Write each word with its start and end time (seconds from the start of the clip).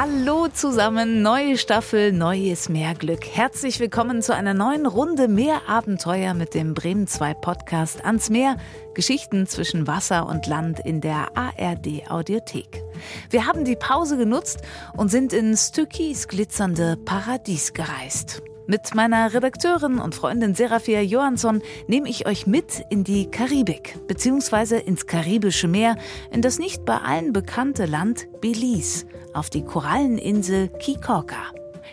Hallo 0.00 0.46
zusammen, 0.46 1.22
neue 1.22 1.58
Staffel, 1.58 2.12
neues 2.12 2.68
Meerglück. 2.68 3.26
Herzlich 3.26 3.80
willkommen 3.80 4.22
zu 4.22 4.32
einer 4.32 4.54
neuen 4.54 4.86
Runde 4.86 5.26
Meerabenteuer 5.26 6.34
mit 6.34 6.54
dem 6.54 6.72
Bremen 6.72 7.08
2 7.08 7.34
Podcast 7.34 8.04
ans 8.04 8.30
Meer. 8.30 8.58
Geschichten 8.94 9.48
zwischen 9.48 9.88
Wasser 9.88 10.28
und 10.28 10.46
Land 10.46 10.78
in 10.78 11.00
der 11.00 11.36
ARD 11.36 12.08
Audiothek. 12.08 12.84
Wir 13.30 13.46
haben 13.46 13.64
die 13.64 13.74
Pause 13.74 14.16
genutzt 14.16 14.62
und 14.96 15.10
sind 15.10 15.32
in 15.32 15.56
Stückis 15.56 16.28
glitzernde 16.28 16.96
Paradies 17.04 17.72
gereist. 17.72 18.40
Mit 18.70 18.94
meiner 18.94 19.32
Redakteurin 19.32 19.98
und 19.98 20.14
Freundin 20.14 20.54
Serafia 20.54 21.00
Johansson 21.00 21.62
nehme 21.86 22.06
ich 22.06 22.26
euch 22.26 22.46
mit 22.46 22.84
in 22.90 23.02
die 23.02 23.30
Karibik, 23.30 23.96
beziehungsweise 24.06 24.76
ins 24.76 25.06
Karibische 25.06 25.68
Meer, 25.68 25.96
in 26.30 26.42
das 26.42 26.58
nicht 26.58 26.84
bei 26.84 26.98
allen 26.98 27.32
bekannte 27.32 27.86
Land 27.86 28.28
Belize, 28.42 29.06
auf 29.32 29.48
die 29.48 29.64
Koralleninsel 29.64 30.68
Kikorka. 30.80 31.46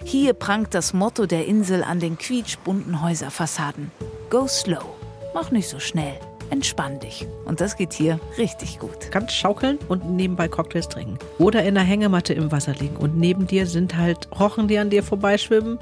Hier 0.04 0.34
prangt 0.34 0.74
das 0.74 0.92
Motto 0.92 1.26
der 1.28 1.46
Insel 1.46 1.82
an 1.82 2.02
den 2.02 2.18
quietschbunten 2.18 3.02
Häuserfassaden. 3.02 3.90
Go 4.30 4.46
slow, 4.46 4.84
mach 5.34 5.52
nicht 5.52 5.70
so 5.70 5.80
schnell 5.80 6.20
entspann 6.50 7.00
dich. 7.00 7.28
Und 7.46 7.62
das 7.62 7.76
geht 7.76 7.94
hier 7.94 8.20
richtig 8.38 8.80
gut. 8.80 9.12
Kannst 9.12 9.36
schaukeln 9.36 9.80
und 9.88 10.10
nebenbei 10.10 10.48
Cocktails 10.48 10.88
trinken. 10.88 11.18
Oder 11.40 11.64
in 11.64 11.76
der 11.76 11.84
Hängematte 11.84 12.34
im 12.34 12.52
Wasser 12.52 12.74
liegen. 12.74 12.98
Und 12.98 13.18
neben 13.18 13.48
dir 13.48 13.66
sind 13.66 13.98
halt 13.98 14.30
Rochen, 14.40 14.68
die 14.68 14.78
an 14.78 14.90
dir 14.90 15.04
vorbeischwimmen. 15.04 15.80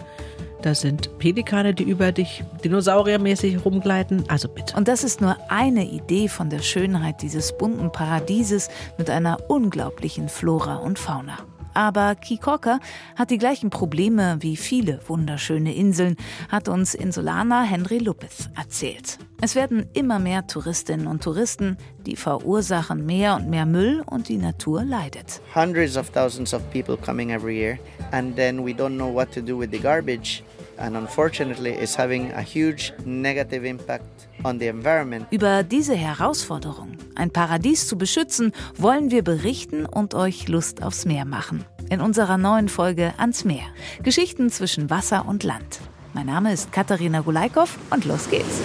Da 0.64 0.74
sind 0.74 1.20
Pelikane, 1.20 1.74
die 1.74 1.84
über 1.84 2.14
dich 2.14 2.42
dinosauriermäßig 2.64 3.66
rumgleiten. 3.66 4.24
Also 4.30 4.48
bitte. 4.48 4.78
Und 4.78 4.88
das 4.88 5.04
ist 5.04 5.20
nur 5.20 5.36
eine 5.50 5.86
Idee 5.86 6.30
von 6.30 6.50
der 6.50 6.60
Schönheit 6.60 7.22
dieses 7.22 7.58
bunten 7.58 7.92
Paradieses 7.92 8.70
mit 8.98 9.10
einer 9.10 9.50
unglaublichen 9.50 10.30
Flora 10.30 10.78
und 10.78 10.98
Fauna. 10.98 11.38
Aber 11.74 12.16
Kikorka 12.16 12.80
hat 13.16 13.30
die 13.32 13.38
gleichen 13.38 13.72
Probleme 13.72 14.38
wie 14.40 14.56
viele 14.56 15.00
wunderschöne 15.08 15.74
Inseln, 15.74 16.16
hat 16.50 16.70
uns 16.70 16.94
Insulaner 16.94 17.64
Henry 17.64 17.98
Lupez 17.98 18.50
erzählt. 18.56 19.18
Es 19.42 19.56
werden 19.56 19.88
immer 19.94 20.20
mehr 20.20 20.48
Touristinnen 20.48 21.08
und 21.08 21.24
Touristen, 21.24 21.78
die 22.06 22.16
verursachen 22.16 23.06
mehr 23.06 23.36
und 23.36 23.50
mehr 23.50 23.66
Müll 23.66 24.04
und 24.06 24.30
die 24.30 24.38
Natur 24.38 24.84
leidet. 24.84 25.42
Hundreds 25.54 25.98
of 25.98 26.10
thousands 26.12 26.54
of 26.54 26.62
people 26.72 26.96
coming 26.96 27.32
every 27.32 27.58
year 27.58 27.80
and 28.12 28.36
then 28.36 28.64
we 28.64 28.72
don't 28.72 28.96
know 28.96 29.14
what 29.14 29.34
to 29.34 29.42
do 29.42 29.60
with 29.60 29.70
the 29.72 29.80
garbage 29.80 30.44
and 30.84 30.98
unfortunately 30.98 31.72
is 31.72 31.98
having 31.98 32.32
a 32.34 32.42
huge 32.42 32.94
negative 33.06 33.66
impact 33.66 34.28
on 34.44 34.60
the 34.60 34.68
environment. 34.68 35.26
Über 35.32 35.64
diese 35.64 35.96
Herausforderung, 35.96 36.98
ein 37.16 37.32
Paradies 37.32 37.88
zu 37.88 37.98
beschützen, 37.98 38.52
wollen 38.78 39.10
wir 39.10 39.24
berichten 39.24 39.86
und 39.86 40.14
euch 40.14 40.48
Lust 40.48 40.84
aufs 40.84 41.06
Meer 41.06 41.26
machen. 41.26 41.64
In 41.90 42.02
unserer 42.02 42.38
neuen 42.38 42.70
Folge 42.70 43.14
Ans 43.18 43.46
Meer. 43.46 43.66
Geschichten 44.04 44.50
zwischen 44.50 44.90
Wasser 44.90 45.26
und 45.28 45.44
Land. 45.44 45.80
Mein 46.14 46.26
Name 46.28 46.52
ist 46.52 46.72
Katharina 46.72 47.22
Gulaikow 47.22 47.78
und 47.90 48.06
los 48.06 48.30
geht's. 48.30 48.62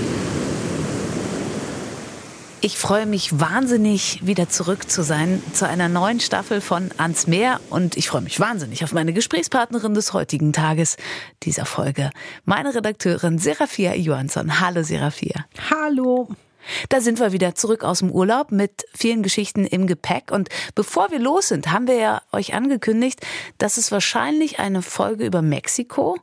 Ich 2.60 2.76
freue 2.76 3.06
mich 3.06 3.38
wahnsinnig, 3.38 4.26
wieder 4.26 4.48
zurück 4.48 4.90
zu 4.90 5.02
sein 5.02 5.40
zu 5.52 5.68
einer 5.68 5.88
neuen 5.88 6.18
Staffel 6.18 6.60
von 6.60 6.90
Ans 6.98 7.28
Meer 7.28 7.60
und 7.70 7.96
ich 7.96 8.08
freue 8.08 8.22
mich 8.22 8.40
wahnsinnig 8.40 8.82
auf 8.82 8.92
meine 8.92 9.12
Gesprächspartnerin 9.12 9.94
des 9.94 10.12
heutigen 10.12 10.52
Tages 10.52 10.96
dieser 11.44 11.66
Folge, 11.66 12.10
meine 12.44 12.74
Redakteurin 12.74 13.38
Serafia 13.38 13.94
Johansson. 13.94 14.60
Hallo 14.60 14.82
Serafia. 14.82 15.46
Hallo. 15.70 16.28
Da 16.88 17.00
sind 17.00 17.20
wir 17.20 17.30
wieder 17.30 17.54
zurück 17.54 17.84
aus 17.84 18.00
dem 18.00 18.10
Urlaub 18.10 18.50
mit 18.50 18.86
vielen 18.92 19.22
Geschichten 19.22 19.64
im 19.64 19.86
Gepäck. 19.86 20.32
Und 20.32 20.48
bevor 20.74 21.12
wir 21.12 21.20
los 21.20 21.48
sind, 21.48 21.70
haben 21.70 21.86
wir 21.86 21.94
ja 21.94 22.22
euch 22.32 22.54
angekündigt, 22.54 23.24
dass 23.58 23.76
es 23.76 23.92
wahrscheinlich 23.92 24.58
eine 24.58 24.82
Folge 24.82 25.24
über 25.24 25.42
Mexiko 25.42 26.18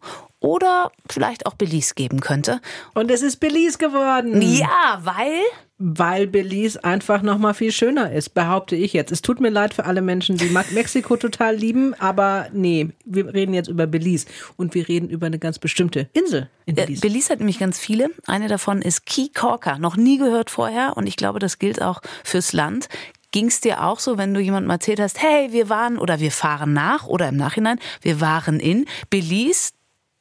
oder 0.46 0.92
vielleicht 1.10 1.48
auch 1.48 1.56
Belize 1.56 1.96
geben 1.96 2.22
könnte. 2.22 2.62
Und 2.94 3.10
es 3.10 3.24
ist 3.24 3.38
Belize 3.38 3.80
geworden. 3.80 4.42
Ja, 4.42 5.00
weil 5.02 5.42
weil 5.78 6.26
Belize 6.26 6.82
einfach 6.86 7.22
noch 7.22 7.38
mal 7.38 7.54
viel 7.54 7.72
schöner 7.72 8.10
ist, 8.12 8.30
behaupte 8.30 8.78
ich 8.78 8.94
jetzt. 8.94 9.12
Es 9.12 9.22
tut 9.22 9.42
mir 9.42 9.50
leid 9.50 9.74
für 9.74 9.84
alle 9.84 10.02
Menschen, 10.02 10.38
die 10.38 10.56
Mexiko 10.72 11.18
total 11.18 11.56
lieben, 11.56 11.94
aber 11.96 12.48
nee, 12.54 12.92
wir 13.04 13.34
reden 13.34 13.54
jetzt 13.54 13.68
über 13.68 13.86
Belize 13.86 14.26
und 14.56 14.74
wir 14.74 14.88
reden 14.88 15.10
über 15.10 15.26
eine 15.26 15.38
ganz 15.38 15.60
bestimmte 15.60 16.08
Insel 16.14 16.50
in 16.66 16.76
Belize. 16.76 17.06
Äh, 17.06 17.10
Belize 17.10 17.30
hat 17.30 17.40
nämlich 17.40 17.60
ganz 17.60 17.78
viele. 17.78 18.10
Eine 18.26 18.48
davon 18.48 18.82
ist 18.82 19.06
Key 19.06 19.28
Corker, 19.34 19.78
noch 19.78 19.98
nie 19.98 20.18
gehört 20.18 20.50
vorher 20.50 20.96
und 20.96 21.08
ich 21.08 21.18
glaube, 21.18 21.40
das 21.40 21.60
gilt 21.60 21.82
auch 21.82 22.02
fürs 22.24 22.54
Land. 22.54 22.88
Ging 23.32 23.48
es 23.48 23.60
dir 23.60 23.84
auch 23.84 24.00
so, 24.00 24.18
wenn 24.18 24.34
du 24.34 24.40
jemandem 24.40 24.70
erzählt 24.70 25.02
hast, 25.02 25.22
hey, 25.22 25.52
wir 25.52 25.68
waren 25.68 25.98
oder 25.98 26.22
wir 26.22 26.32
fahren 26.32 26.72
nach 26.72 27.06
oder 27.06 27.28
im 27.28 27.36
Nachhinein, 27.36 27.80
wir 28.02 28.22
waren 28.22 28.62
in 28.62 28.86
Belize, 29.10 29.74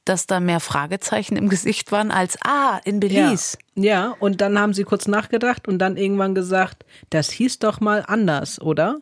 dass 0.05 0.27
da 0.27 0.41
mehr 0.41 0.61
Fragezeichen 0.61 1.37
im 1.37 1.49
Gesicht 1.49 1.93
waren 1.93 2.11
als 2.11 2.37
Ah, 2.45 2.81
in 2.85 3.01
Belize. 3.01 3.57
Ja. 3.75 3.85
ja, 3.85 4.17
und 4.21 4.41
dann 4.41 4.59
haben 4.59 4.75
sie 4.75 4.85
kurz 4.85 5.07
nachgedacht 5.09 5.69
und 5.69 5.79
dann 5.79 5.97
irgendwann 5.97 6.35
gesagt, 6.35 6.85
das 7.11 7.31
hieß 7.31 7.59
doch 7.59 7.81
mal 7.81 8.05
anders, 8.07 8.61
oder? 8.61 8.99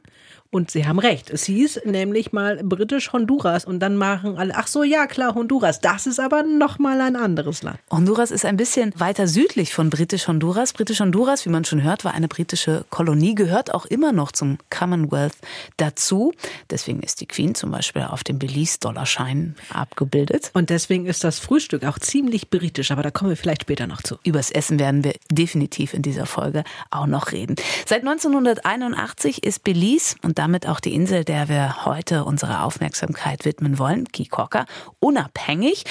Und 0.54 0.70
sie 0.70 0.86
haben 0.86 0.98
recht. 0.98 1.30
Es 1.30 1.44
hieß 1.44 1.80
nämlich 1.86 2.34
mal 2.34 2.62
britisch 2.62 3.14
Honduras 3.14 3.64
und 3.64 3.80
dann 3.80 3.96
machen 3.96 4.36
alle, 4.36 4.54
ach 4.54 4.66
so, 4.66 4.82
ja 4.82 5.06
klar, 5.06 5.34
Honduras. 5.34 5.80
Das 5.80 6.06
ist 6.06 6.20
aber 6.20 6.42
noch 6.42 6.78
mal 6.78 7.00
ein 7.00 7.16
anderes 7.16 7.62
Land. 7.62 7.78
Honduras 7.90 8.30
ist 8.30 8.44
ein 8.44 8.58
bisschen 8.58 8.92
weiter 8.98 9.26
südlich 9.28 9.72
von 9.72 9.88
britisch 9.88 10.28
Honduras. 10.28 10.74
Britisch 10.74 11.00
Honduras, 11.00 11.46
wie 11.46 11.48
man 11.48 11.64
schon 11.64 11.82
hört, 11.82 12.04
war 12.04 12.12
eine 12.12 12.28
britische 12.28 12.84
Kolonie, 12.90 13.34
gehört 13.34 13.72
auch 13.72 13.86
immer 13.86 14.12
noch 14.12 14.30
zum 14.30 14.58
Commonwealth 14.68 15.32
dazu. 15.78 16.34
Deswegen 16.69 17.00
ist 17.00 17.22
die 17.22 17.26
Queen 17.26 17.54
zum 17.54 17.70
Beispiel 17.70 18.02
auf 18.02 18.22
dem 18.22 18.38
Belize-Dollarschein 18.38 19.56
abgebildet. 19.72 20.50
Und 20.52 20.69
deswegen 20.69 21.06
ist 21.06 21.24
das 21.24 21.38
Frühstück 21.38 21.82
auch 21.86 21.98
ziemlich 21.98 22.50
britisch, 22.50 22.90
aber 22.90 23.02
da 23.02 23.10
kommen 23.10 23.30
wir 23.30 23.38
vielleicht 23.38 23.62
später 23.62 23.86
noch 23.86 24.02
zu. 24.02 24.19
Übers 24.22 24.50
Essen 24.50 24.78
werden 24.78 25.02
wir 25.02 25.14
definitiv 25.30 25.94
in 25.94 26.02
dieser 26.02 26.26
Folge 26.26 26.62
auch 26.90 27.06
noch 27.06 27.32
reden. 27.32 27.56
Seit 27.86 28.00
1981 28.00 29.44
ist 29.44 29.64
Belize 29.64 30.16
und 30.20 30.41
damit 30.42 30.66
auch 30.66 30.80
die 30.80 30.92
Insel, 30.92 31.25
der 31.25 31.48
wir 31.48 31.84
heute 31.84 32.25
unsere 32.25 32.62
Aufmerksamkeit 32.62 33.44
widmen 33.44 33.78
wollen, 33.78 34.08
Kikorka, 34.08 34.66
unabhängig 34.98 35.84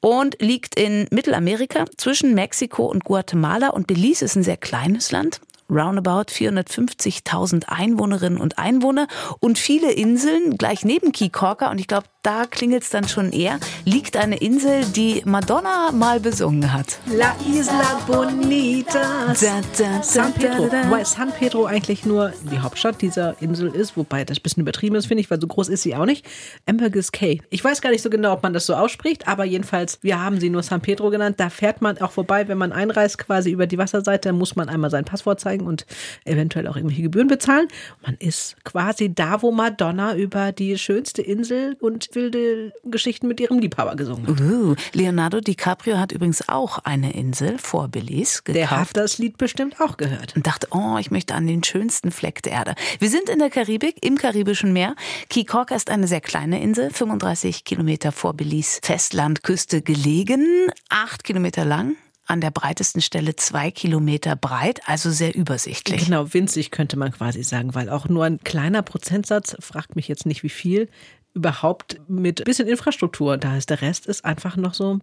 und 0.00 0.36
liegt 0.42 0.78
in 0.78 1.06
Mittelamerika 1.10 1.86
zwischen 1.96 2.34
Mexiko 2.34 2.84
und 2.84 3.04
Guatemala. 3.04 3.70
Und 3.70 3.86
Belize 3.86 4.22
ist 4.22 4.36
ein 4.36 4.42
sehr 4.42 4.58
kleines 4.58 5.10
Land, 5.10 5.40
roundabout 5.70 6.30
450.000 6.30 7.64
Einwohnerinnen 7.68 8.38
und 8.38 8.58
Einwohner 8.58 9.08
und 9.40 9.58
viele 9.58 9.90
Inseln 9.90 10.58
gleich 10.58 10.84
neben 10.84 11.12
Kikorka. 11.12 11.70
Und 11.70 11.78
ich 11.78 11.86
glaube, 11.86 12.06
da 12.24 12.46
klingelt 12.46 12.82
es 12.82 12.90
dann 12.90 13.06
schon 13.06 13.32
eher, 13.32 13.60
liegt 13.84 14.16
eine 14.16 14.38
Insel, 14.38 14.84
die 14.86 15.22
Madonna 15.26 15.92
mal 15.92 16.20
besungen 16.20 16.72
hat. 16.72 16.98
La 17.06 17.36
Isla 17.46 18.00
Bonita. 18.06 19.34
Da, 19.38 19.60
da, 19.78 20.02
San 20.02 20.32
Pedro. 20.32 20.64
Wobei 20.64 21.04
San 21.04 21.30
Pedro 21.32 21.66
eigentlich 21.66 22.06
nur 22.06 22.32
die 22.50 22.58
Hauptstadt 22.58 23.02
dieser 23.02 23.40
Insel 23.42 23.68
ist, 23.74 23.98
wobei 23.98 24.24
das 24.24 24.38
ein 24.38 24.42
bisschen 24.42 24.62
übertrieben 24.62 24.96
ist, 24.96 25.06
finde 25.06 25.20
ich, 25.20 25.30
weil 25.30 25.38
so 25.38 25.46
groß 25.46 25.68
ist 25.68 25.82
sie 25.82 25.94
auch 25.94 26.06
nicht. 26.06 26.24
Ambergris 26.64 27.12
Cay. 27.12 27.42
Ich 27.50 27.62
weiß 27.62 27.82
gar 27.82 27.90
nicht 27.90 28.00
so 28.00 28.08
genau, 28.08 28.32
ob 28.32 28.42
man 28.42 28.54
das 28.54 28.64
so 28.64 28.74
ausspricht, 28.74 29.28
aber 29.28 29.44
jedenfalls, 29.44 29.98
wir 30.00 30.18
haben 30.18 30.40
sie 30.40 30.48
nur 30.48 30.62
San 30.62 30.80
Pedro 30.80 31.10
genannt. 31.10 31.38
Da 31.38 31.50
fährt 31.50 31.82
man 31.82 31.98
auch 31.98 32.12
vorbei, 32.12 32.48
wenn 32.48 32.56
man 32.56 32.72
einreist, 32.72 33.18
quasi 33.18 33.50
über 33.50 33.66
die 33.66 33.76
Wasserseite, 33.76 34.32
muss 34.32 34.56
man 34.56 34.70
einmal 34.70 34.88
sein 34.88 35.04
Passwort 35.04 35.40
zeigen 35.40 35.66
und 35.66 35.84
eventuell 36.24 36.68
auch 36.68 36.76
irgendwelche 36.76 37.02
Gebühren 37.02 37.28
bezahlen. 37.28 37.68
Man 38.02 38.16
ist 38.18 38.56
quasi 38.64 39.14
da, 39.14 39.42
wo 39.42 39.52
Madonna 39.52 40.16
über 40.16 40.52
die 40.52 40.78
schönste 40.78 41.20
Insel 41.20 41.76
und 41.80 42.13
wilde 42.14 42.72
Geschichten 42.84 43.28
mit 43.28 43.40
ihrem 43.40 43.58
Liebhaber 43.58 43.96
gesungen 43.96 44.26
hat. 44.26 44.40
Uh, 44.40 44.74
Leonardo 44.92 45.40
DiCaprio 45.40 45.98
hat 45.98 46.12
übrigens 46.12 46.48
auch 46.48 46.78
eine 46.78 47.14
Insel 47.14 47.58
vor 47.58 47.88
Belize 47.88 48.42
gekauft. 48.44 48.56
Der 48.56 48.70
hat 48.70 48.96
das 48.96 49.18
Lied 49.18 49.38
bestimmt 49.38 49.80
auch 49.80 49.96
gehört. 49.96 50.36
Und 50.36 50.46
dachte, 50.46 50.68
oh, 50.70 50.96
ich 50.98 51.10
möchte 51.10 51.34
an 51.34 51.46
den 51.46 51.62
schönsten 51.64 52.10
Fleck 52.10 52.42
der 52.42 52.52
Erde. 52.52 52.74
Wir 52.98 53.08
sind 53.08 53.28
in 53.28 53.38
der 53.38 53.50
Karibik, 53.50 54.04
im 54.04 54.16
Karibischen 54.16 54.72
Meer. 54.72 54.94
Kikorka 55.28 55.74
ist 55.74 55.90
eine 55.90 56.06
sehr 56.06 56.20
kleine 56.20 56.62
Insel, 56.62 56.90
35 56.90 57.64
Kilometer 57.64 58.12
vor 58.12 58.34
Belize 58.34 58.80
Festlandküste 58.82 59.82
gelegen, 59.82 60.68
acht 60.88 61.24
Kilometer 61.24 61.64
lang 61.64 61.96
an 62.26 62.40
der 62.40 62.50
breitesten 62.50 63.02
Stelle 63.02 63.36
zwei 63.36 63.70
Kilometer 63.70 64.34
breit, 64.36 64.80
also 64.86 65.10
sehr 65.10 65.34
übersichtlich. 65.34 66.06
Genau, 66.06 66.32
winzig 66.32 66.70
könnte 66.70 66.96
man 66.96 67.12
quasi 67.12 67.42
sagen, 67.42 67.74
weil 67.74 67.90
auch 67.90 68.08
nur 68.08 68.24
ein 68.24 68.40
kleiner 68.42 68.82
Prozentsatz, 68.82 69.56
fragt 69.60 69.96
mich 69.96 70.08
jetzt 70.08 70.26
nicht 70.26 70.42
wie 70.42 70.48
viel, 70.48 70.88
überhaupt 71.34 72.00
mit 72.08 72.44
bisschen 72.44 72.68
Infrastruktur 72.68 73.36
da 73.36 73.56
ist. 73.56 73.70
Der 73.70 73.82
Rest 73.82 74.06
ist 74.06 74.24
einfach 74.24 74.56
noch 74.56 74.74
so 74.74 75.00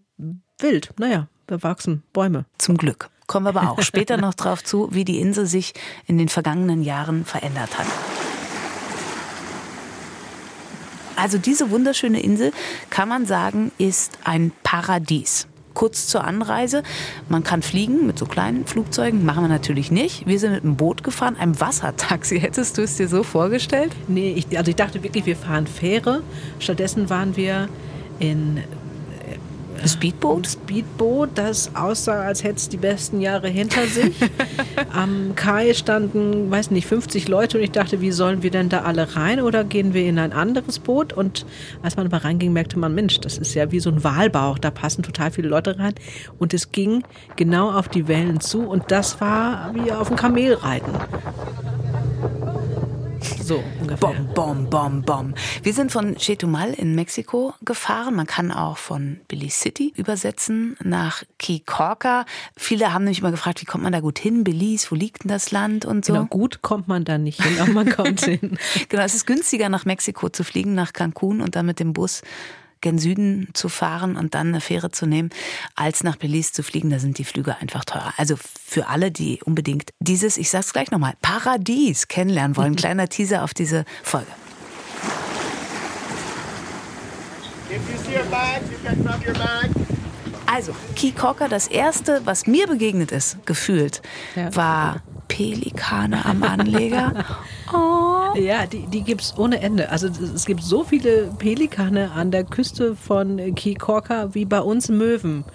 wild. 0.60 0.92
Naja, 0.98 1.28
bewachsen 1.48 2.04
Bäume. 2.14 2.46
Zum 2.58 2.78
Glück. 2.78 3.10
Kommen 3.28 3.46
wir 3.46 3.50
aber 3.50 3.72
auch 3.72 3.82
später 3.82 4.18
noch 4.18 4.34
drauf 4.34 4.64
zu, 4.64 4.90
wie 4.92 5.06
die 5.06 5.20
Insel 5.20 5.46
sich 5.46 5.74
in 6.08 6.18
den 6.18 6.30
vergangenen 6.30 6.82
Jahren 6.82 7.26
verändert 7.26 7.78
hat. 7.78 7.88
Also 11.16 11.38
diese 11.38 11.70
wunderschöne 11.70 12.22
Insel 12.22 12.52
kann 12.90 13.08
man 13.08 13.26
sagen, 13.26 13.72
ist 13.78 14.18
ein 14.24 14.52
Paradies. 14.64 15.48
Kurz 15.74 16.08
zur 16.08 16.24
Anreise. 16.24 16.84
Man 17.30 17.44
kann 17.44 17.62
fliegen 17.62 18.08
mit 18.08 18.18
so 18.20 18.26
kleinen 18.26 18.66
Flugzeugen, 18.66 19.26
machen 19.26 19.44
wir 19.44 19.50
natürlich 19.50 19.92
nicht. 19.92 20.28
Wir 20.28 20.40
sind 20.40 20.52
mit 20.54 20.64
einem 20.64 20.76
Boot 20.76 21.04
gefahren, 21.04 21.36
einem 21.38 21.60
Wassertaxi. 21.60 22.40
Hättest 22.42 22.78
du 22.78 22.84
es 22.84 22.98
dir 22.98 23.08
so 23.08 23.24
vorgestellt? 23.24 23.96
Nee, 24.08 24.34
ich, 24.36 24.58
also 24.58 24.70
ich 24.70 24.76
dachte 24.76 25.04
wirklich, 25.04 25.26
wir 25.26 25.36
fahren 25.36 25.68
Fähre. 25.68 26.24
Stattdessen 26.60 27.10
waren 27.10 27.36
wir 27.36 27.70
in 28.20 28.62
Speedboot? 29.88 30.48
Speedboot, 30.48 31.30
das 31.36 31.76
aussah, 31.76 32.22
als 32.22 32.44
hätte 32.44 32.56
es 32.56 32.70
die 32.70 32.78
besten 32.78 33.22
Jahre 33.22 33.48
hinter 33.48 33.86
sich. 33.88 34.16
Am 34.94 35.34
Kai 35.36 35.74
standen, 35.74 36.50
weiß 36.52 36.72
nicht, 36.72 36.88
50 36.88 37.28
Leute 37.28 37.58
und 37.58 37.64
ich 37.64 37.72
dachte, 37.72 38.02
wie 38.02 38.12
sollen 38.12 38.44
wir 38.44 38.52
denn 38.52 38.70
da 38.70 38.82
alle 38.82 39.16
rein 39.16 39.42
oder 39.42 39.64
gehen 39.64 39.94
wir 39.94 40.06
in 40.06 40.20
ein 40.20 40.34
anderes 40.34 40.80
Boot? 40.80 41.14
Und 41.14 41.46
als 41.82 41.98
man 41.98 42.06
aber 42.06 42.24
reinging, 42.24 42.54
merkte 42.54 42.78
man, 42.78 42.94
Mensch, 42.94 43.20
das 43.20 43.38
ist 43.38 43.54
ja 43.54 43.72
wie 43.72 43.80
so 43.80 43.90
ein 43.90 44.04
Walbauch, 44.04 44.60
da 44.60 44.72
passen 44.72 45.04
total 45.04 45.32
viele 45.32 45.48
Leute 45.48 45.78
rein. 45.80 45.94
Und 46.40 46.54
es 46.54 46.72
ging 46.72 47.04
genau 47.36 47.72
auf 47.72 47.90
die 47.90 48.08
Wellen 48.08 48.40
zu 48.40 48.62
und 48.62 48.92
das 48.92 49.20
war 49.22 49.74
wie 49.74 49.92
auf 49.92 50.08
dem 50.08 50.18
Kamel 50.18 50.54
reiten. 50.54 50.92
So 53.52 53.62
ungefähr. 53.82 53.98
Bom, 53.98 54.34
bom, 54.34 54.70
bom, 54.70 55.02
bom. 55.02 55.34
Wir 55.62 55.74
sind 55.74 55.92
von 55.92 56.16
Chetumal 56.16 56.74
in 56.74 56.96
Mexiko 56.96 57.54
gefahren. 57.66 58.16
Man 58.16 58.26
kann 58.26 58.50
auch 58.50 58.78
von 58.78 59.20
Belize 59.28 59.60
City 59.60 59.92
übersetzen 59.98 60.78
nach 60.82 61.24
Kikorka. 61.38 62.24
Viele 62.56 62.94
haben 62.94 63.04
nämlich 63.04 63.20
immer 63.20 63.32
gefragt, 63.32 63.60
wie 63.60 63.66
kommt 63.66 63.84
man 63.84 63.92
da 63.92 64.00
gut 64.00 64.20
hin? 64.20 64.46
Belize, 64.46 64.90
wo 64.90 64.96
liegt 64.96 65.26
denn 65.26 65.30
das 65.30 65.52
Land 65.52 65.84
und 65.84 66.06
so? 66.06 66.14
Genau, 66.14 66.28
gut 66.28 66.62
kommt 66.62 66.88
man 66.88 67.04
da 67.04 67.18
nicht 67.18 67.44
hin, 67.44 67.60
aber 67.60 67.74
man 67.74 67.90
kommt 67.90 68.22
hin. 68.24 68.58
genau, 68.88 69.04
es 69.04 69.16
ist 69.16 69.28
günstiger 69.28 69.68
nach 69.68 69.84
Mexiko 69.84 70.30
zu 70.30 70.46
fliegen, 70.46 70.74
nach 70.74 70.94
Cancun 70.94 71.42
und 71.42 71.58
dann 71.58 71.66
mit 71.66 71.82
dem 71.82 71.92
Bus 71.92 72.22
gen 72.82 72.98
Süden 72.98 73.50
zu 73.54 73.70
fahren 73.70 74.18
und 74.18 74.36
dann 74.36 74.50
eine 74.50 74.62
Fähre 74.62 74.92
zu 74.92 75.06
nehmen, 75.06 75.30
als 75.76 76.04
nach 76.04 76.16
Belize 76.16 76.52
zu 76.52 76.64
fliegen. 76.64 76.90
Da 76.90 77.00
sind 77.00 77.18
die 77.18 77.26
Flüge 77.26 77.56
einfach 77.58 77.86
teurer. 77.86 78.14
Also 78.18 78.36
für 78.38 78.88
alle, 78.88 79.12
die 79.12 79.40
unbedingt 79.44 79.94
dieses, 80.00 80.38
ich 80.38 80.50
sag's 80.50 80.74
gleich 80.74 80.92
nochmal, 80.92 81.14
Paradies 81.22 82.08
kennenlernen 82.08 82.58
wollen. 82.58 82.76
Kleiner 82.82 83.08
Teaser 83.08 83.44
auf 83.44 83.54
diese 83.54 83.86
Folge. 84.04 84.28
Also, 90.46 90.76
Key 90.98 91.12
Cocker, 91.14 91.48
das 91.48 91.68
erste, 91.68 92.26
was 92.26 92.46
mir 92.46 92.68
begegnet 92.68 93.14
ist, 93.14 93.38
gefühlt, 93.46 94.02
ja. 94.36 94.54
war 94.54 95.02
Pelikane 95.32 96.26
am 96.26 96.44
Anleger. 96.44 97.26
Oh. 97.74 98.36
Ja, 98.36 98.66
die, 98.66 98.86
die 98.88 99.02
gibt 99.02 99.22
es 99.22 99.38
ohne 99.38 99.62
Ende. 99.62 99.90
Also 99.90 100.08
es 100.08 100.46
gibt 100.46 100.62
so 100.62 100.84
viele 100.84 101.32
Pelikane 101.38 102.12
an 102.12 102.30
der 102.30 102.44
Küste 102.44 102.98
von 102.98 103.56
Key 103.56 103.76
Korka 103.76 104.34
wie 104.34 104.44
bei 104.44 104.60
uns 104.60 104.90
Möwen. 104.90 105.46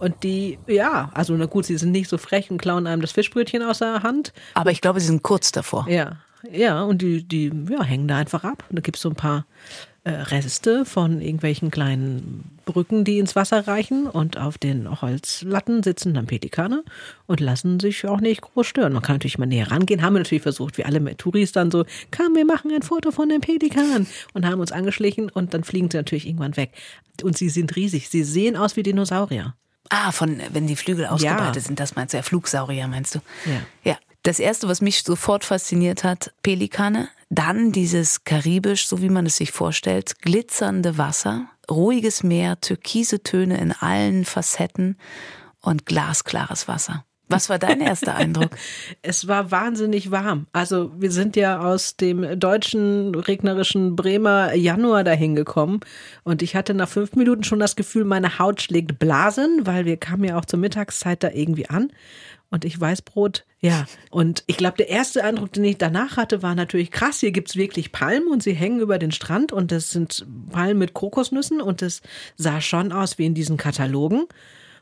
Und 0.00 0.24
die, 0.24 0.58
ja, 0.66 1.12
also 1.14 1.34
na 1.36 1.46
gut, 1.46 1.66
sie 1.66 1.78
sind 1.78 1.92
nicht 1.92 2.08
so 2.08 2.18
frech 2.18 2.50
und 2.50 2.58
klauen 2.58 2.88
einem 2.88 3.02
das 3.02 3.12
Fischbrötchen 3.12 3.62
aus 3.62 3.78
der 3.78 4.02
Hand. 4.02 4.32
Aber 4.54 4.72
ich 4.72 4.80
glaube, 4.80 4.98
sie 4.98 5.06
sind 5.06 5.22
kurz 5.22 5.52
davor. 5.52 5.86
Ja, 5.88 6.16
ja, 6.50 6.82
und 6.82 7.02
die, 7.02 7.22
die 7.22 7.52
ja, 7.70 7.84
hängen 7.84 8.08
da 8.08 8.16
einfach 8.16 8.42
ab. 8.42 8.64
Und 8.68 8.76
da 8.76 8.82
gibt 8.82 8.96
es 8.96 9.02
so 9.02 9.10
ein 9.10 9.16
paar 9.16 9.46
äh, 10.02 10.10
Reste 10.10 10.84
von 10.84 11.20
irgendwelchen 11.20 11.70
kleinen 11.70 12.53
Brücken, 12.64 13.04
die 13.04 13.18
ins 13.18 13.36
Wasser 13.36 13.66
reichen 13.66 14.06
und 14.06 14.36
auf 14.38 14.58
den 14.58 15.00
Holzlatten 15.00 15.82
sitzen 15.82 16.14
dann 16.14 16.26
Pelikane 16.26 16.84
und 17.26 17.40
lassen 17.40 17.80
sich 17.80 18.06
auch 18.06 18.20
nicht 18.20 18.42
groß 18.42 18.66
stören. 18.66 18.92
Man 18.92 19.02
kann 19.02 19.16
natürlich 19.16 19.38
mal 19.38 19.46
näher 19.46 19.70
rangehen, 19.70 20.02
haben 20.02 20.14
wir 20.14 20.20
natürlich 20.20 20.42
versucht, 20.42 20.78
wie 20.78 20.84
alle 20.84 21.00
mit 21.00 21.18
Touris 21.18 21.52
dann 21.52 21.70
so, 21.70 21.84
komm, 22.10 22.34
wir 22.34 22.44
machen 22.44 22.70
ein 22.72 22.82
Foto 22.82 23.10
von 23.10 23.28
den 23.28 23.40
Pelikanen 23.40 24.06
und 24.32 24.46
haben 24.46 24.60
uns 24.60 24.72
angeschlichen 24.72 25.30
und 25.30 25.54
dann 25.54 25.64
fliegen 25.64 25.90
sie 25.90 25.96
natürlich 25.96 26.26
irgendwann 26.26 26.56
weg. 26.56 26.72
Und 27.22 27.38
sie 27.38 27.48
sind 27.48 27.76
riesig, 27.76 28.08
sie 28.08 28.24
sehen 28.24 28.56
aus 28.56 28.76
wie 28.76 28.82
Dinosaurier. 28.82 29.54
Ah, 29.90 30.12
von 30.12 30.40
wenn 30.52 30.66
die 30.66 30.76
Flügel 30.76 31.06
ausgebreitet 31.06 31.56
ja. 31.56 31.60
sind, 31.60 31.78
das 31.78 31.94
meinst 31.94 32.14
du 32.14 32.16
ja, 32.16 32.22
Flugsaurier 32.22 32.88
meinst 32.88 33.14
du? 33.14 33.20
Ja. 33.44 33.92
Ja, 33.92 33.98
das 34.22 34.38
erste, 34.38 34.68
was 34.68 34.80
mich 34.80 35.02
sofort 35.02 35.44
fasziniert 35.44 36.02
hat, 36.02 36.32
Pelikane. 36.42 37.08
Dann 37.28 37.72
dieses 37.72 38.24
karibisch, 38.24 38.86
so 38.86 39.02
wie 39.02 39.08
man 39.08 39.26
es 39.26 39.36
sich 39.36 39.52
vorstellt, 39.52 40.20
glitzernde 40.20 40.98
Wasser, 40.98 41.48
ruhiges 41.70 42.22
Meer, 42.22 42.60
türkise 42.60 43.22
Töne 43.22 43.58
in 43.58 43.72
allen 43.72 44.24
Facetten 44.24 44.96
und 45.60 45.86
glasklares 45.86 46.68
Wasser. 46.68 47.04
Was 47.28 47.48
war 47.48 47.58
dein 47.58 47.80
erster 47.80 48.14
Eindruck? 48.16 48.50
es 49.02 49.26
war 49.26 49.50
wahnsinnig 49.50 50.10
warm. 50.10 50.46
Also 50.52 50.92
wir 50.98 51.10
sind 51.10 51.36
ja 51.36 51.60
aus 51.60 51.96
dem 51.96 52.38
deutschen 52.38 53.14
regnerischen 53.14 53.96
Bremer 53.96 54.54
Januar 54.54 55.04
dahin 55.04 55.34
gekommen 55.34 55.80
und 56.22 56.42
ich 56.42 56.54
hatte 56.54 56.74
nach 56.74 56.88
fünf 56.88 57.14
Minuten 57.16 57.44
schon 57.44 57.60
das 57.60 57.76
Gefühl, 57.76 58.04
meine 58.04 58.38
Haut 58.38 58.60
schlägt 58.60 58.98
Blasen, 58.98 59.66
weil 59.66 59.86
wir 59.86 59.96
kamen 59.96 60.24
ja 60.24 60.38
auch 60.38 60.44
zur 60.44 60.58
Mittagszeit 60.58 61.22
da 61.22 61.30
irgendwie 61.30 61.68
an 61.68 61.90
und 62.50 62.64
ich 62.64 62.80
Weißbrot. 62.80 63.44
Ja, 63.60 63.86
und 64.10 64.44
ich 64.46 64.56
glaube, 64.56 64.76
der 64.76 64.88
erste 64.88 65.24
Eindruck, 65.24 65.52
den 65.52 65.64
ich 65.64 65.78
danach 65.78 66.16
hatte, 66.16 66.42
war 66.42 66.54
natürlich 66.54 66.90
krass. 66.90 67.20
Hier 67.20 67.32
gibt 67.32 67.48
es 67.50 67.56
wirklich 67.56 67.92
Palmen 67.92 68.28
und 68.28 68.42
sie 68.42 68.52
hängen 68.52 68.80
über 68.80 68.98
den 68.98 69.12
Strand 69.12 69.52
und 69.52 69.72
das 69.72 69.90
sind 69.90 70.26
Palmen 70.50 70.78
mit 70.78 70.94
Kokosnüssen 70.94 71.60
und 71.60 71.82
das 71.82 72.02
sah 72.36 72.60
schon 72.60 72.92
aus 72.92 73.18
wie 73.18 73.26
in 73.26 73.34
diesen 73.34 73.56
Katalogen. 73.56 74.26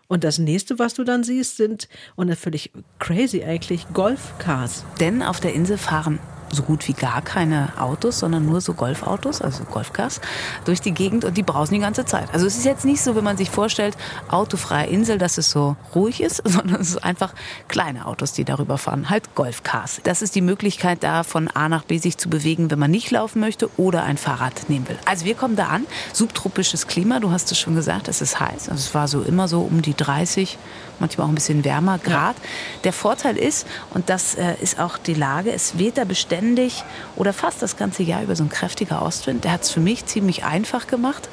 Und 0.09 0.25
das 0.25 0.38
nächste, 0.38 0.79
was 0.79 0.94
du 0.94 1.05
dann 1.05 1.25
siehst, 1.25 1.56
sind, 1.56 1.88
und 2.17 2.29
das 2.29 2.38
völlig 2.38 2.70
crazy 2.99 3.44
eigentlich, 3.44 3.87
Golfcars. 3.94 4.85
Denn 5.00 5.23
auf 5.23 5.41
der 5.41 5.55
Insel 5.55 5.79
fahren 5.79 6.19
so 6.53 6.63
gut 6.63 6.87
wie 6.87 6.93
gar 6.93 7.23
keine 7.23 7.73
Autos, 7.79 8.19
sondern 8.19 8.47
nur 8.47 8.61
so 8.61 8.75
Golfautos, 8.75 9.41
also 9.43 9.65
Golfcars, 9.65 10.21
durch 10.65 10.81
die 10.81 10.93
Gegend 10.93 11.25
und 11.25 11.37
die 11.37 11.43
brausen 11.43 11.75
die 11.75 11.81
ganze 11.81 12.05
Zeit. 12.05 12.33
Also 12.33 12.47
es 12.47 12.57
ist 12.57 12.65
jetzt 12.65 12.85
nicht 12.85 13.03
so, 13.03 13.17
wenn 13.17 13.25
man 13.25 13.37
sich 13.37 13.51
vorstellt, 13.51 13.97
autofreie 14.29 14.87
Insel, 14.87 15.19
dass 15.19 15.39
es 15.39 15.51
so 15.51 15.77
ruhig 15.95 16.21
ist, 16.21 16.43
sondern 16.45 16.81
es 16.81 16.91
ist 16.91 17.05
einfach 17.05 17.35
kleine 17.69 18.07
Autos, 18.07 18.33
die 18.33 18.45
darüber 18.45 18.79
fahren, 18.79 19.11
halt 19.11 19.35
Golfcars. 19.35 20.01
Das 20.05 20.23
ist 20.23 20.35
die 20.35 20.43
Möglichkeit 20.43 21.03
da 21.03 21.23
von 21.23 21.49
A 21.49 21.69
nach 21.69 21.85
B 21.85 21.99
sich 21.99 22.19
zu 22.19 22.29
bewegen, 22.29 22.71
wenn 22.71 22.79
man 22.79 22.91
nicht 22.91 23.11
laufen 23.11 23.41
möchte 23.41 23.71
oder 23.79 24.05
ein 24.05 24.19
Fahrrad 24.19 24.69
nehmen 24.69 24.89
will. 24.89 24.99
Also 25.07 25.25
wir 25.25 25.35
kommen 25.35 25.57
da 25.57 25.69
an, 25.69 25.87
subtropisches 26.13 26.87
Klima, 26.87 27.19
du 27.21 27.31
hast 27.31 27.51
es 27.51 27.59
schon 27.59 27.75
gesagt, 27.75 28.09
es 28.09 28.21
ist 28.21 28.39
heiß, 28.39 28.69
also 28.69 28.81
es 28.81 28.95
war 28.95 29.09
so 29.09 29.23
immer 29.23 29.49
so 29.49 29.63
um 29.63 29.83
die 29.83 29.95
30 29.95 30.59
manchmal 30.99 31.27
auch 31.27 31.31
ein 31.31 31.35
bisschen 31.35 31.65
wärmer 31.65 31.99
Grad. 31.99 32.37
Ja. 32.37 32.49
Der 32.85 32.93
Vorteil 32.93 33.37
ist, 33.37 33.67
und 33.94 34.09
das 34.09 34.35
äh, 34.35 34.55
ist 34.61 34.79
auch 34.79 34.99
die 34.99 35.15
Lage, 35.15 35.53
es 35.53 35.79
weht 35.79 35.99
da 35.99 36.05
beständig 36.05 36.85
oder 37.17 37.33
fast 37.33 37.62
das 37.62 37.77
ganze 37.77 38.03
Jahr 38.03 38.23
über 38.23 38.37
so 38.37 38.44
ein 38.44 38.50
kräftiger 38.50 39.03
Ostwind. 39.03 39.44
Der 39.44 39.53
hat 39.53 39.62
es 39.62 39.71
für 39.71 39.81
mich 39.81 40.06
ziemlich 40.06 40.44
einfach 40.44 40.87
gemacht 40.87 41.29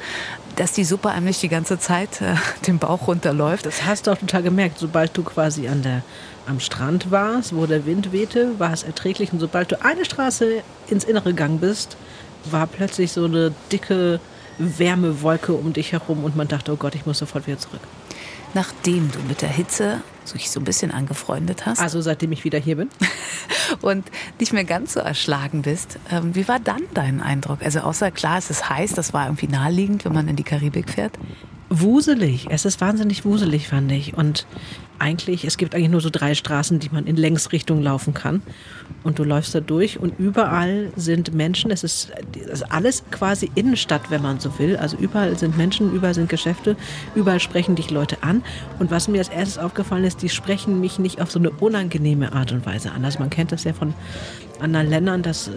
dass 0.56 0.72
die 0.72 0.84
Suppe 0.84 1.08
einem 1.08 1.24
nicht 1.24 1.42
die 1.42 1.48
ganze 1.48 1.78
Zeit 1.78 2.20
äh, 2.20 2.34
den 2.66 2.78
Bauch 2.78 3.06
runterläuft. 3.08 3.64
Das 3.64 3.84
hast 3.84 4.06
du 4.06 4.10
auch 4.10 4.18
total 4.18 4.42
gemerkt, 4.42 4.78
sobald 4.78 5.16
du 5.16 5.22
quasi 5.22 5.68
an 5.68 5.82
der, 5.82 6.02
am 6.46 6.60
Strand 6.60 7.10
warst, 7.10 7.54
wo 7.56 7.64
der 7.64 7.86
Wind 7.86 8.12
wehte, 8.12 8.58
war 8.58 8.72
es 8.72 8.82
erträglich. 8.82 9.32
Und 9.32 9.40
sobald 9.40 9.72
du 9.72 9.82
eine 9.82 10.04
Straße 10.04 10.62
ins 10.88 11.04
Innere 11.04 11.30
gegangen 11.30 11.60
bist, 11.60 11.96
war 12.50 12.66
plötzlich 12.66 13.12
so 13.12 13.24
eine 13.24 13.52
dicke 13.72 14.20
Wärmewolke 14.58 15.54
um 15.54 15.72
dich 15.72 15.92
herum 15.92 16.24
und 16.24 16.36
man 16.36 16.48
dachte, 16.48 16.72
oh 16.72 16.76
Gott, 16.76 16.94
ich 16.94 17.06
muss 17.06 17.18
sofort 17.18 17.46
wieder 17.46 17.58
zurück 17.58 17.80
nachdem 18.54 19.10
du 19.10 19.18
mit 19.28 19.42
der 19.42 19.48
Hitze 19.48 20.00
sich 20.24 20.50
so 20.50 20.60
ein 20.60 20.64
bisschen 20.64 20.90
angefreundet 20.90 21.66
hast. 21.66 21.80
Also 21.80 22.00
seitdem 22.00 22.32
ich 22.32 22.44
wieder 22.44 22.58
hier 22.58 22.76
bin. 22.76 22.90
und 23.80 24.04
nicht 24.38 24.52
mehr 24.52 24.64
ganz 24.64 24.92
so 24.94 25.00
erschlagen 25.00 25.62
bist. 25.62 25.98
Ähm, 26.10 26.34
wie 26.34 26.46
war 26.48 26.60
dann 26.60 26.82
dein 26.94 27.20
Eindruck? 27.20 27.62
Also 27.62 27.80
außer 27.80 28.10
klar, 28.10 28.38
es 28.38 28.50
ist 28.50 28.68
heiß, 28.68 28.92
das 28.92 29.12
war 29.12 29.26
irgendwie 29.26 29.48
naheliegend, 29.48 30.04
wenn 30.04 30.12
man 30.12 30.28
in 30.28 30.36
die 30.36 30.44
Karibik 30.44 30.90
fährt. 30.90 31.18
Wuselig. 31.72 32.48
Es 32.50 32.64
ist 32.64 32.80
wahnsinnig 32.80 33.24
wuselig, 33.24 33.68
fand 33.68 33.92
ich. 33.92 34.14
Und 34.14 34.44
eigentlich, 34.98 35.44
es 35.44 35.56
gibt 35.56 35.74
eigentlich 35.74 35.88
nur 35.88 36.00
so 36.00 36.10
drei 36.10 36.34
Straßen, 36.34 36.80
die 36.80 36.90
man 36.90 37.06
in 37.06 37.14
Längsrichtung 37.14 37.80
laufen 37.80 38.12
kann. 38.12 38.42
Und 39.04 39.20
du 39.20 39.24
läufst 39.24 39.54
da 39.54 39.60
durch 39.60 40.00
und 40.00 40.18
überall 40.18 40.92
sind 40.96 41.32
Menschen. 41.32 41.70
Es 41.70 41.84
ist, 41.84 42.10
es 42.34 42.48
ist 42.48 42.72
alles 42.72 43.04
quasi 43.12 43.52
Innenstadt, 43.54 44.10
wenn 44.10 44.20
man 44.20 44.40
so 44.40 44.58
will. 44.58 44.76
Also 44.76 44.96
überall 44.96 45.38
sind 45.38 45.56
Menschen, 45.56 45.92
überall 45.92 46.12
sind 46.12 46.28
Geschäfte, 46.28 46.76
überall 47.14 47.38
sprechen 47.38 47.76
dich 47.76 47.90
Leute 47.90 48.20
an. 48.22 48.42
Und 48.80 48.90
was 48.90 49.06
mir 49.06 49.18
als 49.18 49.28
erstes 49.28 49.56
aufgefallen 49.56 50.02
ist, 50.02 50.22
die 50.22 50.28
sprechen 50.28 50.80
mich 50.80 50.98
nicht 50.98 51.20
auf 51.22 51.30
so 51.30 51.38
eine 51.38 51.50
unangenehme 51.50 52.32
Art 52.32 52.50
und 52.50 52.66
Weise 52.66 52.90
an. 52.90 53.04
Also 53.04 53.20
man 53.20 53.30
kennt 53.30 53.52
das 53.52 53.62
ja 53.62 53.72
von 53.72 53.94
anderen 54.58 54.90
Ländern, 54.90 55.22
dass 55.22 55.46
äh, 55.46 55.52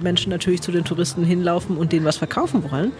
Menschen 0.00 0.30
natürlich 0.30 0.62
zu 0.62 0.72
den 0.72 0.84
Touristen 0.84 1.24
hinlaufen 1.24 1.76
und 1.76 1.92
denen 1.92 2.06
was 2.06 2.16
verkaufen 2.16 2.68
wollen. 2.70 2.92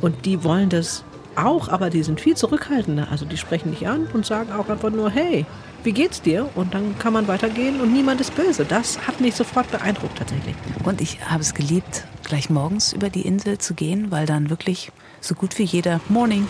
Und 0.00 0.24
die 0.24 0.42
wollen 0.42 0.70
das 0.70 1.04
auch, 1.36 1.68
aber 1.68 1.90
die 1.90 2.02
sind 2.02 2.20
viel 2.20 2.36
zurückhaltender. 2.36 3.08
Also 3.10 3.24
die 3.24 3.36
sprechen 3.36 3.70
nicht 3.70 3.86
an 3.86 4.06
und 4.12 4.26
sagen 4.26 4.52
auch 4.52 4.68
einfach 4.68 4.90
nur, 4.90 5.10
hey, 5.10 5.46
wie 5.84 5.92
geht's 5.92 6.22
dir? 6.22 6.48
Und 6.54 6.74
dann 6.74 6.98
kann 6.98 7.12
man 7.12 7.28
weitergehen 7.28 7.80
und 7.80 7.92
niemand 7.92 8.20
ist 8.20 8.34
böse. 8.34 8.64
Das 8.64 9.06
hat 9.06 9.20
mich 9.20 9.34
sofort 9.34 9.70
beeindruckt 9.70 10.18
tatsächlich. 10.18 10.54
Und 10.84 11.00
ich 11.00 11.18
habe 11.28 11.40
es 11.40 11.54
geliebt, 11.54 12.06
gleich 12.24 12.50
morgens 12.50 12.92
über 12.92 13.10
die 13.10 13.22
Insel 13.22 13.58
zu 13.58 13.74
gehen, 13.74 14.10
weil 14.10 14.26
dann 14.26 14.50
wirklich 14.50 14.92
so 15.20 15.34
gut 15.34 15.58
wie 15.58 15.64
jeder 15.64 16.00
Morning 16.08 16.46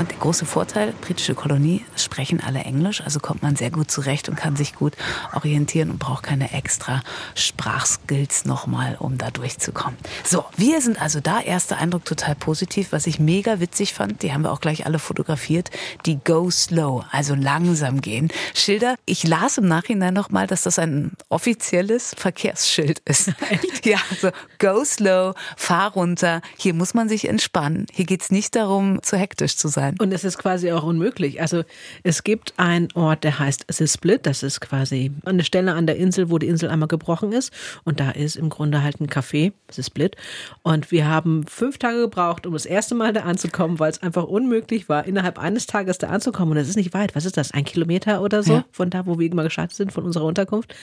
Und 0.00 0.10
der 0.10 0.16
große 0.16 0.46
Vorteil, 0.46 0.94
britische 1.02 1.34
Kolonie, 1.34 1.84
sprechen 1.94 2.40
alle 2.40 2.60
Englisch, 2.60 3.02
also 3.02 3.20
kommt 3.20 3.42
man 3.42 3.54
sehr 3.54 3.70
gut 3.70 3.90
zurecht 3.90 4.30
und 4.30 4.34
kann 4.34 4.56
sich 4.56 4.74
gut 4.74 4.94
orientieren 5.34 5.90
und 5.90 5.98
braucht 5.98 6.22
keine 6.22 6.54
extra 6.54 7.02
Sprachskills 7.34 8.46
nochmal, 8.46 8.96
um 8.98 9.18
da 9.18 9.30
durchzukommen. 9.30 9.98
So, 10.24 10.46
wir 10.56 10.80
sind 10.80 11.02
also 11.02 11.20
da. 11.20 11.42
Erster 11.42 11.76
Eindruck 11.76 12.06
total 12.06 12.34
positiv. 12.34 12.92
Was 12.92 13.06
ich 13.06 13.20
mega 13.20 13.60
witzig 13.60 13.92
fand, 13.92 14.22
die 14.22 14.32
haben 14.32 14.40
wir 14.40 14.52
auch 14.52 14.62
gleich 14.62 14.86
alle 14.86 14.98
fotografiert, 14.98 15.68
die 16.06 16.18
Go 16.24 16.50
Slow, 16.50 17.04
also 17.10 17.34
langsam 17.34 18.00
gehen. 18.00 18.32
Schilder. 18.54 18.94
Ich 19.04 19.28
las 19.28 19.58
im 19.58 19.68
Nachhinein 19.68 20.14
nochmal, 20.14 20.46
dass 20.46 20.62
das 20.62 20.78
ein 20.78 21.12
offizielles 21.28 22.14
Verkehrsschild 22.16 23.00
ist. 23.00 23.32
ja, 23.84 23.98
so 24.18 24.30
Go 24.58 24.82
Slow, 24.82 25.34
fahr 25.58 25.92
runter. 25.92 26.40
Hier 26.56 26.72
muss 26.72 26.94
man 26.94 27.10
sich 27.10 27.28
entspannen. 27.28 27.84
Hier 27.92 28.06
geht 28.06 28.22
es 28.22 28.30
nicht 28.30 28.56
darum, 28.56 29.02
zu 29.02 29.18
hektisch 29.18 29.58
zu 29.58 29.68
sein. 29.68 29.89
Und 29.98 30.12
es 30.12 30.24
ist 30.24 30.38
quasi 30.38 30.70
auch 30.72 30.82
unmöglich. 30.82 31.40
Also 31.40 31.64
es 32.02 32.24
gibt 32.24 32.54
einen 32.56 32.88
Ort, 32.94 33.24
der 33.24 33.38
heißt 33.38 33.66
The 33.68 33.86
Split. 33.86 34.26
Das 34.26 34.42
ist 34.42 34.60
quasi 34.60 35.12
eine 35.24 35.44
Stelle 35.44 35.74
an 35.74 35.86
der 35.86 35.96
Insel, 35.96 36.30
wo 36.30 36.38
die 36.38 36.48
Insel 36.48 36.68
einmal 36.68 36.88
gebrochen 36.88 37.32
ist. 37.32 37.52
Und 37.84 38.00
da 38.00 38.10
ist 38.10 38.36
im 38.36 38.48
Grunde 38.48 38.82
halt 38.82 39.00
ein 39.00 39.08
Café, 39.08 39.52
The 39.70 39.82
Split. 39.82 40.16
Und 40.62 40.90
wir 40.90 41.08
haben 41.08 41.46
fünf 41.46 41.78
Tage 41.78 42.00
gebraucht, 42.00 42.46
um 42.46 42.52
das 42.52 42.66
erste 42.66 42.94
Mal 42.94 43.12
da 43.12 43.20
anzukommen, 43.20 43.78
weil 43.78 43.90
es 43.90 44.02
einfach 44.02 44.24
unmöglich 44.24 44.88
war, 44.88 45.06
innerhalb 45.06 45.38
eines 45.38 45.66
Tages 45.66 45.98
da 45.98 46.08
anzukommen. 46.08 46.52
Und 46.52 46.58
das 46.58 46.68
ist 46.68 46.76
nicht 46.76 46.94
weit. 46.94 47.14
Was 47.14 47.24
ist 47.24 47.36
das? 47.36 47.52
Ein 47.52 47.64
Kilometer 47.64 48.22
oder 48.22 48.42
so 48.42 48.54
ja. 48.54 48.64
von 48.72 48.90
da, 48.90 49.06
wo 49.06 49.18
wir 49.18 49.30
immer 49.30 49.44
gestartet 49.44 49.76
sind, 49.76 49.92
von 49.92 50.04
unserer 50.04 50.24
Unterkunft. 50.24 50.74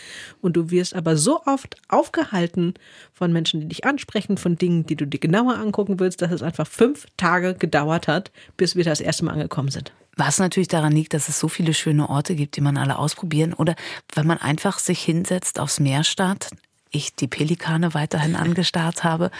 Und 0.41 0.57
du 0.57 0.71
wirst 0.71 0.95
aber 0.95 1.17
so 1.17 1.41
oft 1.45 1.75
aufgehalten 1.87 2.73
von 3.13 3.31
Menschen, 3.31 3.61
die 3.61 3.67
dich 3.67 3.85
ansprechen, 3.85 4.37
von 4.37 4.57
Dingen, 4.57 4.85
die 4.85 4.95
du 4.95 5.05
dir 5.05 5.19
genauer 5.19 5.55
angucken 5.57 5.99
willst, 5.99 6.21
dass 6.21 6.31
es 6.31 6.41
einfach 6.41 6.67
fünf 6.67 7.07
Tage 7.17 7.55
gedauert 7.55 8.07
hat, 8.07 8.31
bis 8.57 8.75
wir 8.75 8.83
das 8.91 9.01
erste 9.01 9.25
Mal 9.25 9.33
angekommen 9.33 9.69
sind. 9.69 9.91
Was 10.15 10.39
natürlich 10.39 10.67
daran 10.67 10.93
liegt, 10.93 11.13
dass 11.13 11.29
es 11.29 11.39
so 11.39 11.47
viele 11.47 11.73
schöne 11.73 12.09
Orte 12.09 12.35
gibt, 12.35 12.55
die 12.55 12.61
man 12.61 12.77
alle 12.77 12.97
ausprobieren 12.97 13.53
oder 13.53 13.75
wenn 14.13 14.25
man 14.25 14.39
einfach 14.39 14.79
sich 14.79 15.01
hinsetzt 15.01 15.59
aufs 15.59 15.79
Meer 15.79 16.03
starrt, 16.03 16.49
ich 16.89 17.15
die 17.15 17.27
Pelikane 17.27 17.93
weiterhin 17.93 18.35
angestarrt 18.37 19.03
habe, 19.03 19.31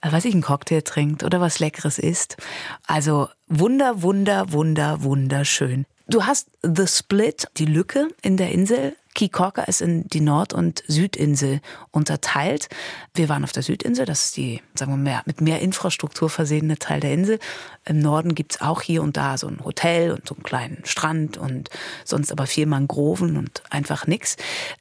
äh, 0.00 0.12
weiß 0.12 0.24
ich, 0.24 0.34
einen 0.34 0.42
Cocktail 0.42 0.82
trinkt 0.82 1.24
oder 1.24 1.40
was 1.40 1.58
Leckeres 1.58 1.98
isst. 1.98 2.36
Also 2.86 3.28
wunder, 3.48 4.02
wunder, 4.02 4.52
wunder, 4.52 5.02
wunderschön. 5.02 5.86
Du 6.06 6.24
hast 6.24 6.48
The 6.62 6.86
Split, 6.86 7.46
die 7.56 7.66
Lücke 7.66 8.08
in 8.22 8.36
der 8.36 8.50
Insel, 8.50 8.96
Kikorka 9.14 9.62
ist 9.62 9.80
in 9.80 10.08
die 10.08 10.20
Nord- 10.20 10.52
und 10.52 10.84
Südinsel 10.86 11.60
unterteilt. 11.90 12.68
Wir 13.14 13.28
waren 13.28 13.42
auf 13.42 13.52
der 13.52 13.62
Südinsel, 13.62 14.06
das 14.06 14.26
ist 14.26 14.36
die, 14.36 14.62
sagen 14.74 14.92
wir 14.92 15.12
mal, 15.12 15.22
mit 15.26 15.40
mehr 15.40 15.60
Infrastruktur 15.60 16.30
versehene 16.30 16.78
Teil 16.78 17.00
der 17.00 17.12
Insel. 17.12 17.38
Im 17.84 17.98
Norden 17.98 18.34
gibt's 18.34 18.60
auch 18.60 18.82
hier 18.82 19.02
und 19.02 19.16
da 19.16 19.36
so 19.36 19.48
ein 19.48 19.64
Hotel 19.64 20.12
und 20.12 20.28
so 20.28 20.34
einen 20.34 20.44
kleinen 20.44 20.84
Strand 20.84 21.36
und 21.38 21.70
sonst 22.04 22.30
aber 22.30 22.46
viel 22.46 22.66
Mangroven 22.66 23.36
und 23.36 23.62
einfach 23.70 24.06
nix. 24.06 24.36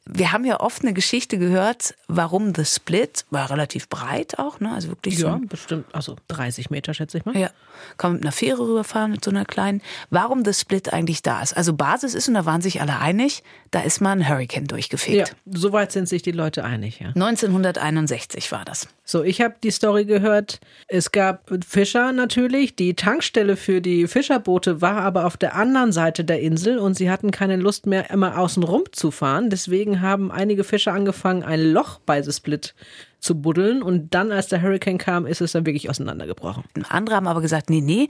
Wir 0.05 0.31
haben 0.31 0.45
ja 0.45 0.59
oft 0.59 0.83
eine 0.83 0.93
Geschichte 0.93 1.39
gehört, 1.39 1.95
warum 2.07 2.53
The 2.53 2.65
Split 2.65 3.25
war 3.31 3.49
relativ 3.49 3.89
breit 3.89 4.37
auch, 4.37 4.59
ne? 4.59 4.71
Also 4.71 4.89
wirklich 4.89 5.17
ja, 5.17 5.39
so. 5.39 5.47
bestimmt, 5.47 5.85
also 5.95 6.17
30 6.27 6.69
Meter 6.69 6.93
schätze 6.93 7.17
ich 7.17 7.25
mal. 7.25 7.35
Ja, 7.35 7.49
kann 7.97 8.11
man 8.11 8.17
mit 8.17 8.25
einer 8.25 8.31
Fähre 8.31 8.67
rüberfahren 8.67 9.11
mit 9.11 9.23
so 9.23 9.31
einer 9.31 9.45
kleinen. 9.45 9.81
Warum 10.11 10.45
The 10.45 10.53
Split 10.53 10.93
eigentlich 10.93 11.23
da 11.23 11.41
ist. 11.41 11.57
Also 11.57 11.73
Basis 11.73 12.13
ist, 12.13 12.27
und 12.27 12.35
da 12.35 12.45
waren 12.45 12.61
sich 12.61 12.81
alle 12.81 12.99
einig, 12.99 13.43
da 13.71 13.81
ist 13.81 14.01
mal 14.01 14.18
ein 14.19 14.29
Hurricane 14.29 14.65
durchgefegt. 14.65 15.29
Ja, 15.29 15.35
soweit 15.45 15.91
sind 15.91 16.07
sich 16.07 16.21
die 16.21 16.31
Leute 16.31 16.63
einig, 16.63 16.99
ja. 16.99 17.09
1961 17.09 18.51
war 18.51 18.65
das. 18.65 18.87
So, 19.03 19.23
ich 19.23 19.41
habe 19.41 19.55
die 19.63 19.71
Story 19.71 20.05
gehört. 20.05 20.59
Es 20.87 21.11
gab 21.11 21.49
Fischer 21.67 22.11
natürlich. 22.11 22.75
Die 22.75 22.93
Tankstelle 22.93 23.55
für 23.55 23.81
die 23.81 24.07
Fischerboote 24.07 24.81
war 24.81 24.97
aber 24.97 25.25
auf 25.25 25.37
der 25.37 25.55
anderen 25.55 25.91
Seite 25.91 26.23
der 26.23 26.41
Insel 26.41 26.77
und 26.77 26.95
sie 26.95 27.09
hatten 27.09 27.31
keine 27.31 27.55
Lust 27.55 27.85
mehr, 27.85 28.09
immer 28.11 28.37
außen 28.37 28.63
rum 28.63 28.83
zu 28.91 29.11
fahren. 29.11 29.49
Deswegen 29.49 30.01
haben 30.01 30.31
einige 30.31 30.63
Fischer 30.63 30.93
angefangen, 30.93 31.43
ein 31.43 31.61
Loch 31.71 31.99
bei 32.05 32.21
The 32.21 32.31
Split 32.31 32.75
zu 33.19 33.35
buddeln. 33.35 33.81
Und 33.81 34.13
dann, 34.13 34.31
als 34.31 34.47
der 34.47 34.61
Hurricane 34.61 34.97
kam, 34.97 35.25
ist 35.25 35.41
es 35.41 35.51
dann 35.51 35.65
wirklich 35.65 35.89
auseinandergebrochen. 35.89 36.63
Andere 36.89 37.15
haben 37.15 37.27
aber 37.27 37.41
gesagt, 37.41 37.69
nee, 37.69 37.81
nee, 37.81 38.07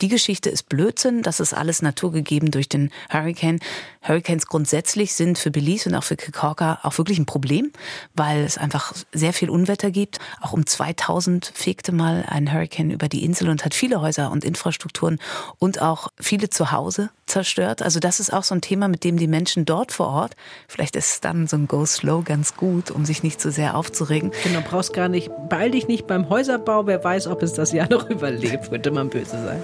die 0.00 0.08
Geschichte 0.08 0.50
ist 0.50 0.68
Blödsinn. 0.68 1.22
Das 1.22 1.40
ist 1.40 1.54
alles 1.54 1.82
naturgegeben 1.82 2.50
durch 2.50 2.68
den 2.68 2.90
Hurricane. 3.12 3.58
Hurricanes 4.02 4.46
grundsätzlich 4.46 5.14
sind 5.14 5.38
für 5.38 5.50
Belize 5.50 5.88
und 5.88 5.94
auch 5.94 6.04
für 6.04 6.16
Kikorka 6.16 6.80
auch 6.82 6.98
wirklich 6.98 7.18
ein 7.18 7.26
Problem, 7.26 7.72
weil 8.14 8.42
es 8.44 8.58
einfach 8.58 8.92
sehr 9.12 9.32
viel 9.32 9.50
Unwetter 9.50 9.90
gibt. 9.90 10.18
Auch 10.40 10.52
um 10.52 10.66
2000 10.66 11.52
fegte 11.54 11.92
mal 11.92 12.24
ein 12.28 12.52
Hurricane 12.52 12.90
über 12.90 13.08
die 13.08 13.24
Insel 13.24 13.48
und 13.48 13.64
hat 13.64 13.74
viele 13.74 14.00
Häuser 14.00 14.30
und 14.30 14.44
Infrastrukturen 14.44 15.18
und 15.58 15.80
auch 15.80 16.08
viele 16.18 16.50
Zuhause 16.50 17.10
zerstört. 17.26 17.82
Also 17.82 18.00
das 18.00 18.20
ist 18.20 18.32
auch 18.32 18.42
so 18.42 18.54
ein 18.54 18.60
Thema, 18.60 18.88
mit 18.88 19.04
dem 19.04 19.16
die 19.16 19.26
Menschen 19.26 19.64
dort 19.64 19.92
vor 19.92 20.08
Ort, 20.08 20.36
vielleicht 20.68 20.96
ist 20.96 21.24
dann 21.24 21.46
so 21.46 21.56
ein 21.56 21.66
Go 21.66 21.86
Slow 21.86 22.22
ganz 22.24 22.56
gut, 22.56 22.90
um 22.90 23.04
sich 23.04 23.22
nicht 23.22 23.40
zu 23.40 23.50
so 23.50 23.54
sehr 23.54 23.76
aufzuregen. 23.76 24.32
Genau, 24.44 24.51
brauchst 24.60 24.92
gar 24.92 25.08
nicht, 25.08 25.30
beeil 25.48 25.70
dich 25.70 25.88
nicht 25.88 26.06
beim 26.06 26.28
Häuserbau, 26.28 26.86
wer 26.86 27.02
weiß, 27.02 27.26
ob 27.26 27.42
es 27.42 27.54
das 27.54 27.72
Jahr 27.72 27.88
noch 27.88 28.10
überlebt, 28.10 28.70
könnte 28.70 28.90
man 28.90 29.08
böse 29.08 29.42
sein. 29.42 29.62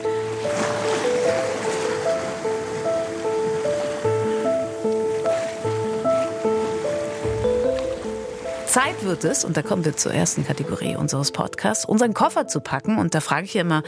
Zeit 8.67 9.03
wird 9.03 9.25
es, 9.25 9.45
und 9.45 9.57
da 9.57 9.63
kommen 9.63 9.85
wir 9.85 9.97
zur 9.97 10.13
ersten 10.13 10.47
Kategorie 10.47 10.95
unseres 10.95 11.33
Podcasts, 11.33 11.85
unseren 11.85 12.15
Koffer 12.15 12.47
zu 12.47 12.61
packen. 12.61 12.99
Und 12.99 13.15
da 13.15 13.21
frage 13.21 13.47
ich 13.47 13.55
ja 13.55 13.63
immer 13.63 13.83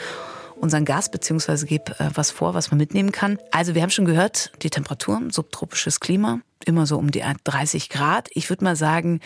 unseren 0.57 0.85
Gast, 0.85 1.13
beziehungsweise 1.13 1.67
gebe 1.67 1.93
äh, 1.99 2.11
was 2.15 2.31
vor, 2.31 2.55
was 2.55 2.71
man 2.71 2.79
mitnehmen 2.79 3.13
kann. 3.13 3.39
Also 3.51 3.75
wir 3.75 3.83
haben 3.83 3.91
schon 3.91 4.05
gehört, 4.05 4.53
die 4.63 4.71
Temperaturen, 4.71 5.31
subtropisches 5.31 6.01
Klima, 6.01 6.41
immer 6.65 6.87
so 6.87 6.99
um 6.99 7.11
die 7.11 7.23
30 7.45 7.89
Grad. 7.89 8.29
Ich 8.33 8.51
würde 8.51 8.65
mal 8.65 8.77
sagen, 8.77 9.21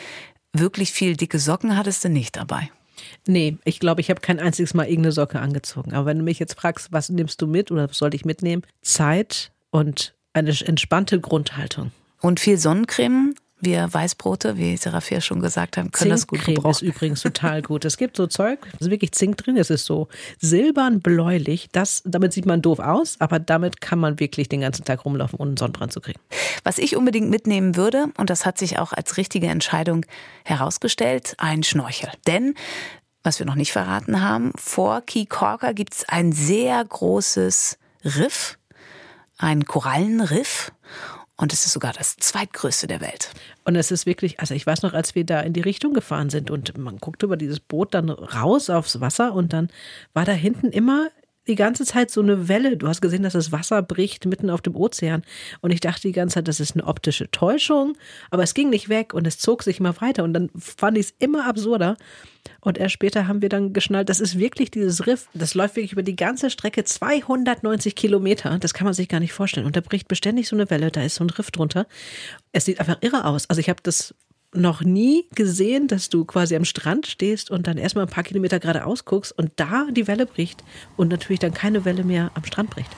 wirklich 0.55 0.93
viel 0.93 1.17
dicke 1.17 1.39
Socken 1.39 1.77
hattest 1.77 2.05
du 2.05 2.09
nicht 2.09 2.37
dabei. 2.37 2.71
Nee, 3.27 3.59
ich 3.65 3.81
glaube, 3.81 4.01
ich 4.01 4.11
habe 4.11 4.21
kein 4.21 4.41
einziges 4.41 4.75
Mal 4.75 4.85
irgendeine 4.87 5.13
Socke 5.13 5.41
angezogen. 5.41 5.93
Aber 5.93 6.07
wenn 6.07 6.19
du 6.19 6.25
mich 6.25 6.39
jetzt 6.39 6.55
fragst, 6.55 6.93
was 6.93 7.11
nimmst 7.11 7.43
du 7.43 7.47
mit 7.47 7.71
oder 7.71 7.89
was 7.89 7.99
sollte 7.99 8.17
ich 8.17 8.25
mitnehmen? 8.25 8.63
Zeit 8.83 9.51
und 9.71 10.15
eine 10.33 10.51
entspannte 10.65 11.21
Grundhaltung. 11.21 11.91
Und 12.21 12.41
viel 12.41 12.57
Sonnencreme 12.57 13.35
wir 13.65 13.93
Weißbrote, 13.93 14.57
wie 14.57 14.77
Serafia 14.77 15.21
schon 15.21 15.41
gesagt 15.41 15.77
haben, 15.77 15.91
können 15.91 16.11
das 16.11 16.27
gut 16.27 16.45
gebrauchen. 16.45 16.71
ist 16.71 16.83
übrigens 16.83 17.23
total 17.23 17.63
gut. 17.63 17.85
Es 17.85 17.97
gibt 17.97 18.17
so 18.17 18.27
Zeug, 18.27 18.61
es 18.75 18.83
ist 18.83 18.91
wirklich 18.91 19.13
Zink 19.13 19.37
drin, 19.39 19.57
es 19.57 19.71
ist 19.71 19.85
so 19.85 20.09
silbern 20.41 21.01
bläulich. 21.01 21.69
Das, 21.73 22.03
damit 22.05 22.33
sieht 22.33 22.47
man 22.47 22.63
doof 22.63 22.79
aus, 22.79 23.17
aber 23.21 23.39
damit 23.39 23.81
kann 23.81 23.99
man 23.99 24.21
wirklich 24.21 24.49
den 24.49 24.61
ganzen 24.61 24.85
Tag 24.85 25.05
rumlaufen, 25.05 25.39
ohne 25.39 25.51
einen 25.51 25.57
Sonnenbrand 25.57 25.93
zu 25.93 26.01
kriegen. 26.01 26.21
Was 26.63 26.79
ich 26.79 26.97
unbedingt 26.97 27.31
mitnehmen 27.31 27.77
würde, 27.77 28.07
und 28.17 28.31
das 28.31 28.47
hat 28.47 28.59
sich 28.59 28.79
auch 28.79 28.93
als 28.93 29.17
richtige 29.17 29.47
Entscheidung 29.49 30.07
herausgestellt, 30.45 31.35
ein 31.39 31.63
Schnorchel. 31.63 32.11
Denn 32.27 32.55
was 33.25 33.39
wir 33.39 33.47
noch 33.47 33.55
nicht 33.55 33.73
verraten 33.73 34.21
haben, 34.21 34.53
vor 34.57 35.01
Key 35.01 35.25
Corker 35.25 35.73
gibt 35.73 35.95
es 35.95 36.09
ein 36.09 36.33
sehr 36.33 36.85
großes 36.85 37.79
Riff, 38.05 38.59
ein 39.39 39.65
Korallenriff. 39.65 40.73
Und 41.37 41.53
es 41.53 41.67
ist 41.67 41.73
sogar 41.73 41.93
das 41.93 42.17
zweitgrößte 42.17 42.87
der 42.87 43.01
Welt. 43.01 43.31
Und 43.65 43.75
es 43.75 43.91
ist 43.91 44.07
wirklich, 44.07 44.39
also 44.39 44.55
ich 44.55 44.67
weiß 44.67 44.83
noch, 44.83 44.93
als 44.93 45.15
wir 45.17 45.25
da 45.25 45.41
in 45.41 45.53
die 45.53 45.63
Richtung 45.63 45.93
gefahren 45.93 46.31
sind 46.31 46.51
und 46.51 46.79
man 46.79 46.99
guckte 46.99 47.27
über 47.27 47.37
dieses 47.37 47.59
Boot 47.59 47.93
dann 47.93 48.09
raus 48.09 48.71
aufs 48.71 49.01
Wasser 49.01 49.35
und 49.35 49.53
dann 49.53 49.69
war 50.13 50.25
da 50.25 50.33
hinten 50.33 50.71
immer 50.71 51.09
die 51.47 51.55
ganze 51.55 51.85
Zeit 51.85 52.11
so 52.11 52.21
eine 52.21 52.49
Welle. 52.49 52.77
Du 52.77 52.89
hast 52.89 53.01
gesehen, 53.01 53.23
dass 53.23 53.35
das 53.35 53.53
Wasser 53.53 53.83
bricht 53.83 54.27
mitten 54.27 54.51
auf 54.51 54.63
dem 54.63 54.77
Ozean. 54.77 55.23
Und 55.61 55.71
ich 55.71 55.81
dachte 55.81 56.03
die 56.03 56.13
ganze 56.13 56.35
Zeit, 56.35 56.49
das 56.49 56.61
ist 56.61 56.75
eine 56.75 56.87
optische 56.87 57.31
Täuschung. 57.31 57.97
Aber 58.31 58.43
es 58.43 58.55
ging 58.55 58.71
nicht 58.71 58.89
weg 58.89 59.15
und 59.15 59.27
es 59.27 59.39
zog 59.39 59.63
sich 59.63 59.81
immer 59.81 60.01
weiter. 60.01 60.25
Und 60.25 60.33
dann 60.33 60.51
fand 60.57 60.99
ich 60.99 61.07
es 61.07 61.15
immer 61.19 61.47
absurder. 61.47 61.97
Und 62.61 62.79
erst 62.79 62.95
später 62.95 63.27
haben 63.27 63.43
wir 63.43 63.49
dann 63.49 63.73
geschnallt, 63.73 64.09
das 64.09 64.21
ist 64.21 64.39
wirklich 64.39 64.71
dieses 64.71 65.07
Riff. 65.07 65.29
Das 65.35 65.55
läuft 65.55 65.77
wirklich 65.77 65.93
über 65.93 66.03
die 66.03 66.17
ganze 66.17 66.51
Strecke 66.51 66.85
290 66.85 67.95
Kilometer. 67.95 68.59
Das 68.59 68.75
kann 68.75 68.85
man 68.85 68.95
sich 68.95 69.09
gar 69.09 69.21
nicht 69.21 69.33
vorstellen. 69.33 69.67
Und 69.67 69.77
da 69.77 69.81
bricht 69.81 70.09
beständig 70.09 70.49
so 70.49 70.57
eine 70.57 70.71
Welle. 70.71 70.91
Da 70.91 71.03
ist 71.03 71.17
so 71.17 71.25
ein 71.25 71.31
Riff 71.31 71.51
drunter. 71.51 71.87
Es 72.53 72.65
sieht 72.65 72.81
einfach 72.81 72.99
irre 73.01 73.25
aus. 73.25 73.49
Also 73.49 73.61
ich 73.61 73.69
habe 73.69 73.81
das 73.83 74.15
noch 74.55 74.83
nie 74.83 75.27
gesehen, 75.35 75.89
dass 75.89 76.09
du 76.09 76.25
quasi 76.25 76.57
am 76.57 76.65
Strand 76.65 77.07
stehst 77.07 77.51
und 77.51 77.67
dann 77.67 77.79
erstmal 77.79 78.07
ein 78.07 78.11
paar 78.11 78.25
Kilometer 78.25 78.61
geradeaus 78.61 79.05
guckst 79.05 79.37
und 79.37 79.53
da 79.57 79.87
die 79.91 80.07
Welle 80.07 80.27
bricht 80.27 80.63
und 80.97 81.09
natürlich 81.09 81.41
dann 81.41 81.55
keine 81.55 81.85
Welle 81.85 82.05
mehr 82.05 82.31
am 82.35 82.45
Strand 82.45 82.71
bricht. 82.71 82.91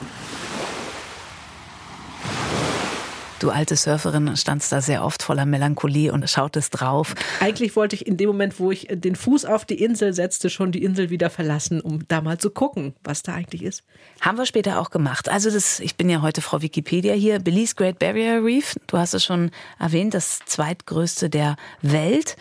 Du 3.39 3.51
alte 3.51 3.75
Surferin 3.75 4.35
standst 4.35 4.71
da 4.71 4.81
sehr 4.81 5.05
oft 5.05 5.21
voller 5.21 5.45
Melancholie 5.45 6.11
und 6.11 6.27
schautest 6.27 6.79
drauf. 6.79 7.13
Eigentlich 7.39 7.75
wollte 7.75 7.95
ich 7.95 8.07
in 8.07 8.17
dem 8.17 8.27
Moment, 8.29 8.59
wo 8.59 8.71
ich 8.71 8.87
den 8.89 9.15
Fuß 9.15 9.45
auf 9.45 9.63
die 9.63 9.83
Insel 9.83 10.13
setzte, 10.13 10.49
schon 10.49 10.71
die 10.71 10.83
Insel 10.83 11.11
wieder 11.11 11.29
verlassen, 11.29 11.79
um 11.79 12.07
da 12.07 12.21
mal 12.21 12.39
zu 12.39 12.49
gucken, 12.49 12.95
was 13.03 13.21
da 13.21 13.35
eigentlich 13.35 13.63
ist. 13.63 13.83
Haben 14.21 14.39
wir 14.39 14.47
später 14.47 14.81
auch 14.81 14.89
gemacht. 14.89 15.29
Also 15.29 15.51
das, 15.51 15.79
ich 15.79 15.95
bin 15.95 16.09
ja 16.09 16.23
heute 16.23 16.41
Frau 16.41 16.63
Wikipedia 16.63 17.13
hier. 17.13 17.37
Belize 17.39 17.75
Great 17.75 17.99
Barrier 17.99 18.43
Reef, 18.43 18.75
du 18.87 18.97
hast 18.97 19.13
es 19.13 19.23
schon 19.23 19.51
erwähnt, 19.79 20.15
das 20.15 20.39
zweitgrößte 20.45 21.29
der 21.29 21.57
Welt 21.83 22.37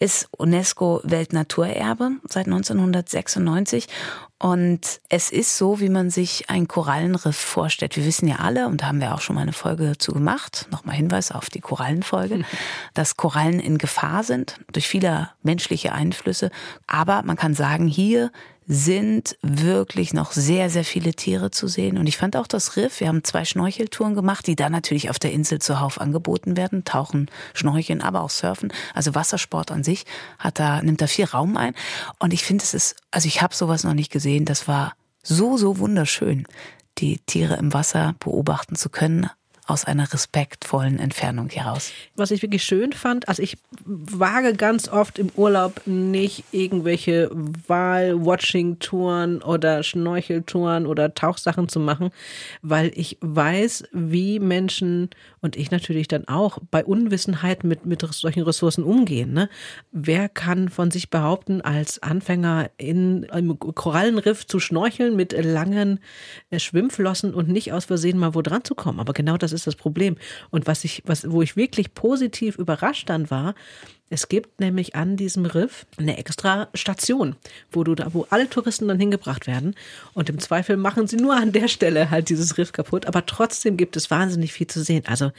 ist 0.00 0.28
UNESCO 0.36 1.00
Weltnaturerbe 1.02 2.12
seit 2.28 2.46
1996 2.46 3.88
Und 4.38 5.00
es 5.08 5.30
ist 5.30 5.58
so, 5.58 5.80
wie 5.80 5.88
man 5.88 6.10
sich 6.10 6.48
ein 6.48 6.68
Korallenriff 6.68 7.36
vorstellt. 7.36 7.96
Wir 7.96 8.04
wissen 8.04 8.28
ja 8.28 8.36
alle, 8.36 8.68
und 8.68 8.82
da 8.82 8.86
haben 8.86 9.00
wir 9.00 9.12
auch 9.14 9.20
schon 9.20 9.34
mal 9.34 9.42
eine 9.42 9.52
Folge 9.52 9.86
dazu 9.86 10.12
gemacht, 10.12 10.68
nochmal 10.70 10.94
Hinweis 10.94 11.32
auf 11.32 11.50
die 11.50 11.60
Korallenfolge, 11.60 12.44
dass 12.94 13.16
Korallen 13.16 13.58
in 13.58 13.78
Gefahr 13.78 14.22
sind 14.22 14.60
durch 14.72 14.86
viele 14.86 15.30
menschliche 15.42 15.92
Einflüsse. 15.92 16.50
Aber 16.86 17.22
man 17.24 17.36
kann 17.36 17.54
sagen, 17.54 17.88
hier 17.88 18.30
sind 18.70 19.38
wirklich 19.40 20.12
noch 20.12 20.32
sehr, 20.32 20.68
sehr 20.68 20.84
viele 20.84 21.14
Tiere 21.14 21.50
zu 21.50 21.68
sehen. 21.68 21.96
Und 21.96 22.06
ich 22.06 22.18
fand 22.18 22.36
auch 22.36 22.46
das 22.46 22.76
Riff, 22.76 23.00
wir 23.00 23.08
haben 23.08 23.24
zwei 23.24 23.46
Schnorcheltouren 23.46 24.14
gemacht, 24.14 24.46
die 24.46 24.56
dann 24.56 24.72
natürlich 24.72 25.08
auf 25.08 25.18
der 25.18 25.32
Insel 25.32 25.58
zuhauf 25.58 25.98
angeboten 25.98 26.54
werden. 26.54 26.84
Tauchen, 26.84 27.30
Schnorcheln, 27.54 28.02
aber 28.02 28.20
auch 28.20 28.28
Surfen. 28.28 28.70
Also 28.94 29.14
Wassersport 29.14 29.70
an 29.70 29.84
sich 29.84 30.04
hat 30.38 30.58
da, 30.58 30.82
nimmt 30.82 31.00
da 31.00 31.06
viel 31.06 31.24
Raum 31.24 31.56
ein. 31.56 31.74
Und 32.18 32.34
ich 32.34 32.44
finde, 32.44 32.62
es 32.62 32.74
ist, 32.74 32.96
also 33.10 33.26
ich 33.26 33.40
habe 33.40 33.54
sowas 33.54 33.84
noch 33.84 33.94
nicht 33.94 34.12
gesehen. 34.12 34.44
Das 34.44 34.68
war 34.68 34.92
so, 35.22 35.56
so 35.56 35.78
wunderschön, 35.78 36.46
die 36.98 37.20
Tiere 37.24 37.56
im 37.56 37.72
Wasser 37.72 38.16
beobachten 38.20 38.76
zu 38.76 38.90
können 38.90 39.30
aus 39.68 39.84
einer 39.84 40.12
respektvollen 40.12 40.98
Entfernung 40.98 41.50
heraus. 41.50 41.92
Was 42.16 42.30
ich 42.30 42.40
wirklich 42.40 42.64
schön 42.64 42.94
fand, 42.94 43.28
also 43.28 43.42
ich 43.42 43.58
wage 43.84 44.54
ganz 44.54 44.88
oft 44.88 45.18
im 45.18 45.28
Urlaub 45.36 45.82
nicht 45.84 46.44
irgendwelche 46.52 47.28
Wahl-Watching-Touren 47.32 49.42
oder 49.42 49.82
Schnorcheltouren 49.82 50.86
oder 50.86 51.12
Tauchsachen 51.12 51.68
zu 51.68 51.80
machen, 51.80 52.12
weil 52.62 52.92
ich 52.94 53.18
weiß, 53.20 53.84
wie 53.92 54.40
Menschen 54.40 55.10
und 55.40 55.54
ich 55.54 55.70
natürlich 55.70 56.08
dann 56.08 56.26
auch 56.28 56.60
bei 56.70 56.82
Unwissenheit 56.82 57.62
mit, 57.62 57.84
mit 57.84 58.00
solchen 58.00 58.44
Ressourcen 58.44 58.84
umgehen. 58.84 59.34
Ne? 59.34 59.50
Wer 59.92 60.30
kann 60.30 60.70
von 60.70 60.90
sich 60.90 61.10
behaupten, 61.10 61.60
als 61.60 62.02
Anfänger 62.02 62.70
in 62.78 63.28
einem 63.30 63.58
Korallenriff 63.58 64.46
zu 64.46 64.60
schnorcheln 64.60 65.14
mit 65.14 65.32
langen 65.32 66.00
äh, 66.50 66.58
Schwimmflossen 66.58 67.34
und 67.34 67.48
nicht 67.48 67.74
aus 67.74 67.84
Versehen 67.84 68.16
mal 68.16 68.34
wo 68.34 68.40
dran 68.40 68.64
zu 68.64 68.74
kommen? 68.74 68.98
Aber 68.98 69.12
genau 69.12 69.36
das 69.36 69.52
ist 69.52 69.57
das 69.66 69.76
Problem. 69.76 70.16
Und 70.50 70.66
was 70.66 70.84
ich, 70.84 71.02
was, 71.06 71.30
wo 71.30 71.42
ich 71.42 71.56
wirklich 71.56 71.94
positiv 71.94 72.56
überrascht 72.56 73.08
dann 73.08 73.30
war, 73.30 73.54
es 74.10 74.28
gibt 74.28 74.58
nämlich 74.58 74.94
an 74.94 75.16
diesem 75.16 75.44
Riff 75.44 75.84
eine 75.98 76.16
extra 76.16 76.68
Station, 76.72 77.36
wo 77.70 77.84
du 77.84 77.94
da, 77.94 78.14
wo 78.14 78.26
alle 78.30 78.48
Touristen 78.48 78.88
dann 78.88 78.98
hingebracht 78.98 79.46
werden. 79.46 79.74
Und 80.14 80.30
im 80.30 80.38
Zweifel 80.38 80.78
machen 80.78 81.06
sie 81.06 81.16
nur 81.16 81.36
an 81.36 81.52
der 81.52 81.68
Stelle 81.68 82.10
halt 82.10 82.30
dieses 82.30 82.56
Riff 82.56 82.72
kaputt. 82.72 83.06
Aber 83.06 83.26
trotzdem 83.26 83.76
gibt 83.76 83.96
es 83.96 84.10
wahnsinnig 84.10 84.52
viel 84.52 84.66
zu 84.66 84.82
sehen. 84.82 85.04
Also 85.06 85.30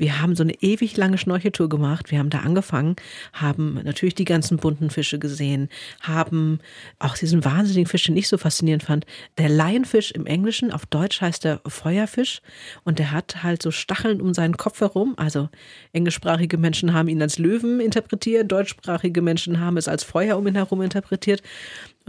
wir 0.00 0.22
haben 0.22 0.34
so 0.34 0.42
eine 0.42 0.54
ewig 0.62 0.96
lange 0.96 1.18
Schnorcheltour 1.18 1.68
gemacht. 1.68 2.10
Wir 2.10 2.18
haben 2.18 2.30
da 2.30 2.38
angefangen, 2.38 2.96
haben 3.34 3.78
natürlich 3.84 4.14
die 4.14 4.24
ganzen 4.24 4.56
bunten 4.56 4.88
Fische 4.88 5.18
gesehen, 5.18 5.68
haben 6.00 6.60
auch 6.98 7.18
diesen 7.18 7.44
wahnsinnigen 7.44 7.86
Fisch, 7.86 8.04
den 8.04 8.16
ich 8.16 8.26
so 8.26 8.38
faszinierend 8.38 8.82
fand. 8.82 9.04
Der 9.36 9.50
Lionfisch 9.50 10.10
im 10.12 10.24
Englischen, 10.24 10.72
auf 10.72 10.86
Deutsch 10.86 11.20
heißt 11.20 11.44
der 11.44 11.60
Feuerfisch. 11.66 12.40
Und 12.82 12.98
der 12.98 13.10
hat 13.10 13.42
halt 13.42 13.60
so 13.60 13.70
Stacheln 13.70 14.22
um 14.22 14.32
seinen 14.32 14.56
Kopf 14.56 14.80
herum. 14.80 15.12
Also 15.18 15.50
englischsprachige 15.92 16.56
Menschen 16.56 16.94
haben 16.94 17.08
ihn 17.08 17.20
als 17.20 17.38
Löwen 17.38 17.78
interpretiert, 17.78 18.50
deutschsprachige 18.50 19.20
Menschen 19.20 19.60
haben 19.60 19.76
es 19.76 19.86
als 19.86 20.02
Feuer 20.02 20.38
um 20.38 20.46
ihn 20.46 20.54
herum 20.54 20.80
interpretiert. 20.80 21.42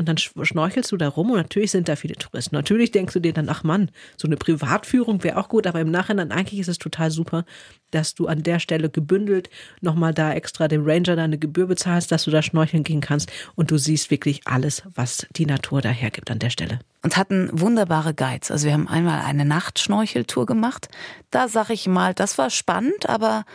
Und 0.02 0.10
dann 0.10 0.18
schnorchelst 0.18 0.92
du 0.92 0.98
da 0.98 1.10
rum 1.10 1.30
und 1.30 1.38
natürlich 1.38 1.70
sind 1.70 1.88
da 1.88 1.96
viele 1.96 2.16
Touristen. 2.16 2.56
Natürlich 2.56 2.90
denkst 2.90 3.14
du 3.14 3.20
dir 3.20 3.34
dann, 3.34 3.50
ach 3.50 3.64
Mann, 3.64 3.92
so 4.18 4.28
eine 4.28 4.36
Privatführung 4.36 5.24
wäre 5.24 5.38
auch 5.38 5.48
gut, 5.48 5.68
aber 5.68 5.80
im 5.80 5.92
Nachhinein 5.92 6.32
eigentlich 6.32 6.60
ist 6.60 6.70
es 6.70 6.80
total 6.80 7.12
super, 7.12 7.46
dass 7.92 8.16
du 8.16 8.26
an 8.26 8.42
der 8.42 8.58
Stelle 8.58 8.90
gebündelt 8.90 9.52
nochmal 9.80 10.12
da 10.12 10.34
extra 10.34 10.68
dem 10.68 10.84
Ranger 10.84 11.16
deine 11.16 11.38
Gebühr 11.38 11.68
bezahlst, 11.68 12.12
dass 12.12 12.24
du 12.24 12.32
da 12.32 12.42
schnorcheln 12.42 12.84
gehen 12.84 13.00
kannst 13.00 13.32
und 13.54 13.70
du 13.70 13.78
siehst 13.78 14.10
wirklich 14.10 14.42
alles, 14.46 14.82
was 14.96 15.28
die 15.36 15.46
Natur 15.46 15.82
da 15.82 15.90
hergibt 15.90 16.32
an 16.32 16.40
der 16.40 16.50
Stelle. 16.50 16.80
Und 17.04 17.16
hatten 17.16 17.52
wunderbare 17.54 18.16
Guides. 18.16 18.50
Also 18.50 18.66
wir 18.66 18.74
haben 18.74 18.88
einmal 18.88 19.22
eine 19.22 19.46
Nachtschnorcheltour 19.46 20.48
gemacht. 20.48 20.90
Da 21.30 21.48
sag 21.48 21.70
ich 21.70 21.86
mal, 21.86 22.16
das 22.16 22.40
war 22.40 22.50
spannend, 22.50 23.08
aber 23.08 23.46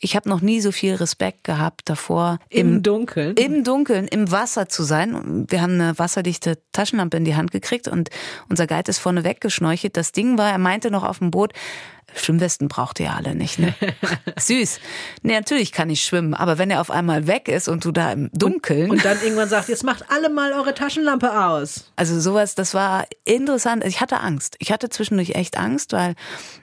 ich 0.00 0.16
habe 0.16 0.28
noch 0.28 0.40
nie 0.40 0.60
so 0.60 0.72
viel 0.72 0.94
Respekt 0.94 1.44
gehabt 1.44 1.82
davor, 1.84 2.38
im, 2.48 2.76
im, 2.76 2.82
Dunkeln, 2.82 3.36
im 3.36 3.64
Dunkeln, 3.64 4.08
im 4.08 4.30
Wasser 4.30 4.68
zu 4.68 4.82
sein. 4.82 5.46
Wir 5.48 5.60
haben 5.60 5.74
eine 5.74 5.98
wasserdichte 5.98 6.58
Taschenlampe 6.72 7.18
in 7.18 7.24
die 7.24 7.36
Hand 7.36 7.50
gekriegt 7.50 7.86
und 7.86 8.08
unser 8.48 8.66
Guide 8.66 8.88
ist 8.88 8.98
vorne 8.98 9.24
weggeschnorchelt. 9.24 9.96
Das 9.96 10.12
Ding 10.12 10.38
war, 10.38 10.50
er 10.50 10.58
meinte 10.58 10.90
noch 10.90 11.04
auf 11.04 11.18
dem 11.18 11.30
Boot, 11.30 11.52
Schwimmwesten 12.14 12.68
braucht 12.68 13.00
ihr 13.00 13.12
alle 13.14 13.34
nicht, 13.34 13.58
ne? 13.58 13.74
Süß. 14.38 14.80
Nee, 15.22 15.34
natürlich 15.34 15.72
kann 15.72 15.90
ich 15.90 16.02
schwimmen, 16.02 16.34
aber 16.34 16.58
wenn 16.58 16.70
er 16.70 16.80
auf 16.80 16.90
einmal 16.90 17.26
weg 17.26 17.48
ist 17.48 17.68
und 17.68 17.84
du 17.84 17.92
da 17.92 18.12
im 18.12 18.30
Dunkeln. 18.32 18.90
Und, 18.90 18.98
und 18.98 19.04
dann 19.04 19.20
irgendwann 19.22 19.48
sagt, 19.48 19.68
jetzt 19.68 19.84
macht 19.84 20.04
alle 20.08 20.28
mal 20.30 20.52
eure 20.52 20.74
Taschenlampe 20.74 21.44
aus. 21.46 21.90
Also 21.96 22.20
sowas, 22.20 22.54
das 22.54 22.74
war 22.74 23.06
interessant. 23.24 23.84
Ich 23.84 24.00
hatte 24.00 24.20
Angst. 24.20 24.56
Ich 24.58 24.72
hatte 24.72 24.88
zwischendurch 24.88 25.30
echt 25.30 25.56
Angst, 25.56 25.92
weil 25.92 26.14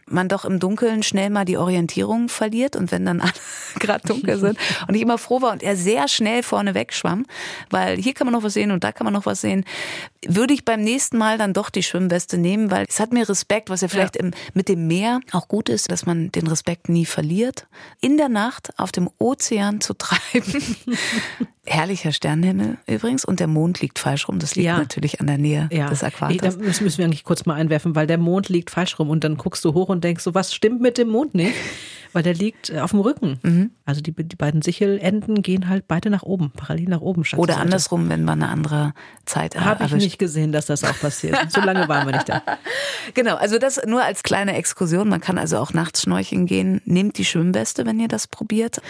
man 0.07 0.29
doch 0.29 0.45
im 0.45 0.59
Dunkeln 0.59 1.03
schnell 1.03 1.29
mal 1.29 1.45
die 1.45 1.57
Orientierung 1.57 2.29
verliert 2.29 2.75
und 2.75 2.91
wenn 2.91 3.05
dann 3.05 3.21
alle 3.21 3.31
gerade 3.79 4.07
dunkel 4.07 4.37
sind 4.37 4.57
und 4.87 4.95
ich 4.95 5.01
immer 5.01 5.17
froh 5.17 5.41
war 5.41 5.51
und 5.51 5.63
er 5.63 5.75
sehr 5.75 6.07
schnell 6.07 6.43
vorne 6.43 6.73
wegschwamm, 6.73 7.25
weil 7.69 7.97
hier 7.97 8.13
kann 8.13 8.25
man 8.25 8.33
noch 8.33 8.43
was 8.43 8.53
sehen 8.53 8.71
und 8.71 8.83
da 8.83 8.91
kann 8.91 9.05
man 9.05 9.13
noch 9.13 9.25
was 9.25 9.41
sehen, 9.41 9.65
würde 10.25 10.53
ich 10.53 10.65
beim 10.65 10.81
nächsten 10.81 11.17
Mal 11.17 11.37
dann 11.37 11.53
doch 11.53 11.69
die 11.69 11.83
Schwimmweste 11.83 12.37
nehmen, 12.37 12.71
weil 12.71 12.85
es 12.87 12.99
hat 12.99 13.13
mir 13.13 13.27
Respekt, 13.27 13.69
was 13.69 13.81
ja 13.81 13.87
vielleicht 13.87 14.15
ja. 14.15 14.23
Im, 14.23 14.31
mit 14.53 14.69
dem 14.69 14.87
Meer 14.87 15.21
auch 15.31 15.47
gut 15.47 15.69
ist, 15.69 15.91
dass 15.91 16.05
man 16.05 16.31
den 16.31 16.47
Respekt 16.47 16.89
nie 16.89 17.05
verliert. 17.05 17.67
In 18.01 18.17
der 18.17 18.29
Nacht 18.29 18.71
auf 18.77 18.91
dem 18.91 19.09
Ozean 19.19 19.81
zu 19.81 19.93
treiben. 19.97 20.75
Herrlicher 21.65 22.13
Sternenhimmel 22.13 22.77
übrigens 22.87 23.25
und 23.25 23.41
der 23.41 23.47
Mond 23.47 23.81
liegt 23.81 23.99
falsch 23.99 24.29
rum. 24.29 24.39
Das 24.39 24.55
liegt 24.55 24.67
ja. 24.67 24.77
natürlich 24.77 25.19
an 25.19 25.27
der 25.27 25.37
Nähe 25.37 25.67
ja. 25.71 25.89
des 25.89 26.01
Äquators. 26.01 26.57
Da 26.57 26.63
müssen 26.63 26.97
wir 26.97 27.05
eigentlich 27.05 27.25
kurz 27.25 27.45
mal 27.45 27.55
einwerfen, 27.55 27.93
weil 27.93 28.07
der 28.07 28.17
Mond 28.17 28.47
liegt 28.47 28.71
falsch 28.71 28.97
rum 28.99 29.09
und 29.09 29.23
dann 29.23 29.35
guckst 29.35 29.65
du 29.65 29.73
hoch 29.73 29.89
und 29.89 30.03
denkst 30.03 30.23
so, 30.23 30.33
was 30.33 30.53
stimmt 30.53 30.81
mit 30.81 30.97
dem 30.97 31.09
Mond 31.09 31.35
nicht? 31.35 31.55
Weil 32.13 32.23
der 32.23 32.33
liegt 32.33 32.69
äh, 32.69 32.79
auf 32.79 32.91
dem 32.91 32.99
Rücken. 32.99 33.39
Mhm. 33.43 33.71
Also 33.85 34.01
die, 34.01 34.11
die 34.11 34.35
beiden 34.35 34.61
Sichelenden 34.61 35.41
gehen 35.41 35.69
halt 35.69 35.87
beide 35.87 36.09
nach 36.09 36.23
oben, 36.23 36.51
parallel 36.51 36.89
nach 36.89 37.01
oben. 37.01 37.23
Oder 37.35 37.57
andersrum, 37.57 38.09
wenn 38.09 38.23
man 38.23 38.41
eine 38.41 38.51
andere 38.51 38.93
Zeit 39.25 39.59
Habe 39.59 39.85
ich 39.85 39.93
nicht 39.93 40.19
gesehen, 40.19 40.51
dass 40.51 40.65
das 40.65 40.83
auch 40.83 40.99
passiert. 40.99 41.37
so 41.51 41.61
lange 41.61 41.87
waren 41.87 42.07
wir 42.07 42.13
nicht 42.13 42.29
da. 42.29 42.41
Genau, 43.13 43.35
also 43.35 43.57
das 43.57 43.81
nur 43.85 44.03
als 44.03 44.23
kleine 44.23 44.55
Exkursion. 44.55 45.09
Man 45.09 45.21
kann 45.21 45.37
also 45.37 45.57
auch 45.57 45.73
nachts 45.73 46.01
schnorcheln 46.03 46.45
gehen. 46.45 46.81
Nehmt 46.85 47.17
die 47.17 47.25
Schwimmweste, 47.25 47.85
wenn 47.85 47.99
ihr 47.99 48.07
das 48.07 48.27
probiert, 48.27 48.81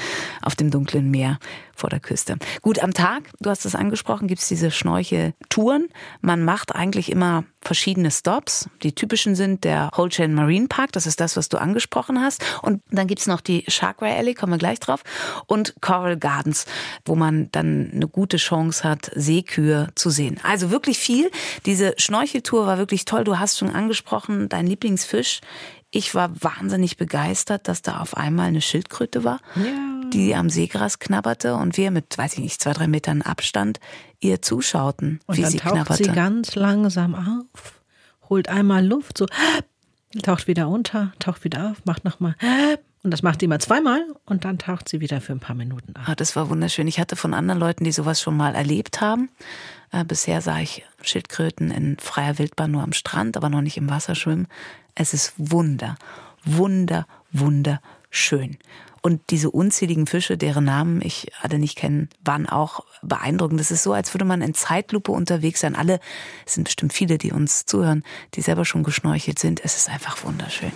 auf 0.42 0.56
dem 0.56 0.72
dunklen 0.72 1.12
Meer 1.12 1.40
vor 1.78 1.90
der 1.90 2.00
Küste. 2.00 2.38
Gut, 2.62 2.80
am 2.80 2.94
Tag, 2.94 3.30
du 3.40 3.50
hast 3.50 3.66
es 3.66 3.76
angesprochen, 3.76 4.28
gibt 4.28 4.42
es 4.42 4.48
diese 4.48 4.72
Schnorcheltouren. 4.72 5.88
Man 6.22 6.44
macht 6.44 6.76
eigentlich 6.76 7.12
immer 7.12 7.44
verschiedene 7.62 8.10
Stops. 8.10 8.68
Die 8.82 8.94
typischen 8.94 9.36
sind 9.36 9.64
der 9.64 9.92
Whole 9.96 10.10
Chain 10.10 10.34
Marine 10.34 10.68
Park, 10.68 10.92
das 10.94 11.06
ist 11.06 11.20
das, 11.20 11.38
was 11.38 11.50
du 11.50 11.58
angesprochen 11.58 12.22
hast. 12.22 12.44
Und 12.62 12.82
dann 12.90 13.08
gibt's 13.08 13.28
noch 13.28 13.42
die 13.42 13.64
Sharkway 13.68 14.18
Alley, 14.18 14.34
kommen 14.34 14.54
wir 14.54 14.58
gleich 14.58 14.80
drauf. 14.80 15.04
Und 15.46 15.76
Coral 15.82 16.18
Gardens, 16.18 16.66
wo 17.06 17.16
man 17.16 17.50
dann 17.52 17.92
eine 17.94 18.08
gute 18.08 18.38
Chance 18.38 18.84
hat, 18.84 19.12
Seekühe 19.14 19.90
zu 19.96 20.10
sehen. 20.10 20.40
Also 20.44 20.72
wirklich 20.72 20.98
viel. 20.98 21.30
Diese 21.66 21.94
Schnorcheltour 21.98 22.66
war 22.66 22.78
wirklich 22.78 23.06
toll. 23.06 23.24
Du 23.24 23.38
hast 23.38 23.58
schon 23.58 23.70
angesprochen, 23.70 24.50
dein 24.50 24.66
Lieblingsfisch. 24.66 25.42
Ich 25.92 26.16
war 26.16 26.32
wahnsinnig 26.42 26.98
begeistert, 26.98 27.68
dass 27.68 27.82
da 27.82 28.00
auf 28.00 28.18
einmal 28.18 28.48
eine 28.48 28.62
Schildkröte 28.62 29.24
war. 29.24 29.40
Ja 29.56 29.97
die 30.18 30.36
am 30.36 30.50
Seegras 30.50 31.00
knabberte 31.00 31.56
und 31.56 31.78
wir 31.78 31.92
mit, 31.92 32.18
weiß 32.18 32.34
ich 32.34 32.40
nicht, 32.40 32.60
zwei, 32.62 32.74
drei 32.74 32.88
Metern 32.88 33.22
Abstand 33.22 33.80
ihr 34.20 34.42
zuschauten, 34.42 35.20
und 35.28 35.38
wie 35.38 35.44
dann 35.44 35.52
sie 35.52 35.60
taucht 35.60 35.74
knabberte. 35.74 36.04
sie 36.04 36.12
ganz 36.12 36.56
langsam 36.56 37.14
auf, 37.14 37.82
holt 38.30 38.50
einmal 38.50 38.86
Luft, 38.86 39.18
so 39.18 39.28
taucht 40.24 40.48
wieder 40.48 40.70
unter, 40.70 41.14
taucht 41.20 41.44
wieder 41.44 41.72
auf, 41.72 41.86
macht 41.86 42.04
nochmal 42.04 42.36
und 43.04 43.12
das 43.12 43.22
macht 43.22 43.42
sie 43.42 43.46
immer 43.46 43.60
zweimal 43.60 44.04
und 44.26 44.44
dann 44.44 44.58
taucht 44.58 44.90
sie 44.90 45.00
wieder 45.00 45.22
für 45.22 45.34
ein 45.34 45.40
paar 45.40 45.56
Minuten 45.56 45.96
auf. 45.96 46.08
Ah, 46.08 46.16
das 46.16 46.36
war 46.36 46.50
wunderschön. 46.50 46.88
Ich 46.88 47.00
hatte 47.00 47.16
von 47.16 47.34
anderen 47.36 47.60
Leuten, 47.60 47.84
die 47.84 47.92
sowas 47.92 48.20
schon 48.20 48.36
mal 48.36 48.56
erlebt 48.56 49.02
haben. 49.02 49.30
Äh, 49.92 50.04
bisher 50.04 50.42
sah 50.42 50.60
ich 50.60 50.84
Schildkröten 51.02 51.70
in 51.70 51.98
freier 52.00 52.40
Wildbahn 52.40 52.72
nur 52.72 52.82
am 52.82 52.94
Strand, 52.94 53.38
aber 53.38 53.50
noch 53.50 53.62
nicht 53.62 53.78
im 53.78 53.90
Wasser 53.90 54.16
schwimmen. 54.16 54.48
Es 54.96 55.14
ist 55.14 55.34
wunder, 55.38 55.96
wunder, 56.44 57.06
wunderschön. 57.32 58.58
Und 59.02 59.22
diese 59.30 59.52
unzähligen 59.52 60.08
Fische, 60.08 60.38
deren 60.38 60.66
Namen 60.66 61.02
ich 61.02 61.32
alle 61.42 61.60
nicht 61.60 61.78
kenne, 61.78 62.10
waren 62.24 62.48
auch 62.48 62.82
beeindruckend. 63.02 63.60
Das 63.60 63.72
ist 63.72 63.84
so, 63.84 63.94
als 63.94 64.14
würde 64.14 64.26
man 64.26 64.42
in 64.42 64.54
Zeitlupe 64.54 65.12
unterwegs 65.12 65.62
sein. 65.62 65.76
Alle, 65.76 66.00
es 66.46 66.56
sind 66.56 66.66
bestimmt 66.66 66.94
viele, 66.94 67.18
die 67.18 67.32
uns 67.32 67.66
zuhören, 67.66 68.04
die 68.34 68.42
selber 68.42 68.66
schon 68.66 68.84
geschnorchelt 68.84 69.40
sind. 69.40 69.64
Es 69.64 69.78
ist 69.78 69.90
einfach 69.90 70.24
wunderschön. 70.24 70.72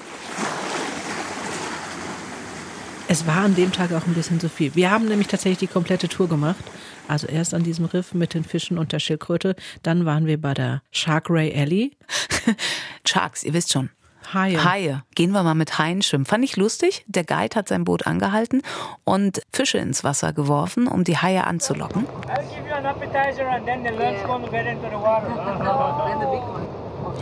Es 3.07 3.27
war 3.27 3.39
an 3.39 3.55
dem 3.55 3.73
Tag 3.73 3.91
auch 3.91 4.07
ein 4.07 4.13
bisschen 4.13 4.39
zu 4.39 4.47
viel. 4.47 4.73
Wir 4.73 4.89
haben 4.89 5.10
nämlich 5.10 5.27
tatsächlich 5.27 5.60
die 5.60 5.67
komplette 5.67 6.07
Tour 6.07 6.29
gemacht. 6.29 6.63
Also 7.10 7.27
erst 7.27 7.53
an 7.53 7.63
diesem 7.63 7.84
Riff 7.84 8.13
mit 8.13 8.34
den 8.34 8.45
Fischen 8.45 8.77
und 8.77 8.93
der 8.93 8.99
Schildkröte. 8.99 9.57
Dann 9.84 10.05
waren 10.05 10.27
wir 10.27 10.39
bei 10.39 10.53
der 10.53 10.81
Shark 10.91 11.29
Ray 11.29 11.53
Alley. 11.53 11.97
Sharks, 13.05 13.43
ihr 13.43 13.53
wisst 13.53 13.73
schon. 13.73 13.89
Haie. 14.33 14.63
Haie. 14.63 15.03
Gehen 15.15 15.31
wir 15.31 15.43
mal 15.43 15.55
mit 15.55 15.77
Haien 15.77 16.01
schwimmen. 16.01 16.25
Fand 16.25 16.43
ich 16.43 16.55
lustig. 16.57 17.03
Der 17.07 17.23
Guide 17.23 17.55
hat 17.55 17.67
sein 17.67 17.83
Boot 17.83 18.07
angehalten 18.07 18.61
und 19.03 19.41
Fische 19.51 19.77
ins 19.77 20.03
Wasser 20.03 20.33
geworfen, 20.33 20.87
um 20.87 21.03
die 21.03 21.17
Haie 21.17 21.45
anzulocken. 21.45 22.05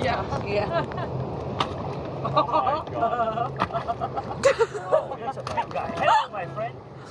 Yeah. 0.01 0.85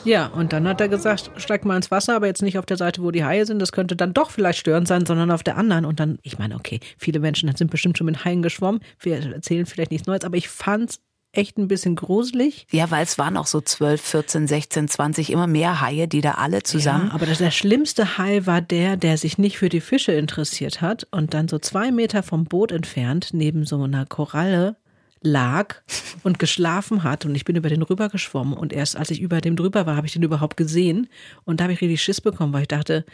Ja, 0.04 0.26
und 0.28 0.52
dann 0.52 0.66
hat 0.68 0.80
er 0.80 0.88
gesagt, 0.88 1.30
steig 1.36 1.64
mal 1.64 1.76
ins 1.76 1.90
Wasser, 1.90 2.14
aber 2.16 2.26
jetzt 2.26 2.42
nicht 2.42 2.58
auf 2.58 2.66
der 2.66 2.76
Seite, 2.76 3.02
wo 3.02 3.10
die 3.10 3.24
Haie 3.24 3.44
sind. 3.44 3.58
Das 3.58 3.72
könnte 3.72 3.96
dann 3.96 4.14
doch 4.14 4.30
vielleicht 4.30 4.58
störend 4.58 4.88
sein, 4.88 5.04
sondern 5.04 5.30
auf 5.30 5.42
der 5.42 5.56
anderen. 5.56 5.84
Und 5.84 6.00
dann, 6.00 6.18
ich 6.22 6.38
meine, 6.38 6.54
okay, 6.54 6.80
viele 6.98 7.20
Menschen 7.20 7.54
sind 7.56 7.70
bestimmt 7.70 7.98
schon 7.98 8.06
mit 8.06 8.24
Haien 8.24 8.42
geschwommen. 8.42 8.80
Wir 9.00 9.16
erzählen 9.16 9.66
vielleicht 9.66 9.90
nichts 9.90 10.06
Neues, 10.06 10.24
aber 10.24 10.36
ich 10.36 10.48
fand's 10.48 11.00
echt 11.32 11.58
ein 11.58 11.68
bisschen 11.68 11.94
gruselig. 11.94 12.66
Ja, 12.70 12.90
weil 12.90 13.02
es 13.02 13.18
waren 13.18 13.36
auch 13.36 13.46
so 13.46 13.60
12, 13.60 14.00
14, 14.00 14.46
16, 14.46 14.88
20, 14.88 15.30
immer 15.30 15.46
mehr 15.46 15.80
Haie, 15.80 16.08
die 16.08 16.20
da 16.20 16.32
alle 16.32 16.62
zusammen. 16.62 17.08
Ja, 17.08 17.14
aber 17.14 17.26
das, 17.26 17.38
der 17.38 17.50
schlimmste 17.50 18.18
Hai 18.18 18.46
war 18.46 18.60
der, 18.60 18.96
der 18.96 19.18
sich 19.18 19.36
nicht 19.36 19.58
für 19.58 19.68
die 19.68 19.80
Fische 19.80 20.12
interessiert 20.12 20.80
hat 20.80 21.06
und 21.10 21.34
dann 21.34 21.48
so 21.48 21.58
zwei 21.58 21.92
Meter 21.92 22.22
vom 22.22 22.44
Boot 22.44 22.72
entfernt 22.72 23.30
neben 23.32 23.66
so 23.66 23.82
einer 23.82 24.06
Koralle 24.06 24.76
lag 25.20 25.76
und 26.22 26.38
geschlafen 26.38 27.02
hat 27.02 27.24
und 27.24 27.34
ich 27.34 27.44
bin 27.44 27.56
über 27.56 27.68
den 27.68 27.82
rüber 27.82 28.08
geschwommen 28.08 28.54
und 28.54 28.72
erst 28.72 28.96
als 28.96 29.10
ich 29.10 29.20
über 29.20 29.40
dem 29.40 29.56
drüber 29.56 29.86
war, 29.86 29.96
habe 29.96 30.06
ich 30.06 30.12
den 30.12 30.22
überhaupt 30.22 30.56
gesehen 30.56 31.08
und 31.44 31.60
da 31.60 31.64
habe 31.64 31.72
ich 31.72 31.80
richtig 31.80 32.02
Schiss 32.02 32.20
bekommen, 32.20 32.52
weil 32.52 32.62
ich 32.62 32.68
dachte, 32.68 33.04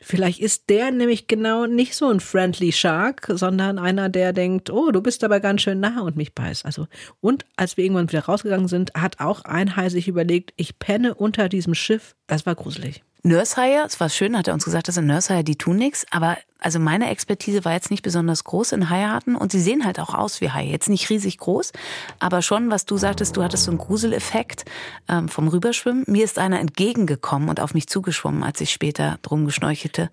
vielleicht 0.00 0.40
ist 0.40 0.70
der 0.70 0.90
nämlich 0.90 1.26
genau 1.26 1.66
nicht 1.66 1.94
so 1.94 2.08
ein 2.08 2.20
friendly 2.20 2.72
Shark, 2.72 3.30
sondern 3.34 3.78
einer, 3.78 4.08
der 4.08 4.32
denkt, 4.32 4.70
oh, 4.70 4.90
du 4.90 5.00
bist 5.00 5.22
aber 5.24 5.40
ganz 5.40 5.62
schön 5.62 5.80
nah 5.80 6.00
und 6.00 6.16
mich 6.16 6.34
beißt. 6.34 6.64
Also 6.64 6.86
und 7.20 7.44
als 7.56 7.76
wir 7.76 7.84
irgendwann 7.84 8.10
wieder 8.10 8.24
rausgegangen 8.24 8.68
sind, 8.68 8.92
hat 8.94 9.20
auch 9.20 9.44
ein 9.44 9.72
sich 9.90 10.08
überlegt, 10.08 10.52
ich 10.56 10.78
penne 10.78 11.14
unter 11.14 11.48
diesem 11.48 11.74
Schiff. 11.74 12.16
Das 12.26 12.46
war 12.46 12.54
gruselig. 12.54 13.02
Nursehaie, 13.22 13.84
es 13.86 14.00
war 14.00 14.08
schön, 14.08 14.36
hat 14.36 14.48
er 14.48 14.54
uns 14.54 14.64
gesagt, 14.64 14.88
das 14.88 14.94
sind 14.94 15.06
Nursehaie, 15.06 15.44
die 15.44 15.56
tun 15.56 15.76
nichts, 15.76 16.06
aber 16.10 16.36
also 16.60 16.78
meine 16.78 17.10
Expertise 17.10 17.64
war 17.64 17.72
jetzt 17.72 17.90
nicht 17.90 18.02
besonders 18.02 18.44
groß 18.44 18.72
in 18.72 18.90
Haiarten 18.90 19.34
und 19.34 19.50
sie 19.50 19.60
sehen 19.60 19.84
halt 19.84 19.98
auch 19.98 20.14
aus 20.14 20.40
wie 20.40 20.50
Haie. 20.50 20.68
Jetzt 20.68 20.88
nicht 20.88 21.08
riesig 21.08 21.38
groß, 21.38 21.72
aber 22.18 22.42
schon, 22.42 22.70
was 22.70 22.84
du 22.84 22.98
sagtest, 22.98 23.36
du 23.36 23.42
hattest 23.42 23.64
so 23.64 23.70
einen 23.70 23.78
Gruseleffekt 23.78 24.66
ähm, 25.08 25.28
vom 25.28 25.48
Rüberschwimmen. 25.48 26.04
Mir 26.06 26.24
ist 26.24 26.38
einer 26.38 26.60
entgegengekommen 26.60 27.48
und 27.48 27.60
auf 27.60 27.72
mich 27.72 27.86
zugeschwommen, 27.88 28.42
als 28.42 28.60
ich 28.60 28.70
später 28.70 29.18
drum 29.22 29.46
geschnorchelte. 29.46 30.10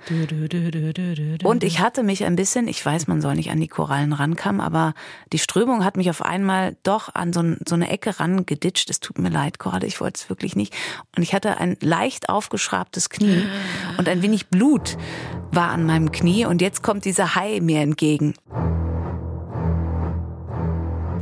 Und 1.43 1.63
ich 1.63 1.79
hatte 1.79 2.03
mich 2.03 2.23
ein 2.23 2.37
bisschen, 2.37 2.67
ich 2.67 2.83
weiß, 2.83 3.07
man 3.07 3.21
soll 3.21 3.35
nicht 3.35 3.51
an 3.51 3.59
die 3.59 3.67
Korallen 3.67 4.13
rankommen, 4.13 4.61
aber 4.61 4.93
die 5.33 5.39
Strömung 5.39 5.83
hat 5.83 5.97
mich 5.97 6.09
auf 6.09 6.21
einmal 6.21 6.77
doch 6.83 7.13
an 7.13 7.33
so, 7.33 7.41
ein, 7.41 7.59
so 7.67 7.75
eine 7.75 7.89
Ecke 7.89 8.19
rangeditscht. 8.19 8.89
Es 8.89 9.01
tut 9.01 9.19
mir 9.19 9.29
leid, 9.29 9.59
Koralle, 9.59 9.85
ich 9.85 9.99
wollte 9.99 10.21
es 10.21 10.29
wirklich 10.29 10.55
nicht. 10.55 10.73
Und 11.15 11.23
ich 11.23 11.33
hatte 11.33 11.57
ein 11.57 11.75
leicht 11.81 12.29
aufgeschrabtes 12.29 12.96
Knie 13.09 13.43
und 13.97 14.09
ein 14.09 14.21
wenig 14.21 14.47
Blut 14.47 14.97
war 15.51 15.69
an 15.69 15.85
meinem 15.85 16.11
Knie 16.11 16.45
und 16.45 16.61
jetzt 16.61 16.83
kommt 16.83 17.05
dieser 17.05 17.35
Hai 17.35 17.59
mir 17.61 17.81
entgegen. 17.81 18.33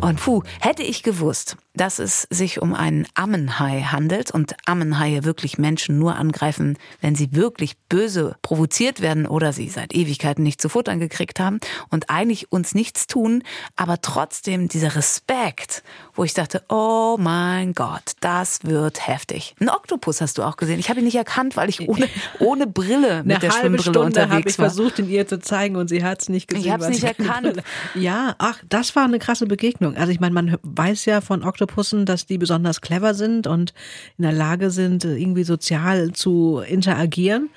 Und 0.01 0.19
puh, 0.19 0.43
hätte 0.59 0.83
ich 0.83 1.03
gewusst, 1.03 1.57
dass 1.75 1.99
es 1.99 2.27
sich 2.29 2.61
um 2.61 2.73
einen 2.73 3.07
Ammenhai 3.13 3.81
handelt 3.81 4.31
und 4.31 4.55
Ammenhaie 4.65 5.23
wirklich 5.23 5.57
Menschen 5.57 5.99
nur 5.99 6.15
angreifen, 6.15 6.77
wenn 7.01 7.15
sie 7.15 7.33
wirklich 7.33 7.77
böse 7.89 8.35
provoziert 8.41 9.01
werden 9.01 9.25
oder 9.27 9.53
sie 9.53 9.69
seit 9.69 9.93
Ewigkeiten 9.93 10.43
nicht 10.43 10.61
zu 10.61 10.69
futtern 10.69 10.99
gekriegt 10.99 11.39
haben 11.39 11.59
und 11.89 12.09
eigentlich 12.09 12.51
uns 12.51 12.75
nichts 12.75 13.07
tun, 13.07 13.43
aber 13.75 14.01
trotzdem 14.01 14.67
dieser 14.67 14.95
Respekt, 14.95 15.83
wo 16.13 16.23
ich 16.23 16.33
dachte, 16.33 16.63
oh 16.69 17.17
mein 17.19 17.73
Gott, 17.73 18.13
das 18.21 18.63
wird 18.63 19.07
heftig. 19.07 19.55
Ein 19.59 19.69
Oktopus 19.69 20.21
hast 20.21 20.37
du 20.37 20.43
auch 20.43 20.57
gesehen. 20.57 20.79
Ich 20.79 20.89
habe 20.89 20.99
ihn 20.99 21.05
nicht 21.05 21.15
erkannt, 21.15 21.57
weil 21.57 21.69
ich 21.69 21.87
ohne, 21.87 22.07
ohne 22.39 22.67
Brille 22.67 23.23
mit 23.23 23.37
Eine 23.37 23.39
der 23.39 23.49
halbe 23.51 23.77
Schwimmbrille 23.77 23.81
Stunde 23.81 24.21
habe 24.21 24.25
unterwegs 24.35 24.53
ich 24.53 24.59
war. 24.59 24.67
versucht, 24.67 24.99
ihn 24.99 25.09
ihr 25.09 25.27
zu 25.27 25.39
zeigen 25.39 25.75
und 25.75 25.89
sie 25.89 26.03
hat 26.03 26.21
es 26.21 26.29
nicht 26.29 26.47
gesehen. 26.47 26.65
Ich 26.65 26.71
hab's 26.71 26.83
weil 26.83 26.91
nicht 26.91 27.03
erkannt. 27.03 27.61
Ja, 27.93 28.35
ach, 28.37 28.61
das 28.69 28.95
war 28.95 29.05
eine 29.05 29.19
krasse 29.19 29.45
Begegnung. 29.45 29.95
Also 29.95 30.11
ich 30.11 30.19
meine, 30.19 30.33
man 30.33 30.57
weiß 30.63 31.05
ja 31.05 31.21
von 31.21 31.43
Oktopussen, 31.65 32.05
dass 32.05 32.25
die 32.25 32.37
besonders 32.37 32.81
clever 32.81 33.13
sind 33.13 33.47
und 33.47 33.73
in 34.17 34.23
der 34.23 34.33
Lage 34.33 34.69
sind, 34.69 35.03
irgendwie 35.03 35.43
sozial 35.43 36.11
zu 36.13 36.61
interagieren. 36.65 37.49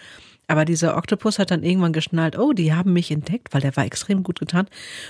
Aber 0.51 0.65
dieser 0.65 0.97
Oktopus 0.97 1.39
hat 1.39 1.51
dann 1.51 1.63
irgendwann 1.63 1.93
geschnallt, 1.93 2.39
oh, 2.39 2.55
die 2.55 2.73
haben 2.73 2.95
mich 2.95 3.11
entdeckt, 3.11 3.53
weil 3.53 3.61
der 3.61 3.77
war 3.77 3.85
extrem 3.85 4.23
gut 4.23 4.41
getan. 4.41 4.67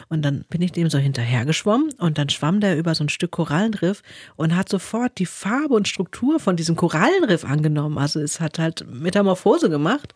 Und 0.09 0.23
dann 0.23 0.45
bin 0.51 0.61
ich 0.63 0.73
dem 0.73 0.91
so 0.91 0.99
hinterher 0.99 1.45
geschwommen 1.45 1.93
und 1.99 2.19
dann 2.19 2.29
schwamm 2.29 2.59
der 2.59 2.77
über 2.77 2.97
so 2.97 3.05
ein 3.05 3.09
Stück 3.09 3.31
Korallenriff 3.31 4.03
und 4.35 4.57
hat 4.57 4.69
sofort 4.69 5.17
die 5.19 5.27
Farbe 5.27 5.75
und 5.75 5.87
Struktur 5.87 6.41
von 6.41 6.57
diesem 6.57 6.75
Korallenriff 6.75 7.45
angenommen. 7.45 7.99
Also 7.99 8.19
es 8.19 8.41
hat 8.41 8.59
halt 8.59 8.85
Metamorphose 8.93 9.71
gemacht 9.71 10.13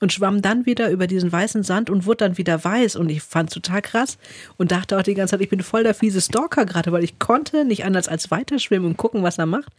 und 0.00 0.12
schwamm 0.12 0.42
dann 0.42 0.66
wieder 0.66 0.90
über 0.90 1.06
diesen 1.06 1.32
weißen 1.32 1.62
Sand 1.62 1.88
und 1.88 2.04
wurde 2.04 2.18
dann 2.18 2.36
wieder 2.36 2.62
weiß. 2.62 2.96
Und 2.96 3.08
ich 3.08 3.22
fand 3.22 3.50
total 3.50 3.80
krass 3.80 4.18
und 4.58 4.72
dachte 4.72 4.98
auch 4.98 5.02
die 5.02 5.14
ganze 5.14 5.32
Zeit, 5.32 5.40
ich 5.40 5.48
bin 5.48 5.62
voll 5.62 5.84
der 5.84 5.94
fiese 5.94 6.20
Stalker 6.20 6.66
gerade, 6.66 6.92
weil 6.92 7.02
ich 7.02 7.18
konnte 7.18 7.64
nicht 7.64 7.86
anders 7.86 8.08
als 8.08 8.30
weiterschwimmen 8.30 8.90
und 8.90 8.98
gucken, 8.98 9.22
was 9.22 9.38
er 9.38 9.46
macht. 9.46 9.72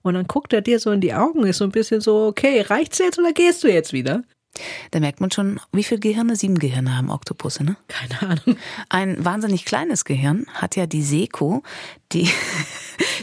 Und 0.00 0.14
dann 0.14 0.26
guckt 0.26 0.54
er 0.54 0.62
dir 0.62 0.78
so 0.78 0.90
in 0.90 1.02
die 1.02 1.12
Augen, 1.12 1.44
ist 1.44 1.58
so 1.58 1.64
ein 1.64 1.70
bisschen 1.70 2.00
so, 2.00 2.28
okay, 2.28 2.62
reicht's 2.62 2.96
jetzt 2.96 3.18
oder 3.18 3.32
gehst 3.32 3.62
du 3.62 3.68
jetzt 3.68 3.92
wieder? 3.92 4.22
Da 4.90 5.00
merkt 5.00 5.20
man 5.20 5.30
schon, 5.30 5.60
wie 5.72 5.84
viele 5.84 6.00
Gehirne? 6.00 6.34
Sieben 6.34 6.58
Gehirne 6.58 6.96
haben 6.96 7.10
Oktopusse, 7.10 7.64
ne? 7.64 7.76
Keine 7.88 8.22
Ahnung. 8.22 8.58
Ein 8.88 9.24
wahnsinnig 9.24 9.64
kleines 9.64 10.04
Gehirn 10.04 10.46
hat 10.54 10.76
ja 10.76 10.86
die 10.86 11.02
Seko, 11.02 11.62
die, 12.12 12.28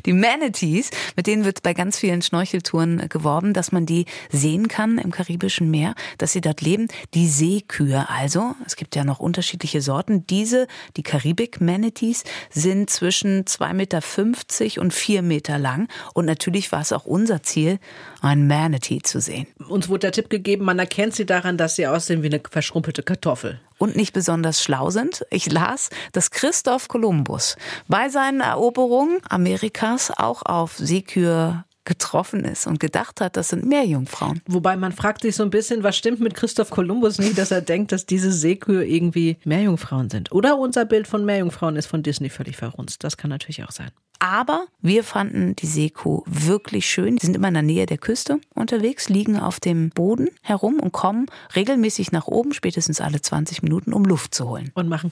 die 0.06 0.14
Manatees, 0.14 0.92
mit 1.16 1.28
denen 1.28 1.46
wird 1.46 1.64
bei 1.64 1.74
ganz 1.74 1.98
vielen 1.98 2.22
Schnorcheltouren 2.22 3.10
geworben, 3.10 3.54
dass 3.54 3.72
man 3.72 3.86
die 3.86 4.06
sehen 4.32 4.68
kann 4.68 4.98
im 4.98 5.12
Karibischen 5.12 5.72
Meer, 5.72 5.96
dass 6.18 6.34
sie 6.34 6.42
dort 6.42 6.62
leben. 6.62 6.88
Die 7.14 7.28
Seekühe 7.28 8.08
also, 8.10 8.56
es 8.66 8.76
gibt 8.76 8.96
ja 8.96 9.04
noch 9.04 9.20
unterschiedliche 9.20 9.82
Sorten. 9.82 10.28
Diese, 10.28 10.68
die 10.98 11.04
Karibik-Manatees, 11.04 12.24
sind 12.52 12.90
zwischen 12.90 13.46
2,50 13.46 13.74
Meter 13.74 14.82
und 14.82 14.94
4 14.94 15.22
Meter 15.22 15.58
lang. 15.58 15.88
Und 16.14 16.26
natürlich 16.26 16.72
war 16.72 16.82
es 16.82 16.92
auch 16.92 17.06
unser 17.06 17.44
Ziel, 17.44 17.80
ein 18.22 18.48
Manatee 18.48 19.00
zu 19.02 19.20
sehen. 19.20 19.48
Uns 19.68 19.90
wurde 19.90 20.00
der 20.02 20.12
Tipp 20.12 20.30
gegeben, 20.30 20.66
man 20.66 20.80
erkennt 20.80 21.16
sie 21.16 21.26
daran, 21.26 21.58
dass 21.58 21.76
sie 21.76 21.88
aussehen 21.88 22.24
wie 22.24 22.28
eine 22.28 22.42
verschrumpelte 22.50 23.04
Kartoffel. 23.04 23.60
Und 23.78 23.96
nicht 23.96 24.14
besonders 24.14 24.62
schlau 24.62 24.90
sind. 24.90 25.26
Ich 25.30 25.52
las, 25.52 25.90
dass 26.12 26.32
Christoph 26.32 26.88
Kolumbus 26.88 27.58
bei 27.88 28.10
seinen 28.10 28.42
Eroberungen 28.42 29.20
Amerikas 29.30 30.12
auch 30.12 30.44
auf 30.44 30.78
Seekühe 30.78 31.66
getroffen 31.86 32.44
ist 32.44 32.68
und 32.68 32.80
gedacht 32.80 33.22
hat, 33.22 33.38
das 33.38 33.50
sind 33.50 33.66
Meerjungfrauen. 33.66 34.42
Wobei 34.48 34.76
man 34.76 34.92
fragt 34.92 35.22
sich 35.22 35.36
so 35.36 35.44
ein 35.44 35.50
bisschen, 35.50 35.84
was 35.84 35.96
stimmt 35.96 36.20
mit 36.20 36.34
Christoph 36.34 36.70
Kolumbus 36.70 37.20
nicht, 37.20 37.38
dass 37.38 37.52
er 37.52 37.62
denkt, 37.62 37.92
dass 37.92 38.06
diese 38.06 38.32
Seekühe 38.32 38.86
irgendwie 38.86 39.38
Meerjungfrauen 39.46 40.10
sind. 40.10 40.32
Oder 40.32 40.58
unser 40.58 40.86
Bild 40.86 41.08
von 41.08 41.26
Meerjungfrauen 41.26 41.76
ist 41.76 41.86
von 41.86 42.04
Disney 42.04 42.30
völlig 42.30 42.58
verrunzt. 42.58 43.04
Das 43.04 43.18
kann 43.18 43.30
natürlich 43.30 43.64
auch 43.64 43.72
sein. 43.72 43.92
Aber 44.20 44.66
wir 44.82 45.04
fanden 45.04 45.56
die 45.56 45.68
Seekuh 45.68 46.24
wirklich 46.26 46.86
schön. 46.86 47.18
Die 47.18 47.26
sind 47.26 47.36
immer 47.36 47.50
in 47.50 47.54
der 47.54 47.64
Nähe 47.64 47.86
der 47.86 47.98
Küste 47.98 48.40
unterwegs, 48.54 49.10
liegen 49.10 49.38
auf 49.38 49.60
dem 49.60 49.90
Boden 49.90 50.30
herum 50.42 50.80
und 50.80 50.94
kommen 50.94 51.28
regelmäßig 51.56 52.12
nach 52.12 52.28
oben, 52.28 52.54
spätestens 52.54 53.02
alle 53.02 53.22
20 53.22 53.62
Minuten, 53.62 53.94
um 53.94 54.04
Luft 54.06 54.34
zu 54.34 54.50
holen. 54.50 54.72
Und 54.74 54.88
machen, 54.88 55.12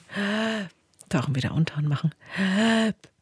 tauchen 1.09 1.35
wieder 1.35 1.53
unter 1.53 1.77
und 1.77 1.87
machen, 1.87 2.11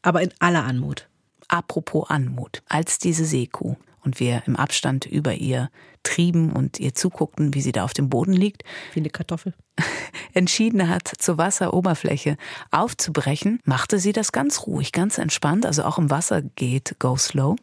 aber 0.02 0.22
in 0.22 0.32
aller 0.38 0.64
Anmut. 0.64 1.08
Apropos 1.52 2.08
Anmut, 2.08 2.62
als 2.66 2.96
diese 2.96 3.26
Seekuh 3.26 3.76
und 4.02 4.20
wir 4.20 4.42
im 4.46 4.56
Abstand 4.56 5.04
über 5.04 5.34
ihr 5.34 5.68
trieben 6.02 6.50
und 6.50 6.80
ihr 6.80 6.94
zuguckten, 6.94 7.52
wie 7.52 7.60
sie 7.60 7.72
da 7.72 7.84
auf 7.84 7.92
dem 7.92 8.08
Boden 8.08 8.32
liegt, 8.32 8.64
Wie 8.94 9.00
eine 9.00 9.10
Kartoffel. 9.10 9.52
entschieden 10.32 10.88
hat, 10.88 11.12
zur 11.18 11.36
Wasseroberfläche 11.36 12.38
aufzubrechen, 12.70 13.60
machte 13.66 13.98
sie 13.98 14.14
das 14.14 14.32
ganz 14.32 14.66
ruhig, 14.66 14.92
ganz 14.92 15.18
entspannt, 15.18 15.66
also 15.66 15.84
auch 15.84 15.98
im 15.98 16.08
Wasser 16.08 16.40
geht 16.40 16.96
Go 16.98 17.18
Slow. 17.18 17.56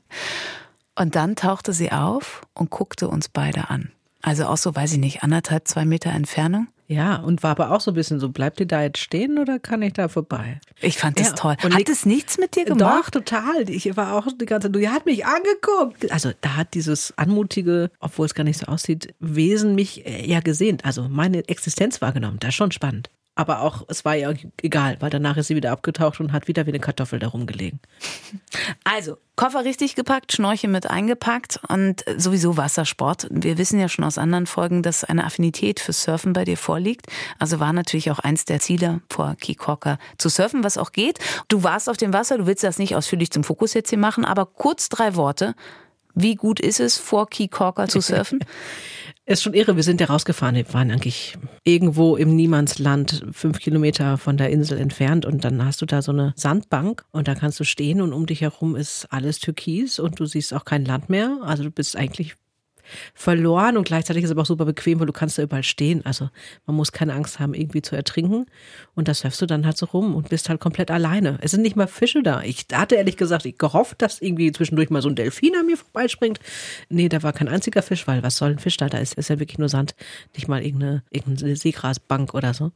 Und 0.93 1.15
dann 1.15 1.35
tauchte 1.35 1.73
sie 1.73 1.91
auf 1.91 2.43
und 2.53 2.69
guckte 2.69 3.07
uns 3.07 3.27
beide 3.27 3.71
an. 3.71 3.91
Also 4.21 4.45
auch 4.45 4.57
so, 4.57 4.75
weiß 4.75 4.93
ich 4.93 4.99
nicht, 4.99 5.23
anderthalb, 5.23 5.67
zwei 5.67 5.83
Meter 5.83 6.11
Entfernung. 6.11 6.67
Ja, 6.91 7.17
und 7.17 7.43
war 7.43 7.51
aber 7.51 7.69
auch 7.69 7.81
so 7.81 7.91
ein 7.91 7.93
bisschen 7.93 8.19
so, 8.19 8.29
bleibt 8.29 8.59
ihr 8.59 8.65
da 8.65 8.81
jetzt 8.81 8.97
stehen 8.97 9.37
oder 9.37 9.59
kann 9.59 9.83
ich 9.83 9.93
da 9.93 10.07
vorbei? 10.07 10.59
Ich 10.81 10.97
fand 10.97 11.19
das 11.19 11.27
Ja, 11.29 11.33
toll. 11.35 11.55
und 11.63 11.75
Hat 11.75 11.87
es 11.87 12.03
nichts 12.03 12.39
mit 12.39 12.55
dir 12.55 12.65
gemacht? 12.65 13.05
Doch, 13.05 13.11
total. 13.11 13.69
Ich 13.69 13.95
war 13.95 14.15
auch 14.15 14.25
die 14.41 14.45
ganze 14.47 14.71
Zeit, 14.71 14.81
die 14.81 14.89
hat 14.89 15.05
mich 15.05 15.23
angeguckt. 15.23 16.11
Also 16.11 16.31
da 16.41 16.55
hat 16.55 16.73
dieses 16.73 17.13
anmutige, 17.15 17.91
obwohl 17.99 18.25
es 18.25 18.33
gar 18.33 18.43
nicht 18.43 18.57
so 18.57 18.65
aussieht, 18.65 19.13
Wesen 19.19 19.75
mich 19.75 20.03
äh, 20.07 20.25
ja 20.25 20.39
gesehen. 20.39 20.79
Also 20.81 21.07
meine 21.07 21.47
Existenz 21.47 22.01
wahrgenommen. 22.01 22.37
Das 22.39 22.49
ist 22.49 22.55
schon 22.55 22.71
spannend. 22.71 23.11
Aber 23.39 23.61
auch, 23.61 23.85
es 23.87 24.03
war 24.03 24.15
ja 24.15 24.33
egal, 24.61 24.97
weil 24.99 25.09
danach 25.09 25.37
ist 25.37 25.47
sie 25.47 25.55
wieder 25.55 25.71
abgetaucht 25.71 26.19
und 26.19 26.33
hat 26.33 26.49
wieder 26.49 26.65
wie 26.65 26.71
eine 26.71 26.81
Kartoffel 26.81 27.19
da 27.19 27.29
rumgelegen. 27.29 27.79
Also, 28.83 29.17
Koffer 29.35 29.63
richtig 29.63 29.95
gepackt, 29.95 30.33
Schnorchel 30.33 30.69
mit 30.69 30.89
eingepackt 30.89 31.59
und 31.67 32.03
sowieso 32.17 32.57
Wassersport. 32.57 33.27
Wir 33.29 33.57
wissen 33.57 33.79
ja 33.79 33.87
schon 33.87 34.03
aus 34.03 34.17
anderen 34.17 34.47
Folgen, 34.47 34.83
dass 34.83 35.03
eine 35.03 35.23
Affinität 35.23 35.79
für 35.79 35.93
Surfen 35.93 36.33
bei 36.33 36.43
dir 36.43 36.57
vorliegt. 36.57 37.05
Also 37.37 37.59
war 37.59 37.71
natürlich 37.71 38.09
auch 38.09 38.19
eins 38.19 38.45
der 38.45 38.59
Ziele 38.59 39.01
vor 39.09 39.35
Keycorker 39.39 39.99
zu 40.17 40.29
surfen, 40.29 40.63
was 40.63 40.77
auch 40.77 40.91
geht. 40.91 41.19
Du 41.47 41.63
warst 41.63 41.89
auf 41.89 41.97
dem 41.97 42.13
Wasser, 42.13 42.37
du 42.37 42.47
willst 42.47 42.63
das 42.63 42.79
nicht 42.79 42.95
ausführlich 42.95 43.31
zum 43.31 43.43
Fokus 43.43 43.73
jetzt 43.73 43.89
hier 43.89 43.99
machen, 43.99 44.25
aber 44.25 44.45
kurz 44.45 44.89
drei 44.89 45.15
Worte. 45.15 45.55
Wie 46.15 46.35
gut 46.35 46.59
ist 46.59 46.79
es, 46.79 46.97
vor 46.97 47.29
Keycorker 47.29 47.87
zu 47.87 48.01
surfen? 48.01 48.43
Ist 49.29 49.43
schon 49.43 49.53
irre, 49.53 49.75
wir 49.75 49.83
sind 49.83 50.01
ja 50.01 50.07
rausgefahren. 50.07 50.55
Wir 50.55 50.73
waren 50.73 50.89
eigentlich 50.89 51.37
irgendwo 51.63 52.15
im 52.15 52.35
Niemandsland, 52.35 53.23
fünf 53.31 53.59
Kilometer 53.59 54.17
von 54.17 54.37
der 54.37 54.49
Insel 54.49 54.79
entfernt. 54.79 55.23
Und 55.23 55.43
dann 55.43 55.63
hast 55.63 55.83
du 55.83 55.85
da 55.85 56.01
so 56.01 56.11
eine 56.11 56.33
Sandbank 56.35 57.05
und 57.11 57.27
da 57.27 57.35
kannst 57.35 57.59
du 57.59 57.63
stehen 57.63 58.01
und 58.01 58.11
um 58.11 58.25
dich 58.25 58.41
herum 58.41 58.75
ist 58.75 59.05
alles 59.11 59.37
türkis 59.37 59.99
und 59.99 60.19
du 60.19 60.25
siehst 60.25 60.51
auch 60.51 60.65
kein 60.65 60.83
Land 60.83 61.09
mehr. 61.09 61.37
Also 61.43 61.61
du 61.61 61.69
bist 61.69 61.95
eigentlich 61.95 62.37
verloren 63.13 63.77
und 63.77 63.83
gleichzeitig 63.83 64.23
ist 64.23 64.29
es 64.29 64.31
aber 64.31 64.41
auch 64.41 64.47
super 64.47 64.65
bequem, 64.65 64.99
weil 64.99 65.07
du 65.07 65.13
kannst 65.13 65.37
da 65.37 65.43
überall 65.43 65.63
stehen. 65.63 66.05
Also 66.05 66.29
man 66.65 66.75
muss 66.75 66.91
keine 66.91 67.13
Angst 67.13 67.39
haben, 67.39 67.53
irgendwie 67.53 67.81
zu 67.81 67.95
ertrinken. 67.95 68.45
Und 68.95 69.07
da 69.07 69.13
surfst 69.13 69.41
du 69.41 69.45
dann 69.45 69.65
halt 69.65 69.77
so 69.77 69.85
rum 69.87 70.15
und 70.15 70.29
bist 70.29 70.49
halt 70.49 70.59
komplett 70.59 70.91
alleine. 70.91 71.37
Es 71.41 71.51
sind 71.51 71.61
nicht 71.61 71.75
mal 71.75 71.87
Fische 71.87 72.23
da. 72.23 72.41
Ich 72.41 72.65
hatte 72.73 72.95
ehrlich 72.95 73.17
gesagt, 73.17 73.45
ich 73.45 73.57
gehofft, 73.57 74.01
dass 74.01 74.21
irgendwie 74.21 74.51
zwischendurch 74.51 74.89
mal 74.89 75.01
so 75.01 75.09
ein 75.09 75.15
Delfin 75.15 75.55
an 75.55 75.65
mir 75.65 75.77
vorbeispringt. 75.77 76.39
Nee, 76.89 77.09
da 77.09 77.23
war 77.23 77.33
kein 77.33 77.47
einziger 77.47 77.81
Fisch, 77.81 78.07
weil 78.07 78.23
was 78.23 78.37
soll 78.37 78.51
ein 78.51 78.59
Fisch 78.59 78.77
da? 78.77 78.89
Da 78.89 78.97
ist, 78.99 79.15
ist 79.15 79.29
ja 79.29 79.39
wirklich 79.39 79.59
nur 79.59 79.69
Sand, 79.69 79.95
nicht 80.35 80.47
mal 80.47 80.63
irgendeine, 80.63 81.03
irgendeine 81.09 81.55
Seegrasbank 81.55 82.33
oder 82.33 82.53
so. 82.53 82.71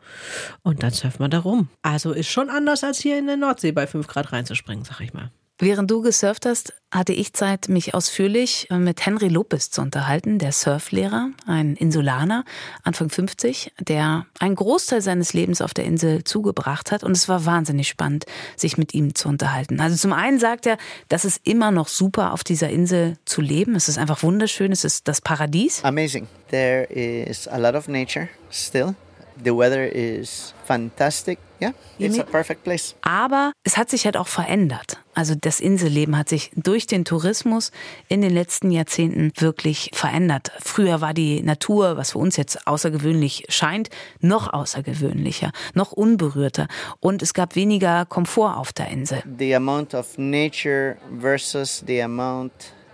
Und 0.62 0.84
dann 0.84 0.92
surft 0.92 1.20
man 1.20 1.32
da 1.32 1.40
rum. 1.40 1.70
Also 1.82 2.12
ist 2.12 2.30
schon 2.30 2.50
anders 2.50 2.84
als 2.84 3.00
hier 3.00 3.18
in 3.18 3.28
der 3.28 3.38
Nordsee 3.38 3.72
bei 3.72 3.88
5 3.88 4.08
Grad 4.08 4.32
reinzuspringen, 4.32 4.86
sag 4.86 5.02
ich 5.02 5.14
mal. 5.14 5.32
Während 5.60 5.92
du 5.92 6.02
gesurft 6.02 6.48
hast, 6.48 6.74
hatte 6.92 7.14
ich 7.14 7.34
Zeit, 7.34 7.70
mich 7.70 7.94
ausführlich 7.94 8.68
äh, 8.72 8.78
mit 8.78 9.06
Henry 9.06 9.28
Lopez 9.28 9.70
zu 9.70 9.82
unterhalten, 9.82 10.40
der 10.40 10.52
Surflehrer, 10.52 11.30
ein 11.46 11.76
Insulaner, 11.76 12.44
Anfang 12.84 13.10
50, 13.10 13.72
der 13.80 14.26
einen 14.40 14.56
Großteil 14.56 15.02
seines 15.02 15.34
Lebens 15.34 15.62
auf 15.62 15.76
der 15.76 15.86
Insel 15.86 16.24
zugebracht 16.24 16.92
hat. 16.92 17.04
Und 17.04 17.12
es 17.12 17.30
war 17.30 17.46
wahnsinnig 17.46 17.88
spannend, 17.88 18.26
sich 18.56 18.78
mit 18.78 18.96
ihm 18.96 19.14
zu 19.14 19.30
unterhalten. 19.30 19.80
Also 19.80 19.96
zum 19.96 20.12
einen 20.12 20.40
sagt 20.40 20.66
er, 20.66 20.78
dass 21.08 21.24
es 21.24 21.38
immer 21.44 21.70
noch 21.70 21.88
super 21.88 22.34
auf 22.34 22.44
dieser 22.44 22.70
Insel 22.70 23.18
zu 23.26 23.40
leben. 23.40 23.76
Es 23.76 23.88
ist 23.88 24.00
einfach 24.00 24.24
wunderschön, 24.24 24.72
es 24.72 24.84
ist 24.84 25.08
das 25.08 25.22
Paradies. 25.22 25.84
Amazing. 25.84 26.28
There 26.50 26.86
is 26.86 27.48
a 27.48 27.58
lot 27.58 27.76
of 27.76 27.88
nature 27.88 28.28
still. 28.52 28.96
The 29.44 29.52
weather 29.52 29.86
is 29.86 30.54
fantastic. 30.66 31.40
Yeah, 31.62 31.72
it's 31.98 32.20
a 32.20 32.24
perfect 32.24 32.64
place. 32.64 32.96
Aber 33.02 33.54
es 33.64 33.78
hat 33.78 33.90
sich 33.90 34.06
halt 34.06 34.18
auch 34.18 34.28
verändert. 34.28 34.98
Also 35.16 35.34
das 35.36 35.60
Inselleben 35.60 36.18
hat 36.18 36.28
sich 36.28 36.52
durch 36.56 36.88
den 36.88 37.06
Tourismus 37.06 37.72
in 38.10 38.22
den 38.22 38.34
letzten 38.34 38.72
Jahrzehnten 38.72 39.32
wirklich 39.38 39.92
verändert. 39.94 40.52
Früher 40.60 41.00
war 41.00 41.14
die 41.14 41.42
Natur, 41.42 41.96
was 41.96 42.12
für 42.12 42.20
uns 42.20 42.36
jetzt 42.36 42.68
außergewöhnlich 42.68 43.46
scheint, 43.50 43.90
noch 44.20 44.52
außergewöhnlicher, 44.52 45.52
noch 45.74 45.92
unberührter. 45.94 46.68
Und 47.00 47.22
es 47.22 47.34
gab 47.34 47.56
weniger 47.56 48.06
Komfort 48.06 48.58
auf 48.58 48.74
der 48.74 48.90
Insel. 48.90 49.24
The 49.38 49.56
amount 49.56 49.94
of 49.94 50.18
nature 50.18 50.98
versus 51.22 51.84
the 51.88 52.02
amount 52.02 52.52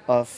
of 0.07 0.29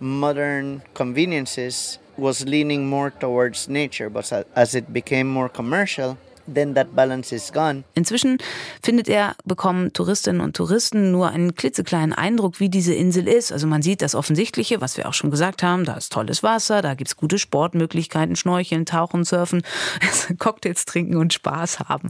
modern 0.00 0.82
conveniences 0.94 1.98
was 2.16 2.44
leaning 2.44 2.88
more 2.88 3.10
towards 3.18 3.68
nature, 3.68 4.10
but 4.10 4.30
as 4.54 4.74
it 4.74 4.92
became 4.92 5.24
more 5.24 5.48
commercial, 5.48 6.16
then 6.46 6.74
that 6.74 6.94
balance 6.94 7.34
is 7.34 7.52
gone. 7.52 7.84
Inzwischen 7.94 8.38
findet 8.82 9.08
er, 9.08 9.36
bekommen 9.44 9.92
Touristinnen 9.92 10.40
und 10.40 10.56
Touristen 10.56 11.10
nur 11.10 11.30
einen 11.30 11.54
klitzekleinen 11.54 12.12
Eindruck, 12.12 12.60
wie 12.60 12.68
diese 12.68 12.94
Insel 12.94 13.28
ist. 13.28 13.52
Also 13.52 13.66
man 13.66 13.82
sieht 13.82 14.02
das 14.02 14.14
Offensichtliche, 14.14 14.80
was 14.80 14.96
wir 14.96 15.08
auch 15.08 15.14
schon 15.14 15.30
gesagt 15.30 15.62
haben. 15.62 15.84
Da 15.84 15.94
ist 15.94 16.12
tolles 16.12 16.42
Wasser, 16.42 16.82
da 16.82 16.94
gibt's 16.94 17.16
gute 17.16 17.38
Sportmöglichkeiten, 17.38 18.36
Schnorcheln, 18.36 18.86
Tauchen, 18.86 19.24
Surfen, 19.24 19.62
Cocktails 20.38 20.84
trinken 20.84 21.16
und 21.16 21.32
Spaß 21.32 21.80
haben. 21.80 22.08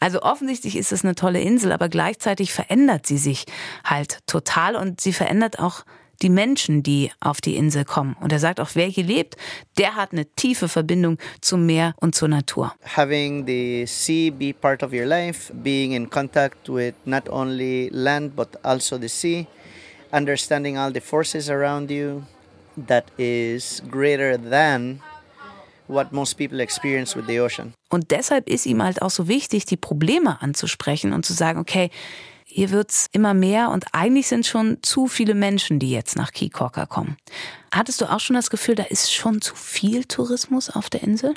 Also 0.00 0.22
offensichtlich 0.22 0.76
ist 0.76 0.92
es 0.92 1.04
eine 1.04 1.14
tolle 1.14 1.40
Insel, 1.40 1.72
aber 1.72 1.88
gleichzeitig 1.88 2.52
verändert 2.52 3.06
sie 3.06 3.18
sich 3.18 3.46
halt 3.84 4.18
total 4.26 4.76
und 4.76 5.00
sie 5.00 5.12
verändert 5.12 5.58
auch 5.58 5.84
die 6.22 6.30
Menschen, 6.30 6.82
die 6.82 7.10
auf 7.20 7.40
die 7.40 7.56
Insel 7.56 7.84
kommen. 7.84 8.16
Und 8.20 8.32
er 8.32 8.38
sagt 8.38 8.60
auch, 8.60 8.70
wer 8.74 8.86
hier 8.86 9.04
lebt, 9.04 9.36
der 9.78 9.94
hat 9.94 10.12
eine 10.12 10.26
tiefe 10.36 10.68
Verbindung 10.68 11.18
zum 11.40 11.66
Meer 11.66 11.94
und 12.00 12.14
zur 12.14 12.28
Natur. 12.28 12.74
Having 12.96 13.46
the 13.46 13.84
sea 13.86 14.30
be 14.30 14.52
part 14.52 14.82
of 14.82 14.92
your 14.92 15.06
life, 15.06 15.52
being 15.52 15.92
in 15.92 16.08
contact 16.08 16.68
with 16.68 16.94
not 17.04 17.28
only 17.28 17.88
land 17.92 18.34
but 18.36 18.48
also 18.64 18.98
the 18.98 19.08
sea, 19.08 19.46
understanding 20.12 20.78
all 20.78 20.92
the 20.92 21.00
forces 21.00 21.50
around 21.50 21.90
you, 21.90 22.22
that 22.76 23.04
is 23.18 23.82
greater 23.90 24.38
than 24.38 25.00
what 25.88 26.12
most 26.12 26.36
people 26.36 26.60
experience 26.60 27.16
with 27.16 27.26
the 27.26 27.40
ocean. 27.40 27.74
Und 27.88 28.10
deshalb 28.10 28.48
ist 28.48 28.66
ihm 28.66 28.82
halt 28.82 29.02
auch 29.02 29.10
so 29.10 29.28
wichtig, 29.28 29.64
die 29.66 29.76
Probleme 29.76 30.40
anzusprechen 30.42 31.12
und 31.12 31.24
zu 31.24 31.32
sagen, 31.32 31.58
okay, 31.60 31.90
hier 32.56 32.70
wird's 32.70 33.08
immer 33.12 33.34
mehr 33.34 33.68
und 33.68 33.84
eigentlich 33.92 34.28
sind 34.28 34.46
schon 34.46 34.78
zu 34.80 35.08
viele 35.08 35.34
Menschen, 35.34 35.78
die 35.78 35.90
jetzt 35.90 36.16
nach 36.16 36.32
Kikoka 36.32 36.86
kommen. 36.86 37.18
Hattest 37.70 38.00
du 38.00 38.06
auch 38.06 38.18
schon 38.18 38.34
das 38.34 38.48
Gefühl, 38.48 38.74
da 38.74 38.84
ist 38.84 39.12
schon 39.12 39.42
zu 39.42 39.54
viel 39.54 40.06
Tourismus 40.06 40.70
auf 40.70 40.88
der 40.88 41.02
Insel? 41.02 41.34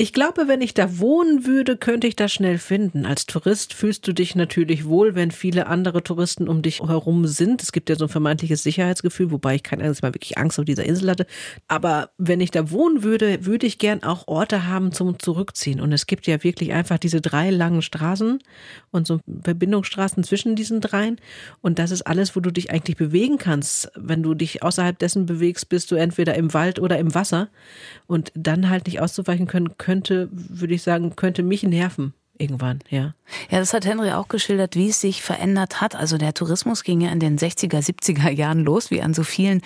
Ich 0.00 0.12
glaube, 0.12 0.46
wenn 0.46 0.60
ich 0.60 0.74
da 0.74 1.00
wohnen 1.00 1.44
würde, 1.44 1.76
könnte 1.76 2.06
ich 2.06 2.14
das 2.14 2.32
schnell 2.32 2.58
finden. 2.58 3.04
Als 3.04 3.26
Tourist 3.26 3.74
fühlst 3.74 4.06
du 4.06 4.12
dich 4.12 4.36
natürlich 4.36 4.86
wohl, 4.86 5.16
wenn 5.16 5.32
viele 5.32 5.66
andere 5.66 6.04
Touristen 6.04 6.48
um 6.48 6.62
dich 6.62 6.78
herum 6.78 7.26
sind. 7.26 7.64
Es 7.64 7.72
gibt 7.72 7.90
ja 7.90 7.96
so 7.96 8.04
ein 8.04 8.08
vermeintliches 8.08 8.62
Sicherheitsgefühl, 8.62 9.32
wobei 9.32 9.56
ich 9.56 9.64
kein 9.64 9.80
einziges 9.80 10.02
Mal 10.02 10.14
wirklich 10.14 10.38
Angst 10.38 10.60
auf 10.60 10.66
dieser 10.66 10.84
Insel 10.84 11.10
hatte. 11.10 11.26
Aber 11.66 12.10
wenn 12.16 12.40
ich 12.40 12.52
da 12.52 12.70
wohnen 12.70 13.02
würde, 13.02 13.44
würde 13.44 13.66
ich 13.66 13.80
gern 13.80 14.04
auch 14.04 14.28
Orte 14.28 14.68
haben 14.68 14.92
zum 14.92 15.18
Zurückziehen. 15.18 15.80
Und 15.80 15.90
es 15.90 16.06
gibt 16.06 16.28
ja 16.28 16.44
wirklich 16.44 16.72
einfach 16.72 16.98
diese 16.98 17.20
drei 17.20 17.50
langen 17.50 17.82
Straßen 17.82 18.38
und 18.92 19.04
so 19.08 19.18
Verbindungsstraßen 19.42 20.22
zwischen 20.22 20.54
diesen 20.54 20.80
dreien. 20.80 21.16
Und 21.60 21.80
das 21.80 21.90
ist 21.90 22.02
alles, 22.02 22.36
wo 22.36 22.40
du 22.40 22.52
dich 22.52 22.70
eigentlich 22.70 22.96
bewegen 22.96 23.38
kannst. 23.38 23.90
Wenn 23.96 24.22
du 24.22 24.34
dich 24.34 24.62
außerhalb 24.62 24.96
dessen 24.96 25.26
bewegst, 25.26 25.68
bist 25.68 25.90
du 25.90 25.96
entweder 25.96 26.36
im 26.36 26.54
Wald 26.54 26.78
oder 26.78 27.00
im 27.00 27.16
Wasser. 27.16 27.48
Und 28.06 28.30
dann 28.36 28.70
halt 28.70 28.86
nicht 28.86 29.00
auszuweichen 29.00 29.48
können, 29.48 29.76
könnte, 29.88 30.28
würde 30.30 30.74
ich 30.74 30.82
sagen, 30.82 31.16
könnte 31.16 31.42
mich 31.42 31.62
nerven 31.62 32.12
irgendwann, 32.36 32.80
ja. 32.90 33.14
Ja, 33.50 33.58
das 33.58 33.72
hat 33.72 33.86
Henry 33.86 34.12
auch 34.12 34.28
geschildert, 34.28 34.76
wie 34.76 34.90
es 34.90 35.00
sich 35.00 35.22
verändert 35.22 35.80
hat. 35.80 35.96
Also 35.96 36.18
der 36.18 36.34
Tourismus 36.34 36.84
ging 36.84 37.00
ja 37.00 37.10
in 37.10 37.20
den 37.20 37.38
60er, 37.38 37.82
70er 37.82 38.30
Jahren 38.30 38.64
los, 38.64 38.90
wie 38.90 39.00
an 39.00 39.14
so 39.14 39.24
vielen 39.24 39.62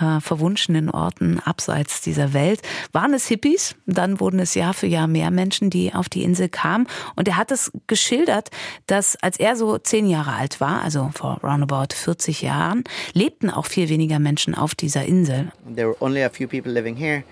äh, 0.00 0.20
verwunschenen 0.20 0.90
Orten 0.90 1.40
abseits 1.40 2.02
dieser 2.02 2.34
Welt. 2.34 2.60
Waren 2.92 3.14
es 3.14 3.26
Hippies? 3.26 3.74
Dann 3.86 4.20
wurden 4.20 4.38
es 4.38 4.54
Jahr 4.54 4.74
für 4.74 4.86
Jahr 4.86 5.06
mehr 5.06 5.30
Menschen, 5.30 5.70
die 5.70 5.94
auf 5.94 6.10
die 6.10 6.22
Insel 6.22 6.50
kamen. 6.50 6.86
Und 7.16 7.26
er 7.26 7.38
hat 7.38 7.50
es 7.50 7.72
geschildert, 7.86 8.50
dass 8.86 9.16
als 9.16 9.38
er 9.38 9.56
so 9.56 9.78
zehn 9.78 10.06
Jahre 10.06 10.34
alt 10.34 10.60
war, 10.60 10.82
also 10.82 11.10
vor 11.14 11.40
roundabout 11.42 11.94
40 11.94 12.42
Jahren, 12.42 12.84
lebten 13.14 13.48
auch 13.48 13.66
viel 13.66 13.88
weniger 13.88 14.18
Menschen 14.18 14.54
auf 14.54 14.74
dieser 14.74 15.06
Insel. 15.06 15.52
There 15.74 15.88
were 15.88 15.96
only 16.00 16.22
a 16.22 16.28
few 16.28 16.46
people 16.46 16.70
living 16.70 16.96
here. 16.96 17.24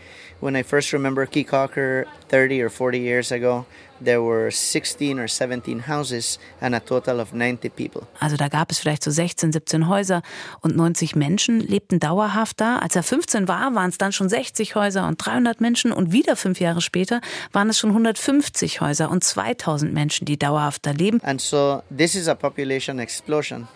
When 0.42 0.56
I 0.56 0.64
first 0.64 0.92
remember 0.92 1.24
Key 1.24 1.44
Cocker 1.44 2.04
30 2.28 2.62
or 2.64 2.68
40 2.68 2.98
years 2.98 3.30
ago, 3.30 3.64
there 4.00 4.20
were 4.20 4.50
16 4.50 5.20
or 5.20 5.28
17 5.28 5.86
houses 5.86 6.40
and 6.60 6.74
a 6.74 6.80
total 6.80 7.20
of 7.20 7.32
90 7.32 7.68
people. 7.68 8.08
Also 8.18 8.36
da 8.36 8.48
gab 8.48 8.72
es 8.72 8.80
vielleicht 8.80 9.04
so 9.04 9.12
16, 9.12 9.52
17 9.52 9.86
Häuser 9.86 10.22
und 10.60 10.74
90 10.74 11.14
Menschen 11.14 11.60
lebten 11.60 12.00
dauerhaft 12.00 12.60
da. 12.60 12.78
Als 12.78 12.96
er 12.96 13.04
15 13.04 13.46
war, 13.46 13.76
waren 13.76 13.90
es 13.90 13.98
dann 13.98 14.10
schon 14.10 14.28
60 14.28 14.74
Häuser 14.74 15.06
und 15.06 15.24
300 15.24 15.60
Menschen 15.60 15.92
und 15.92 16.10
wieder 16.10 16.34
fünf 16.34 16.58
Jahre 16.58 16.80
später 16.80 17.20
waren 17.52 17.70
es 17.70 17.78
schon 17.78 17.90
150 17.90 18.80
Häuser 18.80 19.12
und 19.12 19.22
2000 19.22 19.94
Menschen, 19.94 20.24
die 20.24 20.40
dauerhaft 20.40 20.84
da 20.84 20.90
leben. 20.90 21.20
And 21.22 21.40
so 21.40 21.84
this 21.96 22.16
is 22.16 22.26
a 22.26 22.34
population 22.34 22.98
explosion. 22.98 23.68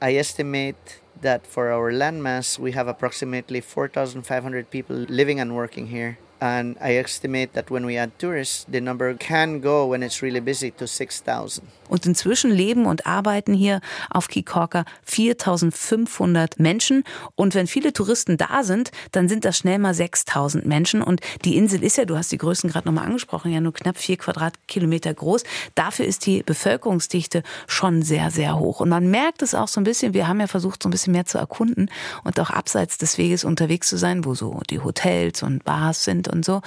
I 0.00 0.16
estimate 0.16 0.76
that 1.24 1.46
for 1.48 1.72
our 1.72 1.90
landmass, 1.90 2.58
we 2.58 2.72
have 2.72 2.86
approximately 2.86 3.60
4,500 3.60 4.70
people 4.70 4.94
living 5.08 5.40
and 5.40 5.56
working 5.56 5.88
here. 5.88 6.18
And 6.40 6.76
I 6.80 6.96
estimate 6.96 7.52
that 7.54 7.70
when 7.70 7.86
we 7.86 7.98
add 7.98 8.10
tourists, 8.18 8.66
the 8.70 8.80
number 8.80 9.14
can 9.14 9.60
go 9.60 9.90
when 9.90 10.02
it's 10.02 10.22
really 10.22 10.40
busy 10.40 10.70
to 10.72 10.86
6,000. 10.86 11.62
Und 11.88 12.06
inzwischen 12.06 12.50
leben 12.50 12.86
und 12.86 13.06
arbeiten 13.06 13.52
hier 13.52 13.80
auf 14.10 14.28
Kikorka 14.28 14.84
4500 15.04 16.58
Menschen. 16.58 17.04
Und 17.34 17.54
wenn 17.54 17.66
viele 17.66 17.92
Touristen 17.92 18.36
da 18.36 18.62
sind, 18.64 18.90
dann 19.12 19.28
sind 19.28 19.44
das 19.44 19.58
schnell 19.58 19.78
mal 19.78 19.94
6000 19.94 20.66
Menschen. 20.66 21.02
Und 21.02 21.20
die 21.44 21.56
Insel 21.56 21.82
ist 21.82 21.96
ja, 21.96 22.04
du 22.04 22.16
hast 22.16 22.32
die 22.32 22.38
Größen 22.38 22.70
gerade 22.70 22.88
nochmal 22.88 23.04
angesprochen, 23.04 23.52
ja 23.52 23.60
nur 23.60 23.74
knapp 23.74 23.98
vier 23.98 24.16
Quadratkilometer 24.16 25.12
groß. 25.12 25.44
Dafür 25.74 26.06
ist 26.06 26.26
die 26.26 26.42
Bevölkerungsdichte 26.42 27.42
schon 27.66 28.02
sehr, 28.02 28.30
sehr 28.30 28.58
hoch. 28.58 28.80
Und 28.80 28.88
man 28.88 29.10
merkt 29.10 29.42
es 29.42 29.54
auch 29.54 29.68
so 29.68 29.80
ein 29.80 29.84
bisschen, 29.84 30.14
wir 30.14 30.26
haben 30.26 30.40
ja 30.40 30.46
versucht, 30.46 30.82
so 30.82 30.88
ein 30.88 30.92
bisschen 30.92 31.12
mehr 31.12 31.26
zu 31.26 31.38
erkunden 31.38 31.90
und 32.24 32.40
auch 32.40 32.50
abseits 32.50 32.98
des 32.98 33.18
Weges 33.18 33.44
unterwegs 33.44 33.88
zu 33.88 33.98
sein, 33.98 34.24
wo 34.24 34.34
so 34.34 34.60
die 34.70 34.80
Hotels 34.80 35.42
und 35.42 35.64
Bars 35.64 36.04
sind 36.04 36.28
und 36.34 36.44
so. 36.44 36.60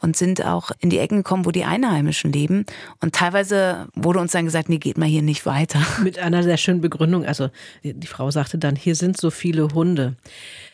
Und 0.00 0.16
sind 0.16 0.44
auch 0.44 0.70
in 0.80 0.90
die 0.90 0.98
Ecken 0.98 1.18
gekommen, 1.18 1.46
wo 1.46 1.50
die 1.50 1.64
Einheimischen 1.64 2.32
leben. 2.32 2.66
Und 3.00 3.14
teilweise 3.14 3.88
wurde 3.94 4.18
uns 4.18 4.32
dann 4.32 4.44
gesagt, 4.44 4.68
nee, 4.68 4.78
geht 4.78 4.98
mal 4.98 5.08
hier 5.08 5.22
nicht 5.22 5.46
weiter. 5.46 5.80
Mit 6.02 6.18
einer 6.18 6.42
sehr 6.42 6.56
schönen 6.56 6.80
Begründung. 6.80 7.24
Also 7.24 7.48
die, 7.82 8.06
Frau 8.06 8.30
sagte 8.30 8.58
dann, 8.58 8.76
hier 8.76 8.94
sind 8.94 9.16
so 9.16 9.30
viele 9.30 9.68
Hunde. 9.68 10.16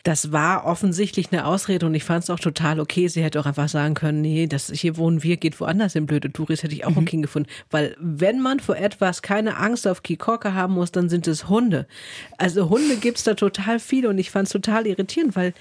Das 0.03 0.31
war 0.31 0.65
offensichtlich 0.65 1.31
eine 1.31 1.45
Ausrede 1.45 1.85
und 1.85 1.93
ich 1.93 2.03
fand 2.03 2.23
es 2.23 2.29
auch 2.29 2.39
total 2.39 2.79
okay. 2.79 3.07
Sie 3.07 3.23
hätte 3.23 3.39
auch 3.39 3.45
einfach 3.45 3.69
sagen 3.69 3.93
können, 3.93 4.21
nee, 4.21 4.47
das 4.47 4.71
hier 4.73 4.97
wohnen 4.97 5.23
wir, 5.23 5.37
geht 5.37 5.59
woanders 5.59 5.95
in 5.95 6.05
blöde 6.05 6.31
Touris, 6.31 6.63
hätte 6.63 6.73
ich 6.73 6.85
auch 6.85 6.91
mhm. 6.91 6.97
okay 6.99 7.17
gefunden. 7.21 7.49
Weil 7.69 7.95
wenn 7.99 8.41
man 8.41 8.59
vor 8.59 8.77
etwas 8.77 9.21
keine 9.21 9.57
Angst 9.57 9.87
auf 9.87 10.03
Kikorka 10.03 10.53
haben 10.53 10.73
muss, 10.73 10.91
dann 10.91 11.09
sind 11.09 11.27
es 11.27 11.49
Hunde. 11.49 11.87
Also 12.37 12.69
Hunde 12.69 12.95
gibt's 12.97 13.23
da 13.23 13.33
total 13.33 13.79
viele 13.79 14.09
und 14.09 14.17
ich 14.17 14.31
fand 14.31 14.47
es 14.47 14.53
total 14.53 14.87
irritierend, 14.87 15.35
weil 15.35 15.53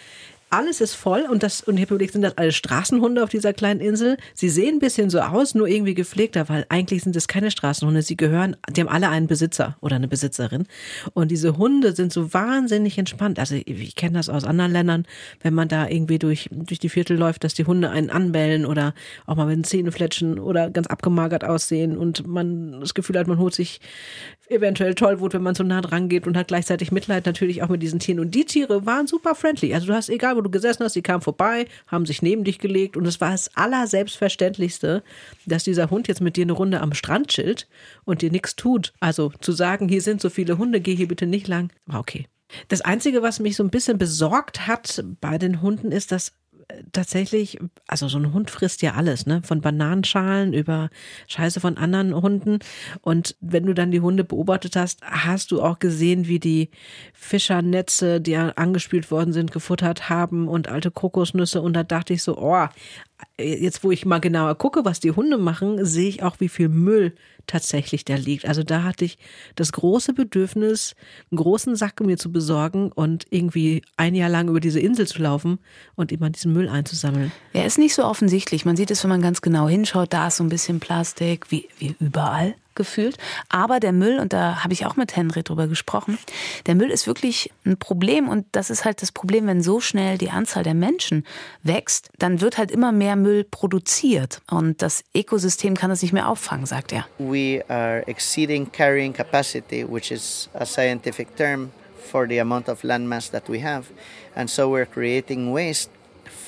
alles 0.51 0.81
ist 0.81 0.95
voll 0.95 1.27
und 1.31 1.43
das, 1.43 1.63
und 1.63 1.79
überlegt, 1.79 2.13
sind 2.13 2.23
das 2.23 2.37
alle 2.39 2.53
Straßenhunde 2.53 3.23
auf 3.23 3.31
dieser 3.31 3.53
kleinen 3.53 3.81
Insel? 3.81 4.17
Sie 4.35 4.49
sehen 4.49 4.77
ein 4.77 4.79
bisschen 4.79 5.11
so 5.11 5.21
aus, 5.21 5.55
nur 5.55 5.69
irgendwie 5.69 5.95
gepflegter, 5.95 6.49
weil 6.49 6.65
eigentlich 6.69 7.03
sind 7.03 7.15
es 7.17 7.29
keine 7.29 7.51
Straßenhunde. 7.51 8.03
Sie 8.03 8.17
gehören, 8.17 8.57
die 8.71 8.81
haben 8.81 8.89
alle 8.89 9.09
einen 9.09 9.27
Besitzer 9.27 9.77
oder 9.81 9.97
eine 9.97 10.09
Besitzerin. 10.09 10.67
Und 11.13 11.31
diese 11.31 11.59
Hunde 11.59 11.95
sind 11.95 12.13
so 12.13 12.33
wahnsinnig 12.33 12.97
entspannt. 12.99 13.39
Also 13.39 13.57
ich 13.57 13.95
kenne 13.95 14.15
das 14.15 14.29
aus 14.29 14.45
anderen 14.45 14.73
Ländern, 14.73 15.07
wenn 15.43 15.55
man 15.55 15.69
da 15.69 15.89
irgendwie 15.89 16.19
durch, 16.19 16.49
durch 16.51 16.79
die 16.79 16.89
Viertel 16.89 17.19
läuft, 17.19 17.45
dass 17.45 17.55
die 17.55 17.65
Hunde 17.65 17.91
einen 17.91 18.11
anbellen 18.11 18.65
oder 18.65 18.95
auch 19.27 19.37
mal 19.37 19.47
mit 19.47 19.57
den 19.57 19.65
Zähnen 19.65 19.93
fletschen 19.93 20.39
oder 20.39 20.71
ganz 20.71 20.87
abgemagert 20.87 21.45
aussehen 21.45 21.97
und 21.99 22.27
man 22.27 22.81
das 22.81 22.95
Gefühl 22.95 23.19
hat, 23.19 23.27
man 23.27 23.39
holt 23.39 23.55
sich 23.55 23.81
eventuell 24.49 24.95
Tollwut, 24.95 25.35
wenn 25.35 25.43
man 25.43 25.55
so 25.55 25.63
nah 25.63 25.83
dran 25.83 26.09
geht 26.09 26.27
und 26.27 26.37
hat 26.37 26.49
gleichzeitig 26.49 26.91
Mitleid 26.91 27.27
natürlich 27.27 27.63
auch 27.63 27.69
mit 27.69 27.83
diesen 27.83 27.99
Tieren. 27.99 28.21
Und 28.21 28.35
die 28.35 28.47
Tiere 28.47 28.87
waren 28.87 29.07
super 29.07 29.35
friendly. 29.35 29.75
Also 29.75 29.89
du 29.89 29.93
hast, 29.93 30.09
egal 30.09 30.38
wo 30.39 30.43
du 30.43 30.51
gesessen 30.51 30.85
hast, 30.85 30.97
die 30.97 31.03
kamen 31.03 31.21
vorbei, 31.21 31.67
haben 31.87 32.07
sich 32.07 32.23
neben 32.23 32.45
dich 32.45 32.59
gelegt 32.59 32.97
und 32.97 33.05
es 33.07 33.21
war 33.21 33.33
das 33.33 33.55
Allerselbstverständlichste, 33.57 35.03
dass 35.47 35.65
dieser 35.65 35.91
Hund 35.91 36.09
jetzt 36.09 36.21
mit 36.21 36.37
dir 36.37 36.43
eine 36.43 36.53
Runde 36.53 36.81
am 36.81 36.95
Strand 36.95 37.29
chillt 37.29 37.69
und 38.05 38.23
dir 38.23 38.31
nichts 38.31 38.57
tut. 38.57 38.93
Also 39.01 39.33
zu 39.41 39.53
sagen, 39.53 39.89
hier 39.89 40.01
sind 40.01 40.21
so 40.21 40.31
viele 40.31 40.57
Hunde, 40.57 40.81
geh 40.81 40.95
hier 40.95 41.09
bitte 41.09 41.27
nicht 41.27 41.49
lang, 41.49 41.71
war 41.87 42.01
okay. 42.01 42.27
Das 42.69 42.81
Einzige, 42.81 43.23
was 43.23 43.41
mich 43.41 43.57
so 43.57 43.63
ein 43.63 43.71
bisschen 43.71 43.99
besorgt 43.99 44.67
hat 44.67 45.05
bei 45.21 45.37
den 45.37 45.61
Hunden, 45.61 45.93
ist, 45.93 46.13
dass 46.13 46.33
tatsächlich, 46.93 47.59
also 47.87 48.09
so 48.09 48.19
ein 48.19 48.33
Hund 48.33 48.51
frisst 48.51 48.83
ja 48.83 48.95
alles, 48.95 49.27
ne? 49.27 49.41
Von 49.43 49.61
Bananenschalen 49.61 50.53
über 50.53 50.91
Scheiße 51.27 51.61
von 51.61 51.79
anderen 51.79 52.15
Hunden. 52.15 52.59
Und 53.01 53.37
wenn 53.41 53.67
du 53.67 53.75
dann 53.75 53.91
die 53.91 54.01
Hunde 54.01 54.25
beobachtet 54.25 54.77
hast, 54.77 55.01
hast 55.03 55.51
du 55.51 55.63
auch 55.63 55.79
gesehen, 55.79 56.27
wie 56.27 56.39
die 56.39 56.71
Fischernetze, 57.15 58.21
die 58.21 58.37
angespült 58.37 59.11
worden 59.11 59.33
sind, 59.33 59.53
gefuttert 59.53 60.09
haben 60.09 60.49
und 60.49 60.69
alte 60.69 60.91
Kokosnüsse. 60.91 61.63
Und 61.63 61.73
da 61.73 61.85
dachte 61.85 62.13
ich 62.13 62.23
so, 62.23 62.37
oh, 62.39 62.67
jetzt 63.41 63.85
wo 63.85 63.91
ich 63.91 64.05
mal 64.05 64.21
genauer 64.21 64.55
gucke, 64.57 64.85
was 64.85 65.01
die 65.01 65.13
Hunde 65.13 65.39
machen, 65.39 65.85
sehe 65.85 66.09
ich 66.09 66.23
auch, 66.23 66.41
wie 66.41 66.49
viel 66.49 66.69
Müll 66.69 67.15
tatsächlich 67.47 68.05
da 68.05 68.15
liegt. 68.15 68.47
Also 68.47 68.63
da 68.63 68.83
hatte 68.83 69.05
ich 69.05 69.19
das 69.55 69.73
große 69.73 70.13
Bedürfnis, 70.13 70.95
einen 71.31 71.39
großen 71.39 71.77
Sack 71.77 72.01
mir 72.01 72.19
zu 72.19 72.31
besorgen 72.31 72.93
und 72.93 73.27
irgendwie 73.31 73.83
ein 73.97 74.15
Jahr 74.15 74.29
lang 74.29 74.49
über 74.49 74.61
diese 74.61 74.81
Insel 74.81 75.07
zu 75.07 75.23
laufen 75.23 75.59
und 75.97 76.13
immer 76.13 76.31
diesen 76.31 76.53
Müll 76.53 76.69
einzusammeln. 76.69 77.33
Er 77.53 77.65
ist 77.65 77.79
nicht 77.79 77.95
so 77.95 78.05
offensichtlich. 78.05 78.65
Man 78.65 78.77
sieht 78.77 78.91
es, 78.91 79.03
wenn 79.03 79.11
man 79.11 79.23
ganz 79.23 79.41
genau 79.41 79.69
hinschaut, 79.69 80.13
da 80.13 80.29
ist 80.29 80.37
so 80.37 80.45
ein 80.45 80.51
bisschen 80.51 80.81
Plastik, 80.81 81.51
wie, 81.51 81.69
wie 81.79 81.97
überall 81.99 82.55
gefühlt. 82.79 83.19
Aber 83.51 83.81
der 83.81 83.93
Müll, 83.93 84.19
und 84.19 84.33
da 84.33 84.65
habe 84.65 84.73
ich 84.73 84.87
auch 84.87 84.97
mit 84.97 85.15
Henry 85.15 85.43
drüber 85.43 85.67
gesprochen, 85.67 86.17
der 86.67 86.75
Müll 86.75 86.91
ist 86.91 87.07
wirklich 87.07 87.51
ein 87.67 87.77
Problem. 87.77 88.31
Und 88.31 88.47
das 88.53 88.71
ist 88.71 88.87
halt 88.87 89.03
das 89.03 89.13
Problem, 89.13 89.47
wenn 89.47 89.63
so 89.63 89.81
schnell 89.81 90.17
die 90.17 90.31
Anzahl 90.31 90.63
der 90.63 90.73
Menschen 90.73 91.27
wächst, 91.63 92.09
dann 92.19 92.41
wird 92.41 92.57
halt 92.57 92.71
immer 92.71 92.93
mehr 92.93 93.17
Müll 93.17 93.45
produziert. 93.45 94.41
Und 94.51 94.81
das 94.81 95.05
Ökosystem 95.15 95.77
kann 95.77 95.91
das 95.91 96.01
nicht 96.01 96.15
mehr 96.15 96.29
auffangen, 96.29 96.65
sagt 96.65 96.93
er. 96.93 97.07
We 97.19 97.63
are 97.69 98.03
exceeding 98.09 98.73
carrying 98.73 99.13
capacity, 99.13 99.85
which 99.87 100.11
is 100.11 100.49
a 100.55 100.65
scientific 100.65 101.37
term 101.37 101.71
for 102.11 102.27
the 102.27 102.41
amount 102.41 102.69
of 102.71 102.83
landmass 102.83 103.31
that 103.31 103.49
we 103.49 103.63
have. 103.63 103.85
And 104.35 104.49
so 104.49 104.71
we're 104.71 104.87
creating 104.87 105.53
waste 105.53 105.91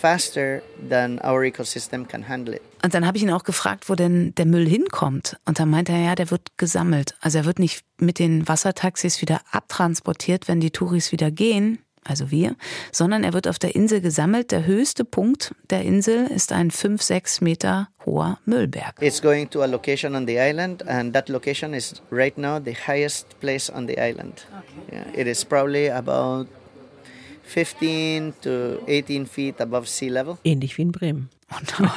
faster 0.00 0.62
than 0.88 1.20
our 1.24 1.42
ecosystem 1.42 2.06
can 2.08 2.28
handle 2.28 2.54
it. 2.54 2.62
Und 2.82 2.94
dann 2.94 3.06
habe 3.06 3.18
ich 3.18 3.22
ihn 3.22 3.30
auch 3.30 3.44
gefragt, 3.44 3.88
wo 3.88 3.94
denn 3.94 4.34
der 4.36 4.46
Müll 4.46 4.66
hinkommt. 4.66 5.36
Und 5.44 5.58
dann 5.58 5.68
meinte 5.68 5.92
er, 5.92 6.00
ja, 6.00 6.14
der 6.14 6.30
wird 6.30 6.56
gesammelt. 6.56 7.14
Also 7.20 7.38
er 7.38 7.44
wird 7.44 7.58
nicht 7.58 7.84
mit 7.98 8.18
den 8.18 8.48
Wassertaxis 8.48 9.20
wieder 9.20 9.40
abtransportiert, 9.50 10.48
wenn 10.48 10.60
die 10.60 10.70
Touris 10.70 11.12
wieder 11.12 11.30
gehen, 11.30 11.78
also 12.04 12.30
wir, 12.30 12.56
sondern 12.92 13.24
er 13.24 13.34
wird 13.34 13.46
auf 13.46 13.58
der 13.58 13.74
Insel 13.74 14.00
gesammelt. 14.00 14.50
Der 14.50 14.64
höchste 14.64 15.04
Punkt 15.04 15.54
der 15.68 15.82
Insel 15.82 16.26
ist 16.28 16.52
ein 16.52 16.70
5, 16.70 17.02
6 17.02 17.40
Meter 17.42 17.88
hoher 18.06 18.38
Müllberg. 18.46 18.94
It's 19.00 19.20
going 19.20 19.50
to 19.50 19.62
a 19.62 19.66
location 19.66 20.16
on 20.16 20.26
the 20.26 20.40
island 20.40 20.86
and 20.88 21.12
that 21.12 21.28
location 21.28 21.74
is 21.74 22.00
right 22.10 22.36
now 22.38 22.58
the 22.58 22.74
highest 22.74 23.38
place 23.40 23.70
on 23.70 23.86
the 23.86 23.98
island. 23.98 24.46
Okay. 24.50 24.96
Yeah, 24.96 25.20
it 25.20 25.26
is 25.26 25.44
probably 25.44 25.90
about 25.90 26.48
15 27.50 28.34
to 28.42 28.78
18 28.86 29.26
feet 29.26 29.60
above 29.60 29.86
sea 29.86 30.10
level. 30.10 30.38
Ähnlich 30.44 30.78
wie 30.78 30.82
in 30.82 30.92
Bremen. 30.92 31.30
Dann, 31.78 31.90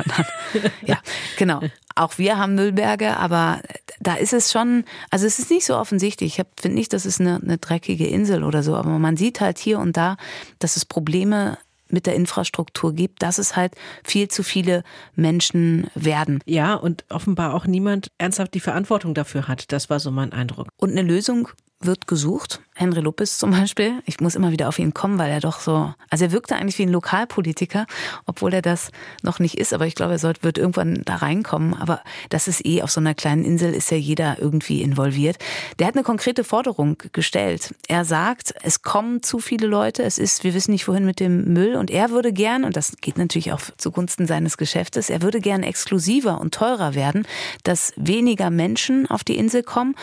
ja, 0.86 0.98
genau. 1.38 1.62
Auch 1.96 2.18
wir 2.18 2.38
haben 2.38 2.56
Müllberge, 2.56 3.18
aber 3.18 3.62
da 4.00 4.16
ist 4.16 4.34
es 4.34 4.52
schon, 4.52 4.84
also 5.12 5.28
es 5.28 5.38
ist 5.38 5.52
nicht 5.52 5.66
so 5.66 5.78
offensichtlich. 5.78 6.40
Ich 6.40 6.46
finde 6.60 6.76
nicht, 6.76 6.92
dass 6.92 7.06
es 7.06 7.20
eine, 7.20 7.40
eine 7.42 7.60
dreckige 7.60 8.08
Insel 8.08 8.44
oder 8.44 8.64
so, 8.64 8.76
aber 8.76 8.98
man 8.98 9.16
sieht 9.16 9.42
halt 9.42 9.60
hier 9.60 9.78
und 9.78 9.96
da, 9.96 10.18
dass 10.58 10.76
es 10.76 10.86
Probleme 10.86 11.60
mit 11.90 12.08
der 12.08 12.16
Infrastruktur 12.16 12.94
gibt, 12.94 13.22
dass 13.22 13.38
es 13.38 13.56
halt 13.56 13.76
viel 14.04 14.28
zu 14.28 14.42
viele 14.42 14.84
Menschen 15.16 15.88
werden. 15.94 16.40
Ja, 16.46 16.74
und 16.74 17.06
offenbar 17.10 17.54
auch 17.54 17.68
niemand 17.68 18.12
ernsthaft 18.18 18.56
die 18.56 18.60
Verantwortung 18.60 19.14
dafür 19.14 19.48
hat. 19.48 19.72
Das 19.72 19.92
war 19.92 20.00
so 20.00 20.10
mein 20.10 20.34
Eindruck. 20.34 20.70
Und 20.78 20.92
eine 20.92 21.04
Lösung 21.04 21.50
wird 21.86 22.08
gesucht. 22.08 22.62
Henry 22.76 23.02
Lopez 23.02 23.38
zum 23.38 23.52
Beispiel. 23.52 24.02
Ich 24.06 24.20
muss 24.20 24.34
immer 24.34 24.52
wieder 24.52 24.68
auf 24.68 24.80
ihn 24.80 24.94
kommen, 24.94 25.20
weil 25.20 25.30
er 25.30 25.40
doch 25.40 25.60
so, 25.60 25.94
also 26.10 26.26
er 26.26 26.32
wirkte 26.32 26.56
eigentlich 26.56 26.80
wie 26.80 26.84
ein 26.84 26.90
Lokalpolitiker, 26.90 27.86
obwohl 28.26 28.54
er 28.54 28.64
das 28.64 28.92
noch 29.22 29.40
nicht 29.40 29.60
ist. 29.60 29.74
Aber 29.74 29.86
ich 29.86 29.94
glaube, 29.94 30.14
er 30.14 30.20
sollte, 30.20 30.42
wird 30.44 30.58
irgendwann 30.58 31.04
da 31.06 31.18
reinkommen. 31.18 31.76
Aber 31.76 32.02
das 32.30 32.48
ist 32.48 32.66
eh 32.66 32.82
auf 32.82 32.90
so 32.90 33.00
einer 33.00 33.14
kleinen 33.14 33.44
Insel 33.44 33.74
ist 33.74 33.92
ja 33.92 33.98
jeder 33.98 34.38
irgendwie 34.40 34.82
involviert. 34.82 35.38
Der 35.78 35.88
hat 35.88 35.96
eine 35.96 36.04
konkrete 36.04 36.44
Forderung 36.44 36.98
gestellt. 37.12 37.76
Er 37.88 38.06
sagt, 38.06 38.56
es 38.64 38.82
kommen 38.82 39.22
zu 39.22 39.38
viele 39.38 39.68
Leute. 39.68 40.02
Es 40.02 40.18
ist, 40.18 40.44
wir 40.44 40.56
wissen 40.56 40.72
nicht 40.72 40.88
wohin 40.88 41.06
mit 41.06 41.20
dem 41.20 41.54
Müll. 41.54 41.76
Und 41.76 41.92
er 41.92 42.10
würde 42.10 42.34
gern, 42.34 42.64
und 42.64 42.76
das 42.76 42.96
geht 43.02 43.20
natürlich 43.20 43.52
auch 43.52 43.62
zugunsten 43.78 44.26
seines 44.26 44.58
Geschäftes, 44.58 45.12
er 45.12 45.22
würde 45.22 45.42
gern 45.42 45.62
exklusiver 45.62 46.42
und 46.42 46.56
teurer 46.56 46.96
werden, 46.96 47.28
dass 47.64 47.94
weniger 47.98 48.50
Menschen 48.50 49.10
auf 49.10 49.24
die 49.24 49.38
Insel 49.38 49.62
kommen, 49.62 49.96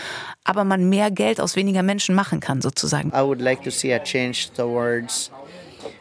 aber 0.45 0.65
man 0.65 0.89
mehr 0.89 1.11
Geld 1.11 1.41
aus 1.41 1.57
weniger 1.57 1.70
Menschen 1.83 2.15
machen 2.15 2.41
kann 2.41 2.61
sozusagen. 2.61 3.13
I 3.15 3.23
would 3.23 3.41
like 3.41 3.63
to 3.65 3.71
see 3.71 3.93
a 3.93 3.99
change 3.99 4.51
towards 4.57 5.31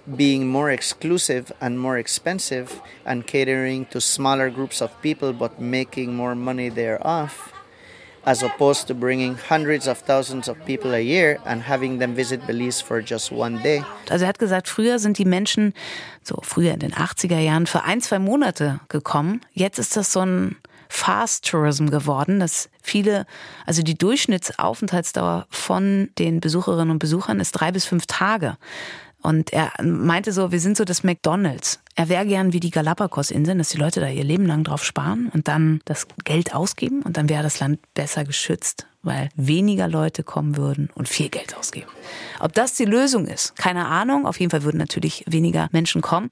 being 0.06 0.48
more 0.48 0.72
exclusive 0.72 1.54
and 1.60 1.78
more 1.78 1.98
expensive 1.98 2.82
and 3.06 3.26
catering 3.26 3.88
to 3.90 4.00
smaller 4.00 4.50
groups 4.50 4.82
of 4.82 4.90
people 5.02 5.34
but 5.34 5.60
making 5.60 6.16
more 6.16 6.36
money 6.36 6.70
thereof 6.70 7.54
as 8.26 8.44
opposed 8.44 8.88
to 8.88 8.94
bringing 8.94 9.36
hundreds 9.36 9.88
of 9.88 10.00
thousands 10.00 10.48
of 10.48 10.58
people 10.66 10.94
a 10.94 11.00
year 11.00 11.40
and 11.46 11.64
having 11.64 12.00
them 12.00 12.14
visit 12.14 12.46
Belize 12.46 12.82
for 12.82 13.02
just 13.02 13.32
one 13.32 13.62
day. 13.64 13.84
Also 14.10 14.26
er 14.26 14.30
hat 14.30 14.40
gesagt, 14.40 14.68
früher 14.68 15.00
sind 15.00 15.18
die 15.18 15.26
Menschen 15.26 15.74
so 16.24 16.40
früher 16.44 16.74
in 16.74 16.80
den 16.80 16.94
80er 16.94 17.40
Jahren 17.40 17.66
für 17.66 17.84
ein, 17.84 18.02
zwei 18.02 18.20
Monate 18.20 18.82
gekommen. 18.90 19.42
Jetzt 19.54 19.80
ist 19.80 19.96
das 19.96 20.12
so 20.12 20.20
ein 20.20 20.58
Fast 20.90 21.46
Tourism 21.48 21.88
geworden, 21.88 22.40
dass 22.40 22.70
viele, 22.82 23.26
also 23.66 23.84
die 23.84 23.98
Durchschnittsaufenthaltsdauer 23.98 25.46
von 25.50 26.10
den 26.18 26.42
Besucherinnen 26.42 26.90
und 26.90 27.00
Besuchern 27.00 27.40
ist 27.40 27.52
drei 27.52 27.72
bis 27.72 27.86
fünf 27.86 28.08
Tage. 28.08 28.58
Und 29.22 29.54
er 29.54 29.72
meinte 29.84 30.32
so, 30.32 30.52
wir 30.52 30.60
sind 30.60 30.78
so 30.78 30.86
das 30.86 31.04
McDonalds. 31.04 31.80
Er 31.96 32.10
wäre 32.10 32.26
gern 32.26 32.54
wie 32.54 32.60
die 32.60 32.72
Galapagos-Inseln, 32.72 33.58
dass 33.58 33.70
die 33.70 33.78
Leute 33.78 34.00
da 34.00 34.08
ihr 34.08 34.24
Leben 34.24 34.46
lang 34.46 34.64
drauf 34.64 34.84
sparen 34.84 35.30
und 35.34 35.48
dann 35.48 35.82
das 35.86 36.08
Geld 36.24 36.56
ausgeben 36.56 37.02
und 37.04 37.18
dann 37.18 37.30
wäre 37.30 37.44
das 37.44 37.60
Land 37.60 37.80
besser 37.94 38.24
geschützt, 38.24 38.88
weil 39.02 39.30
weniger 39.36 39.88
Leute 39.88 40.24
kommen 40.24 40.58
würden 40.58 40.90
und 40.94 41.08
viel 41.08 41.30
Geld 41.30 41.56
ausgeben. 41.58 41.88
Ob 42.40 42.54
das 42.54 42.74
die 42.74 42.86
Lösung 42.86 43.28
ist, 43.28 43.56
keine 43.56 43.86
Ahnung. 43.88 44.26
Auf 44.26 44.40
jeden 44.40 44.50
Fall 44.50 44.64
würden 44.64 44.78
natürlich 44.78 45.24
weniger 45.28 45.70
Menschen 45.72 46.02
kommen. 46.02 46.30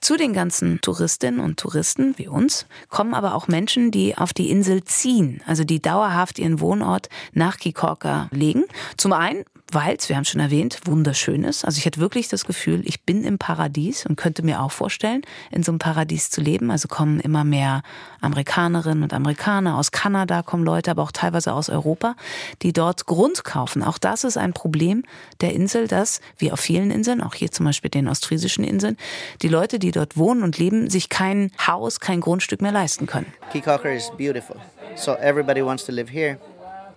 Zu 0.00 0.16
den 0.16 0.32
ganzen 0.32 0.80
Touristinnen 0.80 1.40
und 1.40 1.58
Touristen 1.58 2.14
wie 2.18 2.28
uns 2.28 2.66
kommen 2.88 3.14
aber 3.14 3.34
auch 3.34 3.48
Menschen, 3.48 3.90
die 3.90 4.16
auf 4.16 4.32
die 4.32 4.50
Insel 4.50 4.84
ziehen, 4.84 5.42
also 5.46 5.64
die 5.64 5.80
dauerhaft 5.80 6.38
ihren 6.38 6.60
Wohnort 6.60 7.08
nach 7.32 7.56
Kikorka 7.56 8.28
legen. 8.32 8.64
Zum 8.96 9.12
einen, 9.12 9.44
weil 9.72 9.96
es, 9.96 10.08
wir 10.08 10.16
haben 10.16 10.24
schon 10.24 10.40
erwähnt, 10.40 10.80
wunderschön 10.84 11.44
ist. 11.44 11.64
Also 11.64 11.78
ich 11.78 11.86
hatte 11.86 12.00
wirklich 12.00 12.28
das 12.28 12.44
Gefühl, 12.44 12.82
ich 12.84 13.02
bin 13.02 13.24
im 13.24 13.38
Paradies 13.38 14.06
und 14.06 14.16
könnte 14.16 14.42
mir 14.42 14.60
auch 14.60 14.72
vorstellen, 14.72 15.22
in 15.50 15.62
so 15.62 15.72
einem 15.72 15.78
Paradies 15.78 16.30
zu 16.30 16.40
leben. 16.40 16.70
Also 16.70 16.88
kommen 16.88 17.20
immer 17.20 17.44
mehr 17.44 17.82
Amerikanerinnen 18.20 19.02
und 19.02 19.12
Amerikaner 19.12 19.78
aus 19.78 19.92
Kanada, 19.92 20.42
kommen 20.42 20.64
Leute, 20.64 20.90
aber 20.90 21.02
auch 21.02 21.12
teilweise 21.12 21.52
aus 21.52 21.68
Europa, 21.68 22.16
die 22.62 22.72
dort 22.72 23.06
Grund 23.06 23.44
kaufen. 23.44 23.82
Auch 23.82 23.98
das 23.98 24.24
ist 24.24 24.36
ein 24.36 24.52
Problem 24.52 25.04
der 25.40 25.52
Insel, 25.52 25.88
dass, 25.88 26.20
wie 26.38 26.52
auf 26.52 26.60
vielen 26.60 26.90
Inseln, 26.90 27.22
auch 27.22 27.34
hier 27.34 27.50
zum 27.50 27.66
Beispiel 27.66 27.90
den 27.90 28.08
ostfriesischen 28.08 28.64
Inseln, 28.64 28.96
die 29.42 29.48
Leute, 29.48 29.78
die 29.78 29.90
dort 29.90 30.16
wohnen 30.16 30.42
und 30.42 30.58
leben, 30.58 30.90
sich 30.90 31.08
kein 31.08 31.50
Haus, 31.66 32.00
kein 32.00 32.20
Grundstück 32.20 32.62
mehr 32.62 32.72
leisten 32.72 33.06
können. 33.06 33.32
Kikocker 33.52 33.92
is 33.92 34.10
beautiful. 34.16 34.56
So 34.96 35.14
everybody 35.14 35.64
wants 35.64 35.84
to 35.86 35.92
live 35.92 36.10
here. 36.10 36.38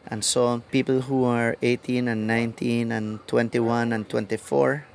And 0.08 0.24
so 0.24 0.62
people 0.72 1.02
who 1.02 1.24
are 1.26 1.56
18 1.62 2.08
and 2.08 2.28
19 2.28 2.92
and 2.92 3.20
21 3.28 3.94
and 3.94 4.08
24, 4.10 4.86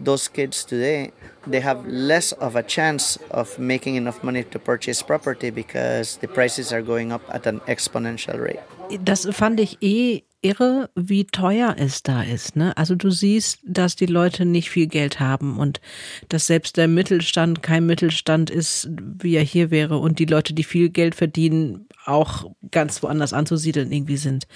those 0.00 0.28
kids 0.28 0.64
today, 0.64 1.12
they 1.46 1.60
have 1.60 1.86
less 1.86 2.32
of 2.32 2.54
a 2.56 2.62
chance 2.62 3.18
of 3.30 3.58
making 3.58 3.96
enough 3.96 4.22
money 4.22 4.44
to 4.44 4.58
purchase 4.58 5.02
property 5.02 5.50
because 5.50 6.18
the 6.18 6.28
prices 6.28 6.72
are 6.72 6.82
going 6.82 7.10
up 7.10 7.22
at 7.28 7.46
an 7.46 7.60
exponential 7.66 8.38
rate. 8.38 8.60
Das 9.04 9.28
fand 9.32 9.60
ich 9.60 9.78
eh 9.82 10.22
irre, 10.40 10.88
wie 10.94 11.24
teuer 11.24 11.74
es 11.78 12.02
da 12.02 12.22
ist. 12.22 12.56
Ne? 12.56 12.76
Also 12.76 12.94
du 12.94 13.10
siehst, 13.10 13.58
dass 13.64 13.96
die 13.96 14.06
Leute 14.06 14.44
nicht 14.44 14.70
viel 14.70 14.86
Geld 14.86 15.20
haben 15.20 15.58
und 15.58 15.80
dass 16.28 16.46
selbst 16.46 16.76
der 16.76 16.88
Mittelstand 16.88 17.62
kein 17.62 17.86
Mittelstand 17.86 18.50
ist, 18.50 18.88
wie 19.20 19.34
er 19.34 19.42
hier 19.42 19.70
wäre 19.70 19.98
und 19.98 20.18
die 20.18 20.26
Leute, 20.26 20.54
die 20.54 20.64
viel 20.64 20.90
Geld 20.90 21.14
verdienen, 21.14 21.87
auch 22.08 22.50
ganz 22.70 23.02
woanders 23.02 23.32
anzusiedeln 23.32 23.92
irgendwie 23.92 24.16
sind. 24.16 24.46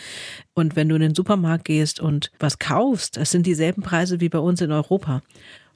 Und 0.55 0.77
wenn 0.77 0.89
du 0.89 0.95
in 0.97 1.03
den 1.03 1.15
Supermarkt 1.15 1.65
gehst 1.65 2.01
und 2.01 2.31
was 2.39 2.59
kaufst, 2.59 3.17
es 3.17 3.31
sind 3.31 3.47
dieselben 3.47 3.83
Preise 3.83 4.21
wie 4.21 4.29
bei 4.29 4.39
uns 4.39 4.61
in 4.61 4.73
Europa. 4.73 5.23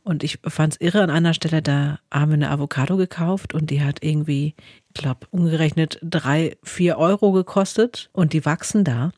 Und 0.03 0.23
ich 0.23 0.39
fand 0.47 0.75
es 0.75 0.81
irre 0.81 1.03
an 1.03 1.11
einer 1.11 1.35
Stelle, 1.35 1.63
da 1.63 1.99
haben 2.13 2.31
wir 2.31 2.35
eine 2.35 2.51
Avocado 2.51 2.97
gekauft 2.97 3.55
und 3.55 3.71
die 3.71 3.83
hat 3.83 4.05
irgendwie, 4.05 4.55
ich 4.95 5.03
glaube, 5.03 5.27
umgerechnet 5.31 5.99
drei, 6.01 6.57
vier 6.63 6.97
Euro 6.97 7.33
gekostet 7.33 8.09
und 8.13 8.33
die 8.33 8.45
wachsen 8.45 8.85
da. 8.85 9.11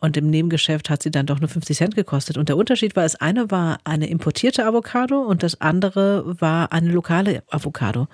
Und 0.00 0.16
im 0.16 0.30
Nebengeschäft 0.30 0.90
hat 0.90 1.00
sie 1.00 1.12
dann 1.12 1.26
doch 1.26 1.38
nur 1.38 1.48
50 1.48 1.76
Cent 1.76 1.94
gekostet. 1.94 2.36
Und 2.36 2.48
der 2.48 2.56
Unterschied 2.56 2.96
war, 2.96 3.04
das 3.04 3.14
eine 3.14 3.52
war 3.52 3.78
eine 3.84 4.08
importierte 4.08 4.66
Avocado 4.66 5.20
und 5.20 5.44
das 5.44 5.60
andere 5.60 6.40
war 6.40 6.72
eine 6.72 6.90
lokale 6.90 7.44
Avocado 7.48 8.08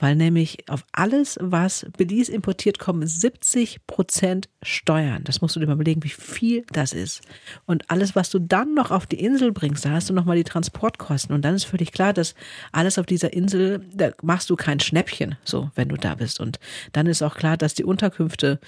weil 0.00 0.16
nämlich 0.16 0.68
auf 0.68 0.84
alles, 0.92 1.38
was 1.40 1.86
Belize 1.96 2.32
importiert, 2.32 2.78
kommen 2.78 3.06
70 3.06 3.86
Prozent 3.86 4.48
Steuern. 4.62 5.24
Das 5.24 5.40
musst 5.40 5.56
du 5.56 5.60
dir 5.60 5.66
mal 5.66 5.74
überlegen, 5.74 6.02
wie 6.02 6.08
viel 6.08 6.64
das 6.72 6.92
ist. 6.92 7.22
Und 7.66 7.88
alles, 7.90 8.16
was 8.16 8.30
du 8.30 8.38
dann 8.38 8.74
noch 8.74 8.90
auf 8.90 9.06
die 9.06 9.20
Insel 9.20 9.52
bringst, 9.52 9.84
da 9.84 9.90
hast 9.90 10.10
du 10.10 10.14
nochmal 10.14 10.36
die 10.36 10.44
Transportkosten. 10.44 11.34
Und 11.34 11.44
dann 11.44 11.54
ist 11.54 11.64
völlig 11.64 11.92
klar, 11.92 12.12
dass 12.12 12.34
alles 12.72 12.98
auf 12.98 13.06
dieser 13.06 13.32
Insel, 13.32 13.86
da 13.94 14.10
machst 14.22 14.50
du 14.50 14.56
kein 14.56 14.80
Schnäppchen, 14.80 15.36
so, 15.44 15.70
wenn 15.74 15.88
du 15.88 15.96
da 15.96 16.14
bist. 16.14 16.40
Und 16.40 16.58
dann 16.92 17.06
ist 17.06 17.22
auch 17.22 17.36
klar, 17.36 17.56
dass 17.56 17.74
die 17.74 17.84
Unterkünfte 17.84 18.58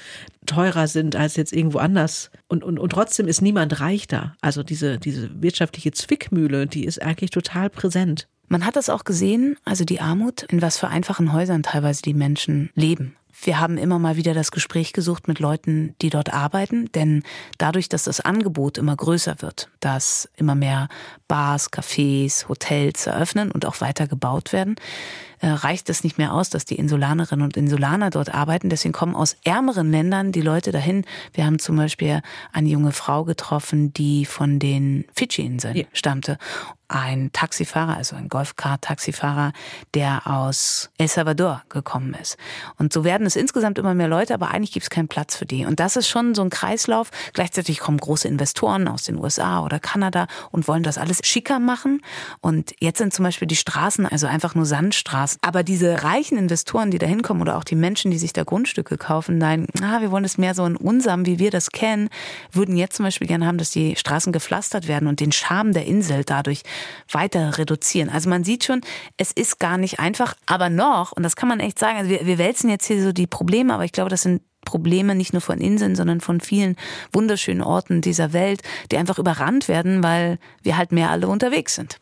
teurer 0.46 0.86
sind 0.86 1.16
als 1.16 1.36
jetzt 1.36 1.52
irgendwo 1.52 1.78
anders. 1.78 2.30
Und, 2.48 2.64
und, 2.64 2.78
und 2.78 2.90
trotzdem 2.90 3.28
ist 3.28 3.42
niemand 3.42 3.80
reich 3.80 4.06
da. 4.06 4.34
Also 4.40 4.62
diese, 4.62 4.98
diese 4.98 5.42
wirtschaftliche 5.42 5.92
Zwickmühle, 5.92 6.66
die 6.66 6.84
ist 6.84 7.00
eigentlich 7.02 7.30
total 7.30 7.70
präsent. 7.70 8.28
Man 8.48 8.66
hat 8.66 8.76
das 8.76 8.90
auch 8.90 9.04
gesehen, 9.04 9.56
also 9.64 9.84
die 9.84 10.00
Armut, 10.00 10.42
in 10.42 10.60
was 10.62 10.78
für 10.78 10.88
einfachen 10.88 11.32
Häusern 11.32 11.62
teilweise 11.62 12.02
die 12.02 12.14
Menschen 12.14 12.70
leben. 12.74 13.16
Wir 13.44 13.58
haben 13.58 13.78
immer 13.78 13.98
mal 13.98 14.16
wieder 14.16 14.34
das 14.34 14.50
Gespräch 14.52 14.92
gesucht 14.92 15.26
mit 15.26 15.40
Leuten, 15.40 15.94
die 16.02 16.10
dort 16.10 16.32
arbeiten, 16.32 16.92
denn 16.92 17.22
dadurch, 17.58 17.88
dass 17.88 18.04
das 18.04 18.20
Angebot 18.20 18.78
immer 18.78 18.94
größer 18.94 19.36
wird, 19.40 19.70
dass 19.80 20.28
immer 20.36 20.54
mehr 20.54 20.88
Bars, 21.28 21.72
Cafés, 21.72 22.48
Hotels 22.48 23.06
eröffnen 23.06 23.50
und 23.50 23.64
auch 23.64 23.80
weiter 23.80 24.06
gebaut 24.06 24.52
werden, 24.52 24.76
reicht 25.42 25.90
es 25.90 26.04
nicht 26.04 26.18
mehr 26.18 26.32
aus, 26.32 26.50
dass 26.50 26.64
die 26.64 26.76
Insulanerinnen 26.76 27.44
und 27.44 27.56
Insulaner 27.56 28.10
dort 28.10 28.32
arbeiten. 28.32 28.68
Deswegen 28.68 28.92
kommen 28.92 29.14
aus 29.14 29.36
ärmeren 29.44 29.90
Ländern 29.90 30.32
die 30.32 30.40
Leute 30.40 30.72
dahin. 30.72 31.04
Wir 31.32 31.44
haben 31.44 31.58
zum 31.58 31.76
Beispiel 31.76 32.22
eine 32.52 32.68
junge 32.68 32.92
Frau 32.92 33.24
getroffen, 33.24 33.92
die 33.92 34.24
von 34.24 34.58
den 34.58 35.04
Fidschi-Inseln 35.14 35.76
ja. 35.76 35.84
stammte 35.92 36.38
ein 36.92 37.30
Taxifahrer, 37.32 37.96
also 37.96 38.16
ein 38.16 38.28
Golfcar-Taxifahrer, 38.28 39.52
der 39.94 40.26
aus 40.26 40.90
El 40.98 41.08
Salvador 41.08 41.62
gekommen 41.68 42.14
ist. 42.20 42.36
Und 42.76 42.92
so 42.92 43.02
werden 43.04 43.26
es 43.26 43.34
insgesamt 43.34 43.78
immer 43.78 43.94
mehr 43.94 44.08
Leute, 44.08 44.34
aber 44.34 44.50
eigentlich 44.50 44.72
gibt 44.72 44.84
es 44.84 44.90
keinen 44.90 45.08
Platz 45.08 45.34
für 45.34 45.46
die. 45.46 45.64
Und 45.64 45.80
das 45.80 45.96
ist 45.96 46.08
schon 46.08 46.34
so 46.34 46.42
ein 46.42 46.50
Kreislauf. 46.50 47.10
Gleichzeitig 47.32 47.80
kommen 47.80 47.98
große 47.98 48.28
Investoren 48.28 48.88
aus 48.88 49.04
den 49.04 49.16
USA 49.16 49.64
oder 49.64 49.80
Kanada 49.80 50.26
und 50.50 50.68
wollen 50.68 50.82
das 50.82 50.98
alles 50.98 51.20
schicker 51.24 51.58
machen. 51.58 52.02
Und 52.40 52.74
jetzt 52.78 52.98
sind 52.98 53.14
zum 53.14 53.24
Beispiel 53.24 53.48
die 53.48 53.56
Straßen, 53.56 54.06
also 54.06 54.26
einfach 54.26 54.54
nur 54.54 54.66
Sandstraßen. 54.66 55.31
Aber 55.40 55.62
diese 55.62 56.02
reichen 56.04 56.36
Investoren, 56.36 56.90
die 56.90 56.98
da 56.98 57.06
hinkommen 57.06 57.42
oder 57.42 57.56
auch 57.56 57.64
die 57.64 57.74
Menschen, 57.74 58.10
die 58.10 58.18
sich 58.18 58.32
da 58.32 58.44
Grundstücke 58.44 58.96
kaufen, 58.96 59.38
nein, 59.38 59.66
ah, 59.82 60.00
wir 60.00 60.10
wollen 60.10 60.24
es 60.24 60.38
mehr 60.38 60.54
so 60.54 60.64
in 60.64 60.76
unsam, 60.76 61.26
wie 61.26 61.38
wir 61.38 61.50
das 61.50 61.70
kennen, 61.70 62.08
würden 62.52 62.76
jetzt 62.76 62.96
zum 62.96 63.04
Beispiel 63.04 63.26
gerne 63.26 63.46
haben, 63.46 63.58
dass 63.58 63.70
die 63.70 63.96
Straßen 63.96 64.32
gepflastert 64.32 64.88
werden 64.88 65.08
und 65.08 65.20
den 65.20 65.32
Charme 65.32 65.72
der 65.72 65.86
Insel 65.86 66.24
dadurch 66.24 66.62
weiter 67.10 67.58
reduzieren. 67.58 68.10
Also 68.10 68.28
man 68.28 68.44
sieht 68.44 68.64
schon, 68.64 68.82
es 69.16 69.32
ist 69.32 69.58
gar 69.58 69.78
nicht 69.78 69.98
einfach, 69.98 70.34
aber 70.46 70.68
noch, 70.68 71.12
und 71.12 71.22
das 71.22 71.36
kann 71.36 71.48
man 71.48 71.60
echt 71.60 71.78
sagen, 71.78 71.98
also 71.98 72.10
wir, 72.10 72.26
wir 72.26 72.38
wälzen 72.38 72.68
jetzt 72.70 72.86
hier 72.86 73.02
so 73.02 73.12
die 73.12 73.26
Probleme, 73.26 73.72
aber 73.74 73.84
ich 73.84 73.92
glaube, 73.92 74.10
das 74.10 74.22
sind 74.22 74.42
Probleme 74.64 75.14
nicht 75.14 75.32
nur 75.32 75.42
von 75.42 75.58
Inseln, 75.58 75.96
sondern 75.96 76.20
von 76.20 76.40
vielen 76.40 76.76
wunderschönen 77.12 77.62
Orten 77.62 78.00
dieser 78.00 78.32
Welt, 78.32 78.62
die 78.90 78.96
einfach 78.96 79.18
überrannt 79.18 79.68
werden, 79.68 80.02
weil 80.02 80.38
wir 80.62 80.76
halt 80.76 80.92
mehr 80.92 81.10
alle 81.10 81.28
unterwegs 81.28 81.74
sind 81.74 82.01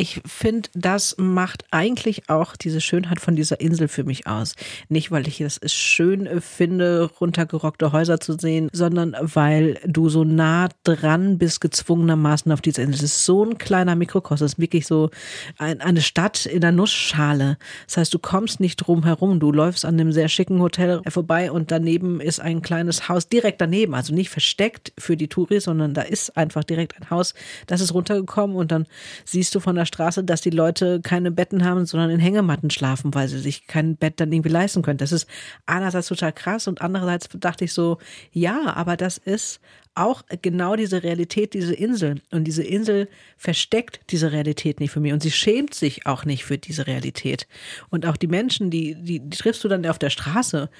ich 0.00 0.22
finde, 0.24 0.70
das 0.72 1.16
macht 1.18 1.64
eigentlich 1.70 2.30
auch 2.30 2.56
diese 2.56 2.80
Schönheit 2.80 3.20
von 3.20 3.36
dieser 3.36 3.60
Insel 3.60 3.86
für 3.86 4.02
mich 4.02 4.26
aus. 4.26 4.54
Nicht, 4.88 5.10
weil 5.10 5.28
ich 5.28 5.42
es 5.42 5.60
schön 5.70 6.40
finde, 6.40 7.10
runtergerockte 7.20 7.92
Häuser 7.92 8.18
zu 8.18 8.32
sehen, 8.38 8.70
sondern 8.72 9.14
weil 9.20 9.78
du 9.86 10.08
so 10.08 10.24
nah 10.24 10.70
dran 10.84 11.36
bist, 11.36 11.60
gezwungenermaßen 11.60 12.50
auf 12.50 12.62
dieser 12.62 12.82
Insel. 12.82 12.94
Es 12.94 13.02
ist 13.02 13.26
so 13.26 13.44
ein 13.44 13.58
kleiner 13.58 13.94
Mikrokosmos, 13.94 14.58
wirklich 14.58 14.86
so 14.86 15.10
ein, 15.58 15.82
eine 15.82 16.00
Stadt 16.00 16.46
in 16.46 16.62
der 16.62 16.72
Nussschale. 16.72 17.58
Das 17.86 17.98
heißt, 17.98 18.14
du 18.14 18.18
kommst 18.18 18.58
nicht 18.58 18.76
drum 18.76 19.04
herum. 19.04 19.38
Du 19.38 19.52
läufst 19.52 19.84
an 19.84 20.00
einem 20.00 20.12
sehr 20.12 20.30
schicken 20.30 20.62
Hotel 20.62 21.02
vorbei 21.08 21.52
und 21.52 21.70
daneben 21.70 22.22
ist 22.22 22.40
ein 22.40 22.62
kleines 22.62 23.10
Haus 23.10 23.28
direkt 23.28 23.60
daneben. 23.60 23.94
Also 23.94 24.14
nicht 24.14 24.30
versteckt 24.30 24.94
für 24.96 25.18
die 25.18 25.28
Touris, 25.28 25.64
sondern 25.64 25.92
da 25.92 26.00
ist 26.00 26.38
einfach 26.38 26.64
direkt 26.64 26.98
ein 26.98 27.10
Haus. 27.10 27.34
Das 27.66 27.82
ist 27.82 27.92
runtergekommen 27.92 28.56
und 28.56 28.72
dann 28.72 28.86
siehst 29.26 29.54
du 29.54 29.60
von 29.60 29.76
der 29.76 29.89
Straße, 29.90 30.24
dass 30.24 30.40
die 30.40 30.50
Leute 30.50 31.00
keine 31.02 31.30
Betten 31.30 31.64
haben, 31.64 31.84
sondern 31.84 32.10
in 32.10 32.20
Hängematten 32.20 32.70
schlafen, 32.70 33.12
weil 33.14 33.28
sie 33.28 33.38
sich 33.38 33.66
kein 33.66 33.96
Bett 33.96 34.20
dann 34.20 34.32
irgendwie 34.32 34.48
leisten 34.48 34.82
können. 34.82 34.98
Das 34.98 35.12
ist 35.12 35.26
einerseits 35.66 36.08
total 36.08 36.32
krass 36.32 36.66
und 36.68 36.80
andererseits 36.80 37.28
dachte 37.34 37.64
ich 37.64 37.74
so, 37.74 37.98
ja, 38.32 38.74
aber 38.74 38.96
das 38.96 39.18
ist 39.18 39.60
auch 39.94 40.22
genau 40.42 40.76
diese 40.76 41.02
Realität, 41.02 41.52
diese 41.52 41.74
Insel. 41.74 42.22
Und 42.30 42.44
diese 42.44 42.62
Insel 42.62 43.08
versteckt 43.36 44.00
diese 44.10 44.32
Realität 44.32 44.80
nicht 44.80 44.92
für 44.92 45.00
mich. 45.00 45.12
Und 45.12 45.22
sie 45.22 45.30
schämt 45.30 45.74
sich 45.74 46.06
auch 46.06 46.24
nicht 46.24 46.44
für 46.44 46.58
diese 46.58 46.86
Realität. 46.86 47.46
Und 47.90 48.06
auch 48.06 48.16
die 48.16 48.28
Menschen, 48.28 48.70
die, 48.70 48.94
die, 48.94 49.20
die 49.20 49.36
triffst 49.36 49.64
du 49.64 49.68
dann 49.68 49.84
auf 49.86 49.98
der 49.98 50.10
Straße. 50.10 50.70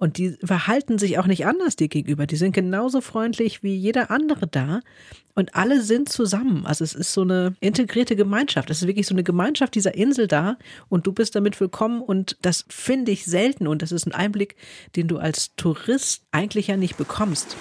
Und 0.00 0.16
die 0.16 0.38
verhalten 0.42 0.98
sich 0.98 1.18
auch 1.18 1.26
nicht 1.26 1.44
anders 1.44 1.76
dir 1.76 1.88
gegenüber. 1.88 2.26
Die 2.26 2.36
sind 2.36 2.52
genauso 2.52 3.02
freundlich 3.02 3.62
wie 3.62 3.76
jeder 3.76 4.10
andere 4.10 4.46
da. 4.46 4.80
Und 5.34 5.54
alle 5.54 5.82
sind 5.82 6.08
zusammen. 6.08 6.64
Also 6.64 6.84
es 6.84 6.94
ist 6.94 7.12
so 7.12 7.20
eine 7.20 7.54
integrierte 7.60 8.16
Gemeinschaft. 8.16 8.70
Es 8.70 8.80
ist 8.80 8.88
wirklich 8.88 9.06
so 9.06 9.14
eine 9.14 9.24
Gemeinschaft 9.24 9.74
dieser 9.74 9.94
Insel 9.94 10.26
da. 10.26 10.56
Und 10.88 11.06
du 11.06 11.12
bist 11.12 11.36
damit 11.36 11.60
willkommen. 11.60 12.00
Und 12.00 12.38
das 12.40 12.64
finde 12.70 13.12
ich 13.12 13.26
selten. 13.26 13.66
Und 13.66 13.82
das 13.82 13.92
ist 13.92 14.06
ein 14.06 14.14
Einblick, 14.14 14.56
den 14.96 15.06
du 15.06 15.18
als 15.18 15.54
Tourist 15.56 16.22
eigentlich 16.30 16.68
ja 16.68 16.78
nicht 16.78 16.96
bekommst. 16.96 17.58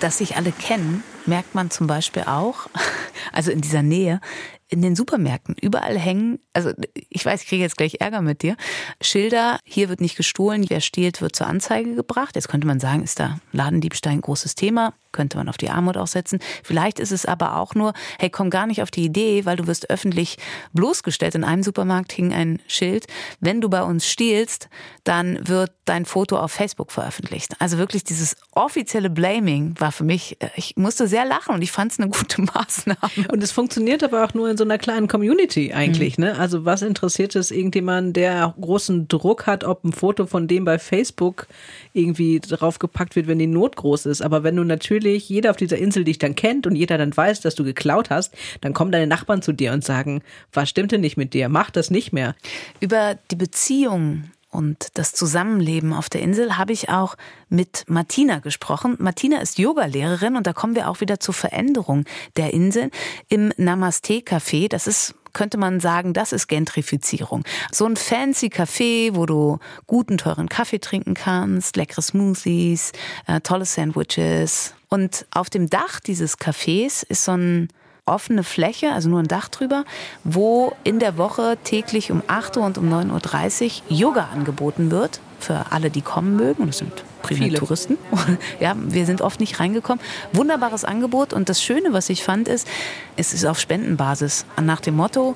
Dass 0.00 0.16
sich 0.16 0.36
alle 0.36 0.52
kennen, 0.52 1.04
merkt 1.26 1.54
man 1.54 1.70
zum 1.70 1.86
Beispiel 1.86 2.22
auch, 2.22 2.70
also 3.34 3.50
in 3.50 3.60
dieser 3.60 3.82
Nähe, 3.82 4.22
in 4.70 4.82
den 4.82 4.94
Supermärkten. 4.94 5.56
Überall 5.60 5.98
hängen, 5.98 6.38
also 6.52 6.70
ich 6.94 7.24
weiß, 7.24 7.42
ich 7.42 7.48
kriege 7.48 7.62
jetzt 7.62 7.76
gleich 7.76 7.96
Ärger 8.00 8.22
mit 8.22 8.42
dir, 8.42 8.56
Schilder, 9.00 9.58
hier 9.64 9.88
wird 9.88 10.00
nicht 10.00 10.16
gestohlen, 10.16 10.64
wer 10.68 10.80
stiehlt, 10.80 11.20
wird 11.20 11.34
zur 11.34 11.48
Anzeige 11.48 11.94
gebracht. 11.94 12.36
Jetzt 12.36 12.48
könnte 12.48 12.66
man 12.66 12.78
sagen, 12.80 13.02
ist 13.02 13.18
da 13.18 13.40
Ladendiebstahl 13.52 14.12
ein 14.12 14.20
großes 14.20 14.54
Thema, 14.54 14.94
könnte 15.12 15.36
man 15.36 15.48
auf 15.48 15.56
die 15.56 15.70
Armut 15.70 15.96
auch 15.96 16.06
setzen. 16.06 16.38
Vielleicht 16.62 17.00
ist 17.00 17.10
es 17.10 17.26
aber 17.26 17.56
auch 17.56 17.74
nur, 17.74 17.92
hey, 18.18 18.30
komm 18.30 18.48
gar 18.48 18.68
nicht 18.68 18.80
auf 18.80 18.92
die 18.92 19.04
Idee, 19.04 19.44
weil 19.44 19.56
du 19.56 19.66
wirst 19.66 19.90
öffentlich 19.90 20.38
bloßgestellt. 20.72 21.34
In 21.34 21.44
einem 21.44 21.64
Supermarkt 21.64 22.12
hing 22.12 22.32
ein 22.32 22.60
Schild, 22.68 23.06
wenn 23.40 23.60
du 23.60 23.68
bei 23.68 23.82
uns 23.82 24.06
stiehlst, 24.06 24.68
dann 25.02 25.48
wird 25.48 25.72
dein 25.84 26.04
Foto 26.04 26.38
auf 26.38 26.52
Facebook 26.52 26.92
veröffentlicht. 26.92 27.56
Also 27.58 27.76
wirklich 27.78 28.04
dieses 28.04 28.36
offizielle 28.52 29.10
Blaming 29.10 29.74
war 29.80 29.90
für 29.90 30.04
mich, 30.04 30.40
äh, 30.40 30.50
ich 30.54 30.76
musste 30.76 31.08
sehr 31.08 31.24
lachen 31.24 31.54
und 31.54 31.62
ich 31.62 31.72
fand 31.72 31.90
es 31.90 31.98
eine 31.98 32.08
gute 32.08 32.42
Maßnahme. 32.54 33.28
Und 33.32 33.42
es 33.42 33.50
funktioniert 33.50 34.04
aber 34.04 34.24
auch 34.24 34.34
nur 34.34 34.48
in 34.48 34.56
so 34.60 34.64
einer 34.64 34.78
kleinen 34.78 35.08
Community 35.08 35.72
eigentlich. 35.72 36.18
Mhm. 36.18 36.24
Ne? 36.24 36.38
Also 36.38 36.66
was 36.66 36.82
interessiert 36.82 37.34
es 37.34 37.50
irgendjemanden, 37.50 38.12
der 38.12 38.54
großen 38.60 39.08
Druck 39.08 39.46
hat, 39.46 39.64
ob 39.64 39.84
ein 39.84 39.92
Foto 39.92 40.26
von 40.26 40.46
dem 40.46 40.66
bei 40.66 40.78
Facebook 40.78 41.46
irgendwie 41.94 42.40
draufgepackt 42.40 43.16
wird, 43.16 43.26
wenn 43.26 43.38
die 43.38 43.46
Not 43.46 43.76
groß 43.76 44.04
ist. 44.06 44.20
Aber 44.20 44.44
wenn 44.44 44.56
du 44.56 44.64
natürlich 44.64 45.28
jeder 45.28 45.50
auf 45.50 45.56
dieser 45.56 45.78
Insel 45.78 46.04
dich 46.04 46.18
dann 46.18 46.34
kennt 46.34 46.66
und 46.66 46.76
jeder 46.76 46.98
dann 46.98 47.16
weiß, 47.16 47.40
dass 47.40 47.54
du 47.54 47.64
geklaut 47.64 48.10
hast, 48.10 48.34
dann 48.60 48.74
kommen 48.74 48.92
deine 48.92 49.06
Nachbarn 49.06 49.40
zu 49.40 49.52
dir 49.52 49.72
und 49.72 49.82
sagen, 49.82 50.22
was 50.52 50.68
stimmt 50.68 50.92
denn 50.92 51.00
nicht 51.00 51.16
mit 51.16 51.32
dir? 51.32 51.48
Mach 51.48 51.70
das 51.70 51.90
nicht 51.90 52.12
mehr. 52.12 52.36
Über 52.80 53.16
die 53.30 53.36
Beziehung 53.36 54.24
und 54.50 54.88
das 54.94 55.12
Zusammenleben 55.12 55.92
auf 55.92 56.08
der 56.08 56.22
Insel 56.22 56.58
habe 56.58 56.72
ich 56.72 56.88
auch 56.88 57.16
mit 57.48 57.84
Martina 57.86 58.40
gesprochen. 58.40 58.96
Martina 58.98 59.40
ist 59.40 59.58
Yogalehrerin 59.58 60.36
und 60.36 60.46
da 60.46 60.52
kommen 60.52 60.74
wir 60.74 60.88
auch 60.88 61.00
wieder 61.00 61.20
zur 61.20 61.34
Veränderung 61.34 62.04
der 62.36 62.52
Insel 62.52 62.90
im 63.28 63.52
Namaste 63.56 64.20
Café. 64.20 64.68
Das 64.68 64.86
ist 64.86 65.14
könnte 65.32 65.58
man 65.58 65.78
sagen, 65.78 66.12
das 66.12 66.32
ist 66.32 66.48
Gentrifizierung. 66.48 67.44
So 67.70 67.86
ein 67.86 67.96
fancy 67.96 68.46
Café, 68.46 69.14
wo 69.14 69.26
du 69.26 69.58
guten, 69.86 70.18
teuren 70.18 70.48
Kaffee 70.48 70.80
trinken 70.80 71.14
kannst, 71.14 71.76
leckere 71.76 72.02
Smoothies, 72.02 72.90
äh, 73.28 73.40
tolle 73.40 73.64
Sandwiches. 73.64 74.74
Und 74.88 75.26
auf 75.30 75.48
dem 75.48 75.70
Dach 75.70 76.00
dieses 76.00 76.36
Cafés 76.36 77.04
ist 77.08 77.24
so 77.24 77.32
ein 77.32 77.68
offene 78.06 78.44
Fläche, 78.44 78.92
also 78.92 79.08
nur 79.08 79.20
ein 79.20 79.28
Dach 79.28 79.48
drüber, 79.48 79.84
wo 80.24 80.72
in 80.84 80.98
der 80.98 81.16
Woche 81.16 81.56
täglich 81.64 82.10
um 82.10 82.22
8 82.26 82.56
Uhr 82.56 82.64
und 82.64 82.78
um 82.78 82.92
9.30 82.92 83.82
Uhr 83.90 83.96
Yoga 83.96 84.28
angeboten 84.32 84.90
wird. 84.90 85.20
für 85.38 85.66
alle, 85.70 85.90
die 85.90 86.02
kommen 86.02 86.36
mögen. 86.36 86.62
Und 86.62 86.68
das 86.68 86.78
sind 86.78 86.92
primär 87.22 87.48
Viele. 87.48 87.58
Touristen. 87.58 87.96
Ja, 88.60 88.74
wir 88.76 89.06
sind 89.06 89.22
oft 89.22 89.40
nicht 89.40 89.58
reingekommen. 89.58 90.02
Wunderbares 90.32 90.84
Angebot. 90.84 91.32
Und 91.32 91.48
das 91.48 91.62
Schöne, 91.62 91.94
was 91.94 92.10
ich 92.10 92.22
fand, 92.22 92.46
ist, 92.46 92.68
es 93.16 93.32
ist 93.32 93.46
auf 93.46 93.58
Spendenbasis. 93.58 94.44
Nach 94.60 94.80
dem 94.80 94.96
Motto, 94.96 95.34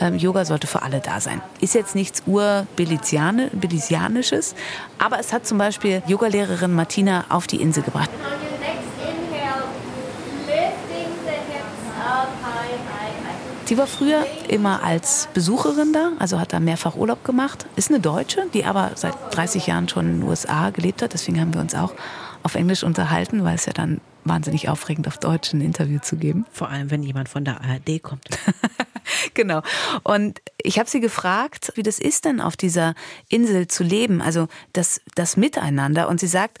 ähm, 0.00 0.16
Yoga 0.16 0.44
sollte 0.44 0.66
für 0.66 0.82
alle 0.82 0.98
da 1.00 1.20
sein. 1.20 1.40
Ist 1.60 1.74
jetzt 1.74 1.94
nichts 1.94 2.22
Ur-Belizianisches, 2.26 4.54
aber 4.98 5.18
es 5.18 5.32
hat 5.32 5.46
zum 5.46 5.56
Beispiel 5.58 6.02
Yogalehrerin 6.06 6.74
Martina 6.74 7.24
auf 7.28 7.46
die 7.46 7.60
Insel 7.62 7.82
gebracht. 7.82 8.10
Die 13.68 13.76
war 13.76 13.86
früher 13.86 14.26
immer 14.48 14.82
als 14.82 15.28
Besucherin 15.34 15.92
da, 15.92 16.12
also 16.18 16.40
hat 16.40 16.54
da 16.54 16.60
mehrfach 16.60 16.96
Urlaub 16.96 17.22
gemacht. 17.22 17.66
Ist 17.76 17.90
eine 17.90 18.00
Deutsche, 18.00 18.46
die 18.54 18.64
aber 18.64 18.92
seit 18.94 19.14
30 19.32 19.66
Jahren 19.66 19.90
schon 19.90 20.06
in 20.06 20.20
den 20.20 20.28
USA 20.28 20.70
gelebt 20.70 21.02
hat. 21.02 21.12
Deswegen 21.12 21.38
haben 21.38 21.52
wir 21.52 21.60
uns 21.60 21.74
auch 21.74 21.92
auf 22.42 22.54
Englisch 22.54 22.82
unterhalten, 22.82 23.44
weil 23.44 23.56
es 23.56 23.66
ja 23.66 23.74
dann 23.74 24.00
wahnsinnig 24.24 24.70
aufregend 24.70 25.06
auf 25.06 25.18
Deutsch 25.18 25.52
ein 25.52 25.60
Interview 25.60 25.98
zu 26.00 26.16
geben. 26.16 26.46
Vor 26.50 26.70
allem, 26.70 26.90
wenn 26.90 27.02
jemand 27.02 27.28
von 27.28 27.44
der 27.44 27.60
ARD 27.60 28.02
kommt. 28.02 28.26
genau. 29.34 29.60
Und 30.02 30.40
ich 30.62 30.78
habe 30.78 30.88
sie 30.88 31.00
gefragt, 31.00 31.72
wie 31.74 31.82
das 31.82 31.98
ist 31.98 32.24
denn 32.24 32.40
auf 32.40 32.56
dieser 32.56 32.94
Insel 33.28 33.68
zu 33.68 33.84
leben, 33.84 34.22
also 34.22 34.48
das, 34.72 35.02
das 35.14 35.36
Miteinander. 35.36 36.08
Und 36.08 36.20
sie 36.20 36.26
sagt, 36.26 36.58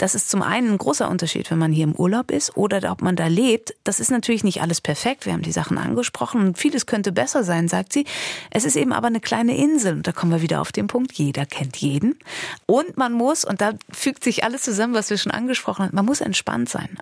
das 0.00 0.14
ist 0.14 0.30
zum 0.30 0.40
einen 0.40 0.70
ein 0.70 0.78
großer 0.78 1.10
Unterschied, 1.10 1.50
wenn 1.50 1.58
man 1.58 1.72
hier 1.72 1.84
im 1.84 1.94
Urlaub 1.94 2.30
ist 2.30 2.56
oder 2.56 2.90
ob 2.90 3.02
man 3.02 3.16
da 3.16 3.26
lebt. 3.26 3.74
Das 3.84 4.00
ist 4.00 4.10
natürlich 4.10 4.42
nicht 4.44 4.62
alles 4.62 4.80
perfekt. 4.80 5.26
Wir 5.26 5.34
haben 5.34 5.42
die 5.42 5.52
Sachen 5.52 5.76
angesprochen 5.76 6.40
und 6.40 6.58
vieles 6.58 6.86
könnte 6.86 7.12
besser 7.12 7.44
sein, 7.44 7.68
sagt 7.68 7.92
sie. 7.92 8.06
Es 8.50 8.64
ist 8.64 8.76
eben 8.76 8.94
aber 8.94 9.08
eine 9.08 9.20
kleine 9.20 9.58
Insel 9.58 9.92
und 9.92 10.06
da 10.06 10.12
kommen 10.12 10.32
wir 10.32 10.40
wieder 10.40 10.62
auf 10.62 10.72
den 10.72 10.86
Punkt. 10.86 11.12
Jeder 11.12 11.44
kennt 11.44 11.76
jeden. 11.76 12.18
Und 12.64 12.96
man 12.96 13.12
muss, 13.12 13.44
und 13.44 13.60
da 13.60 13.72
fügt 13.92 14.24
sich 14.24 14.42
alles 14.42 14.62
zusammen, 14.62 14.94
was 14.94 15.10
wir 15.10 15.18
schon 15.18 15.32
angesprochen 15.32 15.84
haben, 15.84 15.94
man 15.94 16.06
muss 16.06 16.22
entspannt 16.22 16.70
sein. 16.70 16.96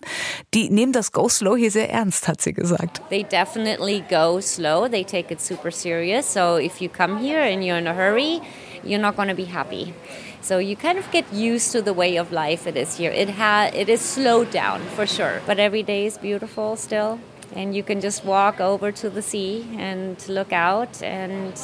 Die 0.53 0.69
nehmen 0.69 0.93
das 0.93 1.13
Go 1.13 1.29
Slow 1.29 1.57
hier 1.57 1.71
sehr 1.71 1.91
ernst, 1.91 2.27
hat 2.27 2.41
sie 2.41 2.53
gesagt. 2.53 3.01
They 3.11 3.23
definitely 3.23 4.03
go 4.11 4.41
slow. 4.41 4.89
They 4.89 5.05
take 5.05 5.33
it 5.33 5.41
super 5.41 5.71
serious. 5.71 6.33
So 6.33 6.59
if 6.59 6.81
you 6.81 6.89
come 6.89 7.21
here 7.21 7.43
and 7.43 7.63
you're 7.63 7.79
in 7.79 7.87
a 7.87 7.95
hurry, 7.95 8.41
you're 8.83 9.01
not 9.01 9.15
going 9.15 9.29
to 9.29 9.37
be 9.37 9.47
happy. 9.47 9.93
So 10.41 10.59
you 10.59 10.77
kind 10.77 10.99
of 10.99 11.11
get 11.11 11.25
used 11.33 11.73
to 11.73 11.83
the 11.83 11.93
way 11.93 12.17
of 12.17 12.33
life 12.33 12.67
it 12.67 12.77
is 12.77 12.97
here. 12.97 13.11
It 13.11 13.31
ha- 13.31 13.71
it 13.75 13.89
is 13.89 14.01
slowed 14.01 14.51
down 14.51 14.81
for 14.95 15.07
sure, 15.07 15.41
but 15.47 15.59
every 15.59 15.83
day 15.83 16.07
is 16.07 16.19
beautiful 16.19 16.77
still. 16.77 17.19
And 17.57 17.75
you 17.75 17.83
can 17.83 18.01
just 18.01 18.25
walk 18.25 18.61
over 18.61 18.93
to 18.93 19.11
the 19.11 19.23
sea 19.23 19.65
and 19.79 20.17
look 20.29 20.53
out, 20.53 21.03
and 21.03 21.55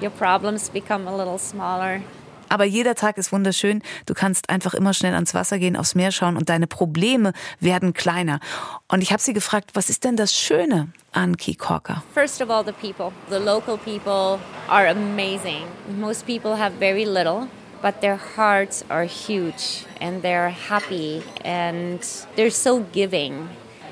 your 0.00 0.10
problems 0.10 0.70
become 0.70 1.08
a 1.08 1.16
little 1.16 1.38
smaller. 1.38 2.02
Aber 2.48 2.64
jeder 2.64 2.96
Tag 2.96 3.16
ist 3.16 3.30
wunderschön. 3.30 3.80
Du 4.06 4.14
kannst 4.14 4.50
einfach 4.50 4.74
immer 4.74 4.92
schnell 4.92 5.14
ans 5.14 5.34
Wasser 5.34 5.60
gehen, 5.60 5.76
aufs 5.76 5.94
Meer 5.94 6.10
schauen 6.10 6.36
und 6.36 6.48
deine 6.48 6.66
Probleme 6.66 7.32
werden 7.60 7.92
kleiner. 7.92 8.40
Und 8.88 9.02
ich 9.02 9.12
habe 9.12 9.22
sie 9.22 9.32
gefragt, 9.32 9.70
was 9.74 9.88
ist 9.88 10.02
denn 10.02 10.16
das 10.16 10.34
Schöne 10.34 10.88
an 11.12 11.36
Key 11.36 11.54
Corker? 11.54 12.02
First 12.12 12.42
of 12.42 12.50
all, 12.50 12.64
the 12.64 12.72
people. 12.72 13.12
The 13.28 13.38
local 13.38 13.76
people 13.78 14.40
are 14.68 14.88
amazing. 14.88 15.62
Most 16.00 16.26
people 16.26 16.58
have 16.58 16.72
very 16.80 17.04
little, 17.04 17.46
but 17.82 18.00
their 18.00 18.16
hearts 18.16 18.84
are 18.90 19.04
huge 19.04 19.84
and 20.00 20.22
they're 20.22 20.50
happy 20.50 21.22
and 21.44 22.00
they're 22.36 22.50
so 22.50 22.80
giving. 22.80 23.48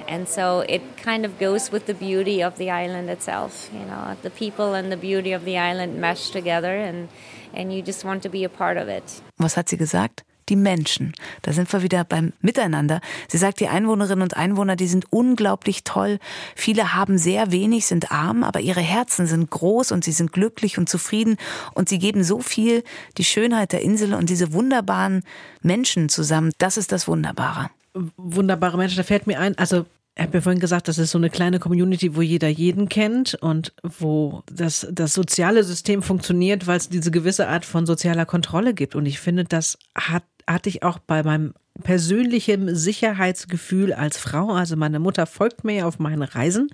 And 0.07 0.29
so 0.29 0.61
it 0.61 0.97
kind 0.97 1.25
of 1.25 1.39
goes 1.39 1.71
with 1.71 1.87
the 1.87 1.95
beauty 1.95 2.43
of 2.43 2.57
the 2.57 2.71
island 2.71 3.11
itself. 3.11 3.71
You 3.73 3.85
know, 3.85 4.17
the 4.23 4.31
people 4.31 4.75
and 4.75 4.91
the 4.91 4.97
beauty 4.97 5.33
of 5.33 5.45
the 5.45 5.59
island 5.59 6.01
mesh 6.01 6.31
together 6.31 6.77
and, 6.77 7.09
and 7.53 7.73
you 7.73 7.83
just 7.83 8.05
want 8.05 8.23
to 8.23 8.29
be 8.29 8.45
a 8.45 8.49
part 8.49 8.77
of 8.79 8.89
it. 8.89 9.21
Was 9.39 9.55
hat 9.55 9.69
sie 9.69 9.77
gesagt? 9.77 10.25
Die 10.49 10.57
Menschen. 10.57 11.13
Da 11.43 11.53
sind 11.53 11.73
wir 11.73 11.83
wieder 11.83 12.05
beim 12.05 12.33
Miteinander. 12.41 13.01
Sie 13.29 13.39
sagt, 13.39 13.61
die 13.61 13.69
Einwohnerinnen 13.69 14.23
und 14.23 14.37
Einwohner, 14.37 14.77
die 14.77 14.87
sind 14.87 15.07
unglaublich 15.11 15.85
toll. 15.85 16.19
Viele 16.55 16.95
haben 16.95 17.19
sehr 17.19 17.53
wenig, 17.53 17.87
sind 17.87 18.11
arm, 18.11 18.43
aber 18.43 18.61
ihre 18.61 18.81
Herzen 18.81 19.27
sind 19.27 19.51
groß 19.51 19.93
und 19.93 20.05
sie 20.05 20.13
sind 20.13 20.33
glücklich 20.33 20.79
und 20.79 20.89
zufrieden 20.89 21.37
und 21.75 21.89
sie 21.89 21.99
geben 21.99 22.25
so 22.25 22.41
viel 22.41 22.83
die 23.19 23.25
Schönheit 23.25 23.73
der 23.73 23.83
Insel 23.83 24.15
und 24.15 24.31
diese 24.31 24.53
wunderbaren 24.53 25.23
Menschen 25.63 26.09
zusammen. 26.09 26.53
Das 26.59 26.77
ist 26.77 26.93
das 26.93 27.09
Wunderbare. 27.09 27.71
Wunderbare 28.17 28.77
Menschen, 28.77 28.97
da 28.97 29.03
fällt 29.03 29.27
mir 29.27 29.41
ein, 29.41 29.57
also 29.59 29.85
ich 30.19 30.25
habe 30.25 30.39
ja 30.39 30.41
vorhin 30.41 30.61
gesagt, 30.61 30.89
das 30.89 30.99
ist 30.99 31.13
so 31.13 31.19
eine 31.19 31.31
kleine 31.31 31.61
Community, 31.61 32.17
wo 32.17 32.23
jeder 32.23 32.49
jeden 32.49 32.89
kennt 32.89 33.37
und 33.37 33.73
wo 33.85 34.43
das, 34.53 34.85
das 34.91 35.15
soziale 35.15 35.63
System 35.63 36.03
funktioniert, 36.03 36.67
weil 36.67 36.77
es 36.77 36.89
diese 36.89 37.13
gewisse 37.13 37.47
Art 37.47 37.65
von 37.65 37.87
sozialer 37.87 38.27
Kontrolle 38.27 38.75
gibt. 38.75 38.97
Und 38.97 39.07
ich 39.07 39.21
finde, 39.21 39.45
das 39.45 39.79
hat, 39.95 40.25
hatte 40.49 40.69
ich 40.69 40.83
auch 40.83 40.99
bei 40.99 41.23
meinem 41.23 41.55
persönlichen 41.83 42.75
Sicherheitsgefühl 42.75 43.93
als 43.93 44.19
Frau. 44.19 44.51
Also 44.51 44.77
meine 44.77 44.99
Mutter 44.99 45.27
folgt 45.27 45.65
mir 45.65 45.87
auf 45.87 45.99
meinen 45.99 46.23
Reisen. 46.23 46.69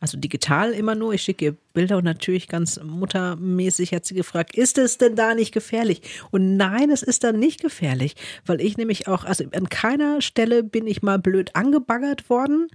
Also 0.00 0.18
digital 0.18 0.72
immer 0.72 0.94
nur. 0.94 1.14
Ich 1.14 1.22
schicke 1.22 1.44
ihr 1.46 1.56
Bilder 1.72 1.98
und 1.98 2.04
natürlich 2.04 2.48
ganz 2.48 2.80
muttermäßig 2.82 3.92
hat 3.92 4.04
sie 4.04 4.14
gefragt, 4.14 4.56
ist 4.56 4.78
es 4.78 4.98
denn 4.98 5.14
da 5.14 5.34
nicht 5.34 5.52
gefährlich? 5.52 6.02
Und 6.30 6.56
nein, 6.56 6.90
es 6.90 7.02
ist 7.02 7.24
dann 7.24 7.38
nicht 7.38 7.60
gefährlich, 7.60 8.16
weil 8.46 8.60
ich 8.60 8.76
nämlich 8.76 9.06
auch, 9.06 9.24
also 9.24 9.44
an 9.52 9.68
keiner 9.68 10.20
Stelle 10.20 10.62
bin 10.62 10.86
ich 10.86 11.02
mal 11.02 11.18
blöd 11.18 11.54
angebaggert 11.54 12.30
worden. 12.30 12.68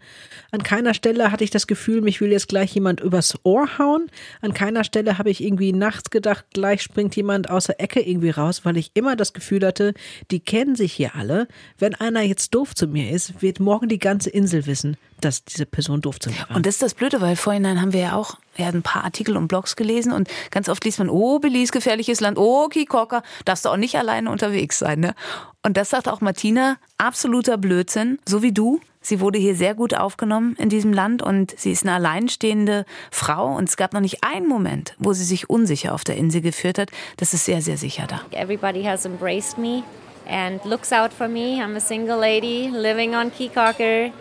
An 0.52 0.64
keiner 0.64 0.94
Stelle 0.94 1.32
hatte 1.32 1.44
ich 1.44 1.50
das 1.50 1.68
Gefühl, 1.68 2.02
mich 2.02 2.22
will 2.22 2.32
jetzt 2.32 2.48
gleich 2.48 2.74
jemand 2.76 3.02
übers 3.02 3.38
Ohr 3.44 3.78
hauen. 3.78 4.08
An 4.42 4.54
keiner 4.54 4.84
Stelle 4.84 5.18
habe 5.18 5.30
ich 5.30 5.44
irgendwie 5.44 5.74
nachts 5.74 6.10
gedacht, 6.10 6.46
gleich 6.54 6.82
springt 6.82 7.16
jemand 7.16 7.50
aus 7.50 7.66
der 7.66 7.82
Ecke 7.82 8.02
irgendwie 8.02 8.30
raus, 8.30 8.64
weil 8.64 8.78
ich 8.78 8.92
immer 8.94 9.16
das 9.16 9.34
Gefühl 9.34 9.66
hatte, 9.66 9.94
die 10.32 10.40
kennen 10.40 10.76
sich 10.76 10.94
hier 10.94 11.16
alle. 11.16 11.48
Wenn 11.78 11.96
einer 11.96 12.22
jetzt 12.22 12.54
doof 12.56 12.76
zu 12.76 12.88
mir 12.88 13.12
ist, 13.12 13.42
wird 13.42 13.60
morgen 13.60 13.90
die 13.90 14.00
ganze 14.00 14.30
Insel 14.30 14.66
wissen, 14.66 14.98
dass 15.24 15.44
diese 15.46 15.66
Person 15.66 16.02
doof 16.02 16.20
zu 16.20 16.30
mir 16.30 16.46
war. 16.48 16.56
Und 16.56 16.66
das 16.66 16.76
ist 16.76 16.82
das 16.82 16.94
Blöde, 16.94 17.22
weil 17.22 17.36
vorhin 17.36 17.80
haben 17.80 17.94
wir 17.94 18.02
ja 18.02 18.16
auch 18.16 18.38
ja, 18.58 18.68
ein 18.68 18.84
paar 18.84 19.04
Artikel 19.04 19.38
und 19.38 19.48
Blogs 19.48 19.76
gelesen 19.76 20.12
und 20.12 20.30
ganz 20.52 20.70
oft 20.70 20.84
liest 20.86 21.00
man, 21.00 21.10
oh, 21.10 21.40
Belize, 21.40 21.72
gefährliches 21.72 22.20
Land, 22.20 22.38
oh, 22.38 22.68
Kikoka, 22.68 23.24
darfst 23.46 23.66
du 23.66 23.70
auch 23.70 23.78
nicht 23.78 23.96
alleine 23.98 24.30
unterwegs 24.30 24.80
sein. 24.80 25.00
Ne? 25.00 25.16
Und 25.64 25.78
das 25.78 25.90
sagt 25.90 26.08
auch 26.08 26.22
Martina, 26.22 26.78
absoluter 26.98 27.58
Blödsinn, 27.58 28.20
so 28.28 28.42
wie 28.44 28.52
du. 28.52 28.80
Sie 29.02 29.20
wurde 29.20 29.38
hier 29.38 29.54
sehr 29.54 29.76
gut 29.76 29.94
aufgenommen 29.94 30.56
in 30.58 30.70
diesem 30.70 30.94
Land 30.94 31.22
und 31.22 31.54
sie 31.60 31.72
ist 31.72 31.84
eine 31.84 31.94
alleinstehende 31.94 32.86
Frau 33.12 33.54
und 33.54 33.68
es 33.68 33.76
gab 33.76 33.92
noch 33.92 34.00
nicht 34.00 34.24
einen 34.24 34.48
Moment, 34.48 34.96
wo 34.98 35.12
sie 35.12 35.26
sich 35.26 35.50
unsicher 35.50 35.94
auf 35.94 36.06
der 36.06 36.16
Insel 36.16 36.40
geführt 36.40 36.78
hat. 36.78 36.90
Das 37.18 37.34
ist 37.34 37.44
sehr, 37.44 37.62
sehr 37.62 37.76
sicher 37.76 38.08
da. 38.08 38.22
Everybody 38.32 38.84
has 38.84 39.06
embraced 39.06 39.58
me 39.58 39.84
and 40.26 40.64
looks 40.64 40.94
out 40.94 41.12
for 41.12 41.28
me. 41.28 41.62
I'm 41.62 41.76
a 41.76 41.82
single 41.82 42.18
lady 42.18 42.70
living 42.70 43.14
on 43.14 43.30
Keycocker. 43.30 44.12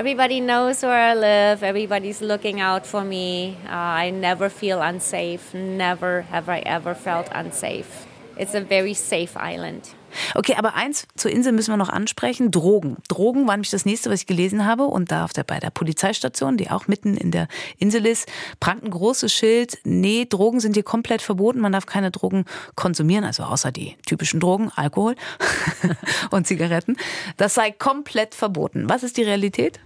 Everybody 0.00 0.40
knows 0.40 0.80
where 0.80 0.96
I 0.96 1.14
live. 1.14 1.62
Everybody's 1.62 2.22
looking 2.22 2.58
out 2.58 2.86
for 2.86 3.04
me. 3.04 3.58
Uh, 3.66 3.74
I 3.74 4.08
never 4.08 4.48
feel 4.48 4.80
unsafe. 4.80 5.52
Never 5.52 6.22
have 6.30 6.48
I 6.48 6.60
ever 6.60 6.94
felt 6.94 7.28
unsafe. 7.34 8.06
It's 8.38 8.54
a 8.54 8.62
very 8.62 8.94
safe 8.94 9.36
island. 9.36 9.90
Okay, 10.34 10.54
aber 10.56 10.72
eins 10.72 11.06
zur 11.16 11.30
Insel 11.30 11.52
müssen 11.52 11.70
wir 11.70 11.76
noch 11.76 11.90
ansprechen. 11.90 12.50
Drogen. 12.50 12.96
Drogen 13.08 13.46
war 13.46 13.54
nämlich 13.54 13.68
das 13.68 13.84
nächste, 13.84 14.08
was 14.08 14.20
ich 14.20 14.26
gelesen 14.26 14.64
habe. 14.64 14.84
Und 14.84 15.12
da 15.12 15.26
auf 15.26 15.34
der, 15.34 15.44
bei 15.44 15.60
der 15.60 15.68
Polizeistation, 15.68 16.56
die 16.56 16.70
auch 16.70 16.88
mitten 16.88 17.18
in 17.18 17.30
der 17.30 17.46
Insel 17.76 18.06
ist, 18.06 18.26
prangt 18.58 18.82
ein 18.82 18.90
großes 18.90 19.30
Schild. 19.30 19.76
Nee, 19.84 20.24
Drogen 20.26 20.60
sind 20.60 20.72
hier 20.72 20.82
komplett 20.82 21.20
verboten. 21.20 21.60
Man 21.60 21.72
darf 21.72 21.84
keine 21.84 22.10
Drogen 22.10 22.46
konsumieren, 22.74 23.24
also 23.24 23.42
außer 23.42 23.70
die 23.70 23.98
typischen 24.06 24.40
Drogen, 24.40 24.72
Alkohol 24.74 25.14
und 26.30 26.46
Zigaretten. 26.46 26.96
Das 27.36 27.52
sei 27.52 27.70
komplett 27.70 28.34
verboten. 28.34 28.88
Was 28.88 29.02
ist 29.02 29.18
die 29.18 29.24
Realität? 29.24 29.78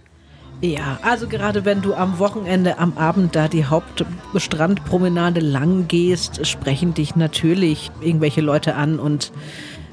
Ja, 0.61 0.99
also 1.01 1.27
gerade 1.27 1.65
wenn 1.65 1.81
du 1.81 1.93
am 1.93 2.17
Wochenende 2.17 2.79
am 2.79 2.97
Abend 2.97 3.35
da 3.35 3.47
die 3.47 3.65
Hauptstrandpromenade 3.65 5.41
lang 5.41 5.87
gehst, 5.87 6.47
sprechen 6.47 6.93
dich 6.93 7.15
natürlich 7.15 7.91
irgendwelche 8.01 8.41
Leute 8.41 8.75
an 8.75 8.97
und 8.97 9.31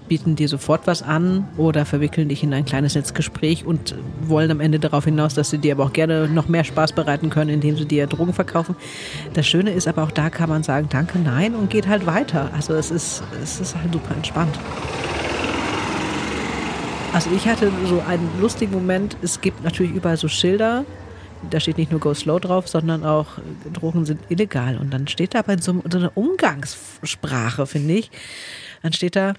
bieten 0.09 0.37
dir 0.37 0.49
sofort 0.49 0.87
was 0.87 1.03
an 1.03 1.49
oder 1.57 1.85
verwickeln 1.85 2.29
dich 2.29 2.43
in 2.43 2.53
ein 2.53 2.65
kleines 2.65 2.95
Netzgespräch 2.95 3.65
und 3.65 3.95
wollen 4.23 4.51
am 4.51 4.61
Ende 4.61 4.79
darauf 4.79 5.05
hinaus, 5.05 5.35
dass 5.35 5.51
sie 5.51 5.59
dir 5.59 5.73
aber 5.73 5.85
auch 5.85 5.93
gerne 5.93 6.29
noch 6.29 6.49
mehr 6.49 6.65
Spaß 6.65 6.93
bereiten 6.93 7.31
können, 7.31 7.51
indem 7.51 7.77
sie 7.77 7.87
dir 7.87 8.07
Drogen 8.07 8.33
verkaufen. 8.33 8.77
Das 9.35 9.47
Schöne 9.47 9.71
ist 9.71 9.89
aber 9.89 10.03
auch 10.03 10.11
da 10.11 10.31
kann 10.31 10.49
man 10.49 10.63
sagen, 10.63 10.89
danke, 10.91 11.19
nein 11.19 11.55
und 11.55 11.71
geht 11.71 11.89
halt 11.89 12.07
weiter. 12.07 12.51
Also 12.55 12.75
es 12.75 12.91
ist, 12.91 13.23
es 13.43 13.61
ist 13.61 13.75
halt 13.75 13.93
super 13.93 14.15
entspannt. 14.15 14.59
Also 17.13 17.31
ich 17.35 17.47
hatte 17.47 17.71
so 17.87 18.01
einen 18.07 18.29
lustigen 18.41 18.73
Moment. 18.73 19.17
Es 19.23 19.41
gibt 19.41 19.63
natürlich 19.63 19.93
überall 19.93 20.17
so 20.17 20.29
Schilder. 20.29 20.85
Da 21.51 21.59
steht 21.61 21.77
nicht 21.77 21.91
nur 21.91 21.99
Go 22.01 22.15
Slow 22.15 22.39
drauf, 22.39 22.69
sondern 22.69 23.05
auch 23.05 23.27
Drogen 23.73 24.05
sind 24.07 24.21
illegal. 24.31 24.79
Und 24.79 24.91
dann 24.93 25.09
steht 25.09 25.35
da 25.35 25.41
aber 25.41 25.55
in 25.55 25.61
so, 25.61 25.83
so 25.91 25.99
einer 25.99 26.17
Umgangssprache, 26.17 27.67
finde 27.67 27.95
ich. 27.95 28.11
Dann 28.83 28.93
steht 28.93 29.17
da 29.17 29.35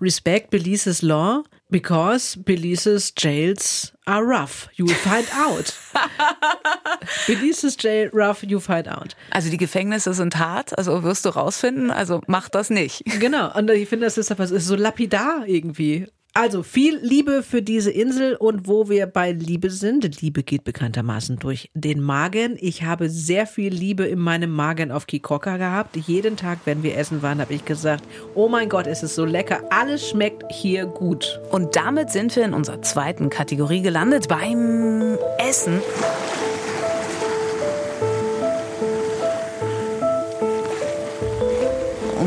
Respect 0.00 0.50
Belize's 0.50 1.02
Law. 1.02 1.42
Because 1.70 2.38
Belize's 2.40 3.12
jails 3.18 3.92
are 4.06 4.22
rough. 4.22 4.70
You 4.76 4.86
will 4.86 4.94
find 4.94 5.26
out. 5.38 5.74
Belize's 7.26 7.76
jail 7.78 8.10
rough, 8.14 8.42
you 8.42 8.58
find 8.58 8.88
out. 8.88 9.14
Also 9.32 9.50
die 9.50 9.58
Gefängnisse 9.58 10.14
sind 10.14 10.38
hart, 10.38 10.78
also 10.78 11.02
wirst 11.02 11.26
du 11.26 11.28
rausfinden, 11.28 11.90
also 11.90 12.22
mach 12.26 12.48
das 12.48 12.70
nicht. 12.70 13.02
Genau, 13.20 13.54
und 13.54 13.70
ich 13.70 13.86
finde, 13.86 14.06
das 14.06 14.16
ist, 14.16 14.30
aber- 14.30 14.44
es 14.44 14.50
ist 14.50 14.66
so 14.66 14.76
lapidar 14.76 15.44
irgendwie. 15.46 16.06
Also 16.34 16.62
viel 16.62 16.98
Liebe 16.98 17.42
für 17.42 17.62
diese 17.62 17.90
Insel 17.90 18.36
und 18.36 18.68
wo 18.68 18.88
wir 18.88 19.06
bei 19.06 19.32
Liebe 19.32 19.70
sind, 19.70 20.20
Liebe 20.20 20.42
geht 20.44 20.62
bekanntermaßen 20.62 21.38
durch 21.38 21.70
den 21.74 22.00
Magen. 22.00 22.56
Ich 22.60 22.84
habe 22.84 23.08
sehr 23.08 23.46
viel 23.46 23.72
Liebe 23.72 24.04
in 24.04 24.20
meinem 24.20 24.52
Magen 24.52 24.92
auf 24.92 25.06
Kikoka 25.06 25.56
gehabt. 25.56 25.96
Jeden 25.96 26.36
Tag, 26.36 26.60
wenn 26.64 26.82
wir 26.82 26.96
essen 26.96 27.22
waren, 27.22 27.40
habe 27.40 27.54
ich 27.54 27.64
gesagt, 27.64 28.04
oh 28.34 28.48
mein 28.48 28.68
Gott, 28.68 28.86
es 28.86 29.02
ist 29.02 29.16
so 29.16 29.24
lecker. 29.24 29.62
Alles 29.70 30.08
schmeckt 30.08 30.44
hier 30.52 30.86
gut. 30.86 31.40
Und 31.50 31.74
damit 31.74 32.10
sind 32.10 32.36
wir 32.36 32.44
in 32.44 32.54
unserer 32.54 32.82
zweiten 32.82 33.30
Kategorie 33.30 33.82
gelandet 33.82 34.28
beim 34.28 35.18
Essen. 35.38 35.80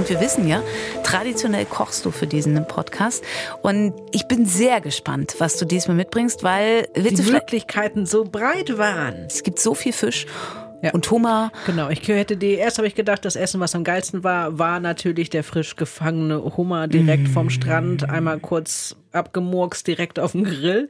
Und 0.01 0.09
wir 0.09 0.19
wissen 0.19 0.47
ja, 0.47 0.63
traditionell 1.03 1.63
kochst 1.65 2.05
du 2.05 2.09
für 2.09 2.25
diesen 2.25 2.65
Podcast. 2.67 3.23
Und 3.61 3.93
ich 4.11 4.27
bin 4.27 4.47
sehr 4.47 4.81
gespannt, 4.81 5.35
was 5.37 5.57
du 5.57 5.65
diesmal 5.65 5.95
mitbringst, 5.95 6.41
weil 6.41 6.87
Die 6.95 7.21
Möglichkeiten 7.31 8.07
so 8.07 8.23
breit 8.23 8.79
waren. 8.79 9.13
es 9.27 9.43
gibt 9.43 9.59
so 9.59 9.75
viel 9.75 9.93
Fisch 9.93 10.25
Ja. 10.81 10.89
und 10.93 11.11
Hummer. 11.11 11.51
Genau, 11.67 11.89
ich 11.89 12.07
hätte 12.07 12.35
die, 12.35 12.53
erst 12.55 12.79
habe 12.79 12.87
ich 12.87 12.95
gedacht, 12.95 13.23
das 13.25 13.35
Essen, 13.35 13.59
was 13.59 13.75
am 13.75 13.83
geilsten 13.83 14.23
war, 14.23 14.57
war 14.57 14.79
natürlich 14.79 15.29
der 15.29 15.43
frisch 15.43 15.75
gefangene 15.75 16.57
Hummer 16.57 16.87
direkt 16.87 17.27
vom 17.27 17.51
Strand, 17.51 18.09
einmal 18.09 18.39
kurz 18.39 18.95
abgemurkst, 19.11 19.85
direkt 19.85 20.17
auf 20.17 20.31
dem 20.31 20.45
Grill. 20.45 20.89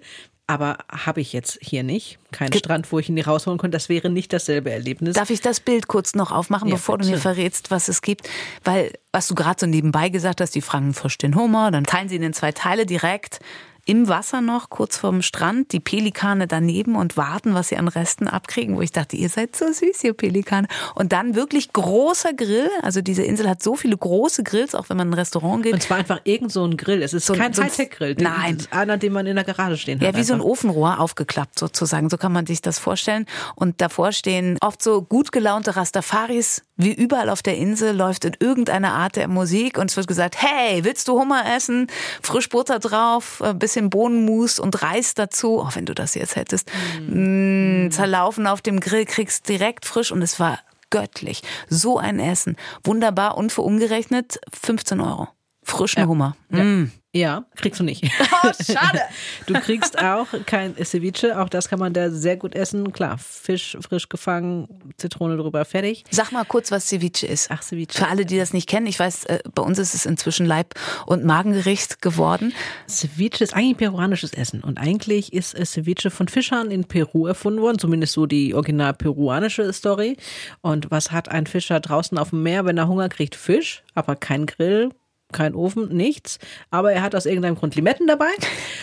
Aber 0.52 0.80
habe 0.92 1.22
ich 1.22 1.32
jetzt 1.32 1.58
hier 1.62 1.82
nicht. 1.84 2.20
Kein 2.34 2.52
Strand, 2.52 2.92
wo 2.92 3.00
ich 3.00 3.08
ihn 3.08 3.18
rausholen 3.18 3.58
konnte. 3.58 3.76
Das 3.76 3.88
wäre 3.88 4.10
nicht 4.10 4.34
dasselbe 4.34 4.70
Erlebnis. 4.70 5.16
Darf 5.16 5.30
ich 5.30 5.40
das 5.40 5.62
Bild 5.62 5.88
kurz 5.88 6.14
noch 6.14 6.32
aufmachen, 6.32 6.68
Ja, 6.68 6.76
bevor 6.76 6.98
du 6.98 7.06
mir 7.06 7.12
bitte. 7.12 7.22
verrätst, 7.22 7.72
was 7.72 7.88
es 7.88 8.02
gibt? 8.02 8.28
Weil, 8.66 8.92
was 9.14 9.30
du 9.30 9.36
gerade 9.36 9.60
so 9.62 9.66
nebenbei 9.66 10.10
gesagt 10.10 10.42
hast, 10.42 10.54
die 10.54 10.62
fragen 10.62 10.94
frisch 10.94 11.18
den 11.18 11.36
Hummer, 11.36 11.72
dann 11.72 11.86
teilen 11.86 12.10
sie 12.10 12.18
ihn 12.18 12.24
in 12.24 12.34
zwei 12.34 12.52
Teile 12.52 12.86
direkt 12.86 13.40
im 13.86 14.08
Wasser 14.08 14.42
noch, 14.42 14.70
kurz 14.70 14.98
vorm 14.98 15.22
Strand, 15.22 15.72
die 15.72 15.80
Pelikane 15.80 16.48
daneben 16.48 16.96
und 16.96 17.18
warten, 17.18 17.54
was 17.54 17.70
sie 17.70 17.78
an 17.78 17.88
Resten 17.88 18.28
abkriegen, 18.28 18.76
wo 18.76 18.82
ich 18.82 18.92
dachte, 18.92 19.16
ihr 19.16 19.30
seid 19.30 19.56
so 19.56 19.66
süß, 19.72 20.04
ihr 20.04 20.14
Pelikane. 20.14 20.68
Und 20.96 21.12
dann 21.12 21.36
wirklich 21.36 21.74
großer 21.74 22.34
Grill, 22.34 22.70
also 22.82 23.02
diese 23.02 23.24
Insel 23.24 23.50
hat 23.50 23.64
so 23.64 23.76
viele 23.76 23.98
große 23.98 24.44
Grills, 24.44 24.76
auch 24.76 24.90
wenn 24.90 24.98
man 24.98 25.08
in 25.08 25.14
ein 25.14 25.20
Restaurant 25.20 25.64
geht. 25.64 25.74
Und 25.74 25.82
zwar 25.84 25.98
einfach 25.98 26.22
irgend 26.26 26.52
so 26.52 26.64
ein 26.66 26.78
Grill. 26.78 27.02
Es 27.02 27.14
ist 27.14 27.26
So 27.26 27.34
ein- 27.34 27.40
kein 27.40 27.54
so 27.54 27.64
Hightech-Grill. 27.64 28.16
Nein. 28.20 28.58
Einer, 28.72 28.98
den 28.98 29.14
man 29.14 29.26
in 29.26 29.36
der 29.36 29.46
Garage 29.46 29.78
stehen 29.78 30.00
hat. 30.00 30.06
Ja, 30.08 30.16
wie 30.16 30.24
so 30.24 30.34
ein 30.34 30.40
einfach. 30.42 30.52
Ofenrohr 30.52 31.00
aufgeklappt 31.00 31.58
sozusagen. 31.60 32.10
So 32.10 32.18
kann 32.18 32.32
man 32.32 32.46
sich 32.46 32.62
das 32.62 32.80
vorstellen. 32.80 33.26
Und 33.56 33.82
davor 33.82 34.12
stehen 34.12 34.58
oft 34.62 34.82
so 34.84 35.02
gut 35.02 35.32
gelaunte 35.32 35.76
Rastafaris. 35.76 36.64
Wie 36.84 36.94
überall 36.94 37.30
auf 37.30 37.44
der 37.44 37.58
Insel 37.58 37.96
läuft 37.96 38.26
in 38.26 38.36
irgendeiner 38.40 38.94
Art 38.94 39.16
der 39.16 39.28
Musik 39.28 39.78
und 39.78 39.92
es 39.92 39.98
wird 39.98 40.08
gesagt, 40.08 40.36
hey, 40.42 40.84
willst 40.84 41.08
du 41.08 41.20
Hummer 41.20 41.44
essen? 41.56 41.88
Frisch 42.22 42.50
Butter 42.50 42.80
drauf, 42.80 43.42
ein 43.42 43.60
bisschen 43.60 43.90
Bohnenmus 43.90 44.60
und 44.60 44.82
Reis 44.82 45.14
dazu. 45.14 45.60
Auch 45.60 45.76
wenn 45.76 45.86
du 45.86 45.94
das 45.94 46.16
jetzt 46.16 46.36
hättest. 46.36 46.72
Mm, 47.08 47.90
zerlaufen 47.92 48.48
auf 48.48 48.62
dem 48.62 48.80
Grill, 48.80 49.06
kriegst 49.06 49.48
direkt 49.48 49.86
frisch 49.86 50.12
und 50.12 50.22
es 50.22 50.40
war 50.40 50.60
göttlich. 50.90 51.42
So 51.70 51.98
ein 51.98 52.20
Essen. 52.20 52.56
Wunderbar 52.84 53.38
und 53.38 53.52
für 53.52 53.62
umgerechnet 53.62 54.40
15 54.52 55.00
Euro. 55.02 55.30
Frischen 55.64 56.08
Hummer. 56.08 56.36
Mm. 56.50 56.86
Ja, 57.14 57.44
kriegst 57.56 57.80
du 57.80 57.84
nicht. 57.84 58.04
Oh, 58.44 58.52
schade. 58.54 59.02
Du 59.46 59.54
kriegst 59.54 60.02
auch 60.02 60.28
kein 60.48 60.76
Ceviche, 60.84 61.40
auch 61.40 61.48
das 61.50 61.70
kann 61.70 61.78
man 61.78 61.94
da 61.94 62.10
sehr 62.10 62.38
gut 62.38 62.56
essen. 62.56 62.92
Klar, 62.92 63.20
Fisch 63.20 63.78
frisch 63.82 64.10
gefangen, 64.10 64.68
Zitrone 64.98 65.38
drüber, 65.38 65.64
fertig. 65.64 66.06
Sag 66.10 66.32
mal 66.32 66.44
kurz, 66.46 66.72
was 66.72 66.88
Ceviche 66.88 67.28
ist. 67.28 67.52
Ach, 67.52 67.62
Ceviche. 67.62 68.00
Für 68.00 68.08
alle, 68.08 68.26
die 68.26 68.38
das 68.38 68.54
nicht 68.54 68.68
kennen, 68.68 68.88
ich 68.88 68.98
weiß, 68.98 69.26
äh, 69.26 69.40
bei 69.54 69.62
uns 69.62 69.78
ist 69.78 69.94
es 69.94 70.08
inzwischen 70.08 70.48
Leib- 70.48 70.74
und 71.06 71.24
Magengericht 71.24 72.02
geworden. 72.02 72.54
Ceviche 72.90 73.44
ist 73.44 73.54
eigentlich 73.54 73.78
peruanisches 73.78 74.34
Essen 74.34 74.64
und 74.64 74.80
eigentlich 74.80 75.34
ist 75.34 75.54
äh, 75.54 75.66
Ceviche 75.66 76.10
von 76.10 76.28
Fischern 76.28 76.72
in 76.72 76.86
Peru 76.86 77.28
erfunden 77.28 77.62
worden, 77.62 77.78
zumindest 77.78 78.14
so 78.14 78.26
die 78.26 78.56
original 78.56 78.94
peruanische 78.94 79.72
Story. 79.74 80.18
Und 80.62 80.90
was 80.90 81.12
hat 81.12 81.30
ein 81.30 81.46
Fischer 81.46 81.80
draußen 81.80 82.18
auf 82.18 82.32
dem 82.32 82.42
Meer, 82.42 82.66
wenn 82.66 82.78
er 82.78 82.88
Hunger 82.88 83.10
kriegt? 83.10 83.36
Fisch, 83.36 83.84
aber 83.94 84.16
kein 84.16 84.48
Grill, 84.48 84.90
kein 85.32 85.56
Ofen, 85.56 85.90
nichts. 85.90 86.40
Aber 86.70 86.92
er 86.92 87.02
hat 87.02 87.16
aus 87.16 87.26
irgendeinem 87.26 87.56
Grund 87.56 87.76
Limetten 87.76 88.08
dabei. 88.08 88.30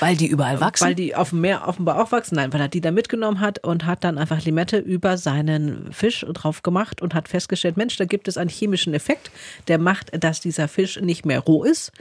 Weil 0.00 0.16
die 0.16 0.26
überall 0.26 0.60
wachsen. 0.60 0.86
Weil 0.86 0.94
die 0.94 1.14
auf 1.14 1.30
dem 1.30 1.40
Meer 1.40 1.66
offenbar 1.66 2.00
auch 2.00 2.12
wachsen. 2.12 2.36
Nein, 2.36 2.52
weil 2.52 2.60
er 2.60 2.68
die 2.68 2.80
da 2.80 2.90
mitgenommen 2.90 3.40
hat 3.40 3.64
und 3.64 3.86
hat 3.86 4.04
dann 4.04 4.18
einfach 4.18 4.44
Limette 4.44 4.78
über 4.78 5.16
seinen 5.16 5.92
Fisch 5.92 6.24
drauf 6.32 6.62
gemacht 6.62 7.02
und 7.02 7.14
hat 7.14 7.28
festgestellt, 7.28 7.76
Mensch, 7.76 7.96
da 7.96 8.04
gibt 8.04 8.28
es 8.28 8.36
einen 8.36 8.50
chemischen 8.50 8.94
Effekt, 8.94 9.30
der 9.68 9.78
macht, 9.78 10.10
dass 10.22 10.40
dieser 10.40 10.68
Fisch 10.68 11.00
nicht 11.00 11.26
mehr 11.26 11.40
roh 11.40 11.64
ist. 11.64 11.92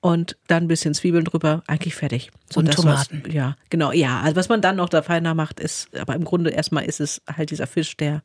Und 0.00 0.36
dann 0.46 0.64
ein 0.64 0.68
bisschen 0.68 0.94
Zwiebeln 0.94 1.24
drüber, 1.24 1.64
eigentlich 1.66 1.96
fertig. 1.96 2.30
So 2.52 2.60
Und 2.60 2.72
Tomaten. 2.72 3.22
Was, 3.24 3.34
ja, 3.34 3.56
genau. 3.68 3.90
Ja, 3.90 4.20
also 4.20 4.36
was 4.36 4.48
man 4.48 4.60
dann 4.60 4.76
noch 4.76 4.88
da 4.88 5.02
feiner 5.02 5.34
macht, 5.34 5.58
ist, 5.58 5.88
aber 5.98 6.14
im 6.14 6.24
Grunde 6.24 6.50
erstmal 6.50 6.84
ist 6.84 7.00
es 7.00 7.20
halt 7.26 7.50
dieser 7.50 7.66
Fisch, 7.66 7.96
der 7.96 8.22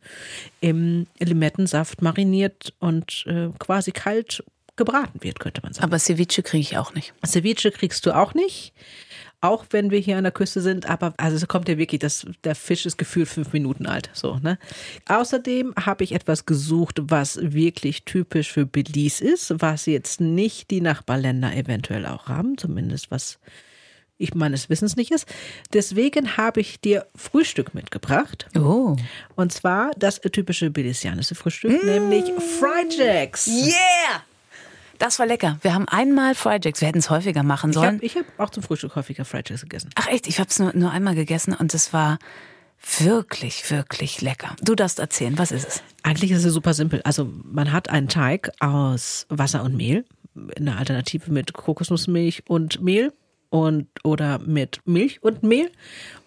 im 0.61 1.07
Limettensaft 1.17 2.03
mariniert 2.03 2.73
und 2.77 3.25
äh, 3.25 3.49
quasi 3.57 3.91
kalt 3.91 4.43
gebraten 4.75 5.23
wird, 5.23 5.39
könnte 5.39 5.61
man 5.61 5.73
sagen. 5.73 5.85
Aber 5.85 5.99
Ceviche 5.99 6.43
kriege 6.43 6.61
ich 6.61 6.77
auch 6.77 6.93
nicht. 6.93 7.13
Ceviche 7.25 7.71
kriegst 7.71 8.05
du 8.05 8.15
auch 8.15 8.33
nicht. 8.33 8.73
Auch 9.41 9.65
wenn 9.71 9.91
wir 9.91 9.99
hier 9.99 10.17
an 10.17 10.23
der 10.23 10.31
Küste 10.31 10.61
sind, 10.61 10.89
aber 10.89 11.13
also 11.17 11.35
es 11.35 11.47
kommt 11.49 11.67
ja 11.67 11.77
wirklich, 11.77 11.99
das, 11.99 12.25
der 12.45 12.55
Fisch 12.55 12.85
ist 12.85 12.97
gefühlt 12.97 13.27
fünf 13.27 13.51
Minuten 13.51 13.85
alt. 13.87 14.09
So, 14.13 14.37
ne? 14.37 14.57
Außerdem 15.09 15.73
habe 15.77 16.05
ich 16.05 16.13
etwas 16.13 16.45
gesucht, 16.45 17.01
was 17.01 17.37
wirklich 17.41 18.05
typisch 18.05 18.53
für 18.53 18.65
Belize 18.65 19.21
ist, 19.21 19.53
was 19.57 19.85
jetzt 19.85 20.21
nicht 20.21 20.71
die 20.71 20.79
Nachbarländer 20.79 21.53
eventuell 21.57 22.05
auch 22.05 22.27
haben, 22.27 22.57
zumindest 22.57 23.11
was 23.11 23.37
ich 24.17 24.33
meines 24.33 24.69
Wissens 24.69 24.95
nicht 24.95 25.11
ist. 25.11 25.27
Deswegen 25.73 26.37
habe 26.37 26.61
ich 26.61 26.79
dir 26.79 27.05
Frühstück 27.13 27.73
mitgebracht. 27.73 28.47
Oh. 28.57 28.95
Und 29.35 29.51
zwar 29.51 29.91
das 29.97 30.21
typische 30.21 30.69
belizianische 30.69 31.35
Frühstück, 31.35 31.83
nämlich 31.83 32.25
Fried 32.59 32.97
Jacks. 32.97 33.47
Yeah! 33.47 34.23
Das 35.03 35.19
war 35.19 35.25
lecker. 35.25 35.57
Wir 35.61 35.73
haben 35.73 35.85
einmal 35.89 36.33
Fried 36.33 36.63
Jacks. 36.63 36.79
Wir 36.79 36.87
hätten 36.87 36.99
es 36.99 37.09
häufiger 37.09 37.43
machen 37.43 37.71
Ich 37.71 37.75
sollen. 37.75 37.95
habe 37.95 38.05
ich 38.05 38.15
hab 38.15 38.39
auch 38.39 38.49
zum 38.49 38.63
Frühstück 38.63 38.95
häufiger 38.95 39.25
Fried 39.25 39.49
Jacks 39.49 39.63
gegessen. 39.63 39.89
Ach 39.95 40.07
echt, 40.07 40.27
ich 40.27 40.39
habe 40.39 40.49
es 40.49 40.59
nur, 40.59 40.71
nur 40.73 40.91
einmal 40.91 41.13
gegessen 41.13 41.53
und 41.53 41.73
es 41.73 41.91
war 41.91 42.19
wirklich, 42.99 43.69
wirklich 43.69 44.21
lecker. 44.21 44.55
Du 44.63 44.75
darfst 44.75 44.99
erzählen, 44.99 45.37
was 45.37 45.51
ist 45.51 45.67
es? 45.67 45.83
Eigentlich 46.03 46.31
ist 46.31 46.45
es 46.45 46.53
super 46.53 46.73
simpel. 46.73 47.01
Also 47.03 47.29
man 47.43 47.73
hat 47.73 47.89
einen 47.89 48.07
Teig 48.07 48.49
aus 48.61 49.25
Wasser 49.27 49.63
und 49.63 49.75
Mehl, 49.75 50.05
eine 50.55 50.77
Alternative 50.77 51.29
mit 51.33 51.51
Kokosnussmilch 51.51 52.43
und 52.47 52.81
Mehl 52.81 53.11
und 53.49 53.87
oder 54.05 54.39
mit 54.39 54.79
Milch 54.85 55.21
und 55.21 55.43
Mehl 55.43 55.69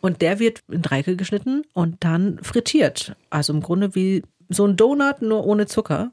und 0.03 0.21
der 0.21 0.39
wird 0.39 0.61
in 0.69 0.83
Dreiecke 0.83 1.17
geschnitten 1.17 1.63
und 1.73 2.05
dann 2.05 2.41
frittiert. 2.43 3.17
Also 3.31 3.55
im 3.55 3.63
Grunde 3.63 3.95
wie 3.95 4.23
so 4.51 4.67
ein 4.67 4.77
Donut 4.77 5.23
nur 5.23 5.47
ohne 5.47 5.65
Zucker 5.65 6.13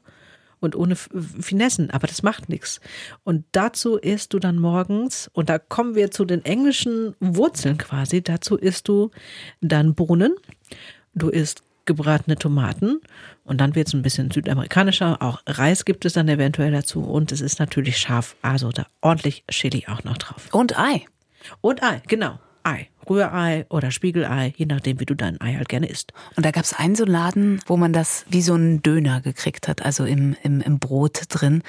und 0.64 0.76
ohne 0.76 0.96
Finessen, 0.96 1.90
aber 1.90 2.06
das 2.06 2.22
macht 2.22 2.48
nichts. 2.48 2.80
Und 3.22 3.44
dazu 3.52 3.96
isst 3.96 4.32
du 4.32 4.38
dann 4.38 4.58
morgens, 4.58 5.30
und 5.32 5.48
da 5.48 5.58
kommen 5.58 5.94
wir 5.94 6.10
zu 6.10 6.24
den 6.24 6.44
englischen 6.44 7.14
Wurzeln 7.20 7.78
quasi, 7.78 8.22
dazu 8.22 8.56
isst 8.56 8.88
du 8.88 9.10
dann 9.60 9.94
Bohnen, 9.94 10.34
du 11.14 11.28
isst 11.28 11.62
gebratene 11.86 12.36
Tomaten 12.36 13.00
und 13.44 13.60
dann 13.60 13.74
wird 13.74 13.88
es 13.88 13.94
ein 13.94 14.02
bisschen 14.02 14.30
südamerikanischer. 14.30 15.20
Auch 15.20 15.42
Reis 15.46 15.84
gibt 15.84 16.04
es 16.04 16.14
dann 16.14 16.28
eventuell 16.28 16.72
dazu 16.72 17.02
und 17.02 17.32
es 17.32 17.40
ist 17.40 17.58
natürlich 17.58 17.98
scharf, 17.98 18.36
also 18.42 18.70
da 18.70 18.86
ordentlich 19.00 19.44
Chili 19.50 19.84
auch 19.88 20.04
noch 20.04 20.18
drauf. 20.18 20.48
Und 20.52 20.78
Ei. 20.78 21.04
Und 21.60 21.82
Ei, 21.82 22.00
genau, 22.06 22.38
Ei. 22.62 22.88
Rührei 23.08 23.66
oder 23.68 23.90
Spiegelei, 23.90 24.52
je 24.56 24.66
nachdem, 24.66 25.00
wie 25.00 25.06
du 25.06 25.14
dein 25.14 25.40
Ei 25.40 25.54
halt 25.54 25.68
gerne 25.68 25.88
isst. 25.88 26.12
Und 26.36 26.44
da 26.44 26.50
gab 26.50 26.64
es 26.64 26.72
einen 26.72 26.94
so 26.94 27.04
Laden, 27.04 27.60
wo 27.66 27.76
man 27.76 27.92
das 27.92 28.24
wie 28.28 28.42
so 28.42 28.54
einen 28.54 28.82
Döner 28.82 29.20
gekriegt 29.20 29.68
hat, 29.68 29.84
also 29.84 30.04
im, 30.04 30.36
im, 30.42 30.60
im 30.60 30.78
Brot 30.78 31.22
drin. 31.28 31.62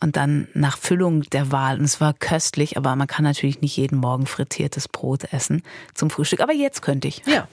Und 0.00 0.16
dann 0.16 0.48
nach 0.52 0.76
Füllung 0.76 1.22
der 1.22 1.52
Wahl. 1.52 1.78
Und 1.78 1.84
es 1.84 2.00
war 2.00 2.12
köstlich, 2.12 2.76
aber 2.76 2.94
man 2.96 3.06
kann 3.06 3.24
natürlich 3.24 3.62
nicht 3.62 3.76
jeden 3.76 3.98
Morgen 3.98 4.26
frittiertes 4.26 4.88
Brot 4.88 5.32
essen 5.32 5.62
zum 5.94 6.10
Frühstück. 6.10 6.40
Aber 6.40 6.52
jetzt 6.52 6.82
könnte 6.82 7.08
ich. 7.08 7.22
Ja, 7.26 7.48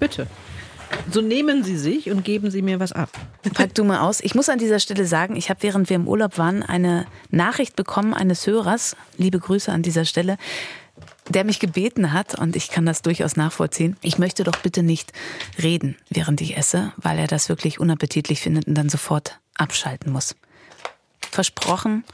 bitte. 0.00 0.26
So 1.10 1.20
nehmen 1.20 1.64
Sie 1.64 1.76
sich 1.76 2.10
und 2.10 2.24
geben 2.24 2.50
Sie 2.50 2.62
mir 2.62 2.80
was 2.80 2.92
ab. 2.92 3.10
Pack 3.54 3.74
du 3.74 3.84
mal 3.84 4.00
aus. 4.00 4.20
Ich 4.20 4.34
muss 4.34 4.48
an 4.48 4.58
dieser 4.58 4.78
Stelle 4.78 5.06
sagen, 5.06 5.36
ich 5.36 5.50
habe, 5.50 5.62
während 5.62 5.88
wir 5.88 5.96
im 5.96 6.08
Urlaub 6.08 6.38
waren, 6.38 6.62
eine 6.62 7.06
Nachricht 7.30 7.76
bekommen 7.76 8.14
eines 8.14 8.46
Hörers. 8.46 8.96
Liebe 9.16 9.38
Grüße 9.38 9.70
an 9.70 9.82
dieser 9.82 10.04
Stelle. 10.04 10.36
Der 11.28 11.44
mich 11.44 11.60
gebeten 11.60 12.12
hat, 12.12 12.38
und 12.38 12.56
ich 12.56 12.70
kann 12.70 12.86
das 12.86 13.02
durchaus 13.02 13.36
nachvollziehen, 13.36 13.96
ich 14.00 14.18
möchte 14.18 14.44
doch 14.44 14.56
bitte 14.56 14.82
nicht 14.82 15.12
reden, 15.62 15.96
während 16.08 16.40
ich 16.40 16.56
esse, 16.56 16.92
weil 16.96 17.18
er 17.18 17.26
das 17.26 17.48
wirklich 17.50 17.78
unappetitlich 17.80 18.40
findet 18.40 18.66
und 18.66 18.74
dann 18.74 18.88
sofort 18.88 19.38
abschalten 19.54 20.10
muss. 20.12 20.34
Versprochen, 21.30 22.04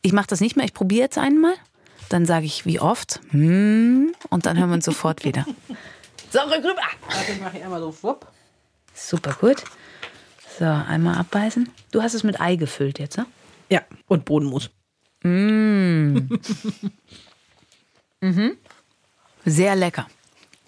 ich 0.00 0.12
mache 0.12 0.28
das 0.28 0.40
nicht 0.40 0.56
mehr, 0.56 0.64
ich 0.64 0.74
probiere 0.74 1.02
jetzt 1.02 1.18
einmal. 1.18 1.54
dann 2.08 2.24
sage 2.26 2.46
ich, 2.46 2.66
wie 2.66 2.78
oft? 2.78 3.20
Hm, 3.30 4.14
und 4.28 4.46
dann 4.46 4.58
hören 4.58 4.68
wir 4.70 4.74
uns 4.74 4.84
sofort 4.84 5.24
wieder. 5.24 5.46
So, 6.30 6.40
rück 6.40 6.58
rüber. 6.64 6.82
Warte, 7.08 7.32
ich 7.32 7.40
mache 7.40 7.52
hier 7.56 7.64
einmal 7.64 7.80
so 7.80 7.94
wupp. 8.02 8.26
Super 8.94 9.34
gut. 9.40 9.64
So, 10.58 10.66
einmal 10.66 11.16
abbeißen. 11.16 11.68
Du 11.90 12.02
hast 12.02 12.14
es 12.14 12.22
mit 12.22 12.40
Ei 12.40 12.56
gefüllt 12.56 12.98
jetzt, 12.98 13.16
ne? 13.16 13.26
Ja, 13.70 13.80
und 14.08 14.24
Bodenmus. 14.24 14.70
Sehr 19.44 19.76
lecker. 19.76 20.06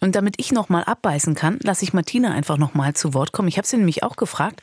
Und 0.04 0.16
damit 0.16 0.34
ich 0.36 0.52
noch 0.52 0.68
mal 0.68 0.84
abbeißen 0.84 1.34
kann, 1.34 1.58
lasse 1.62 1.82
ich 1.82 1.94
Martina 1.94 2.32
einfach 2.32 2.58
noch 2.58 2.74
mal 2.74 2.92
zu 2.92 3.14
Wort 3.14 3.32
kommen. 3.32 3.48
Ich 3.48 3.56
habe 3.56 3.66
sie 3.66 3.78
nämlich 3.78 4.02
auch 4.02 4.16
gefragt, 4.16 4.60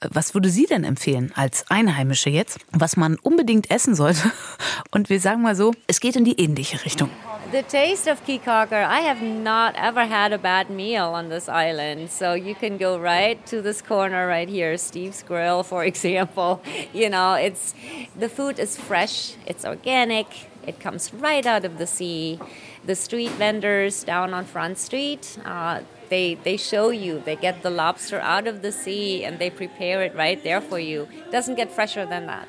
äh, 0.00 0.08
was 0.10 0.32
würde 0.32 0.48
sie 0.48 0.64
denn 0.64 0.84
empfehlen 0.84 1.32
als 1.36 1.70
Einheimische 1.70 2.30
jetzt, 2.30 2.60
was 2.72 2.96
man 2.96 3.16
unbedingt 3.16 3.70
essen 3.70 3.94
sollte? 3.94 4.32
Und 4.90 5.10
wir 5.10 5.20
sagen 5.20 5.42
mal 5.42 5.54
so, 5.54 5.74
es 5.86 6.00
geht 6.00 6.16
in 6.16 6.24
die 6.24 6.40
ähnliche 6.40 6.82
Richtung. 6.82 7.10
The 7.52 7.62
taste 7.62 8.10
of 8.10 8.20
cocker, 8.24 8.88
I 8.88 9.06
have 9.06 9.22
not 9.22 9.74
ever 9.76 10.08
had 10.08 10.32
a 10.32 10.38
bad 10.38 10.70
meal 10.70 11.02
on 11.02 11.28
this 11.28 11.48
island. 11.48 12.10
So 12.10 12.34
you 12.34 12.54
can 12.54 12.78
go 12.78 12.96
right 12.96 13.38
to 13.50 13.60
this 13.60 13.84
corner 13.84 14.28
right 14.28 14.48
here, 14.48 14.78
Steve's 14.78 15.22
Grill, 15.26 15.62
for 15.62 15.84
example. 15.84 16.60
You 16.94 17.10
know, 17.10 17.34
it's 17.34 17.74
the 18.18 18.30
food 18.30 18.58
is 18.58 18.78
fresh, 18.78 19.34
it's 19.46 19.66
organic, 19.66 20.26
it 20.66 20.80
comes 20.80 21.12
right 21.12 21.46
out 21.46 21.64
of 21.64 21.78
the 21.78 21.86
sea. 21.86 22.38
The 22.84 22.94
street 22.94 23.32
vendors 23.32 24.04
down 24.04 24.34
on 24.34 24.44
Front 24.44 24.78
Street, 24.78 25.38
uh, 25.44 25.82
they 26.08 26.34
they 26.34 26.56
show 26.56 26.90
you. 26.90 27.22
They 27.24 27.36
get 27.36 27.62
the 27.62 27.70
lobster 27.70 28.20
out 28.20 28.46
of 28.46 28.62
the 28.62 28.72
sea 28.72 29.24
and 29.24 29.38
they 29.38 29.50
prepare 29.50 30.02
it 30.02 30.14
right 30.14 30.42
there 30.42 30.60
for 30.60 30.78
you. 30.78 31.08
It 31.12 31.30
doesn't 31.30 31.54
get 31.54 31.72
fresher 31.72 32.04
than 32.04 32.26
that. 32.26 32.48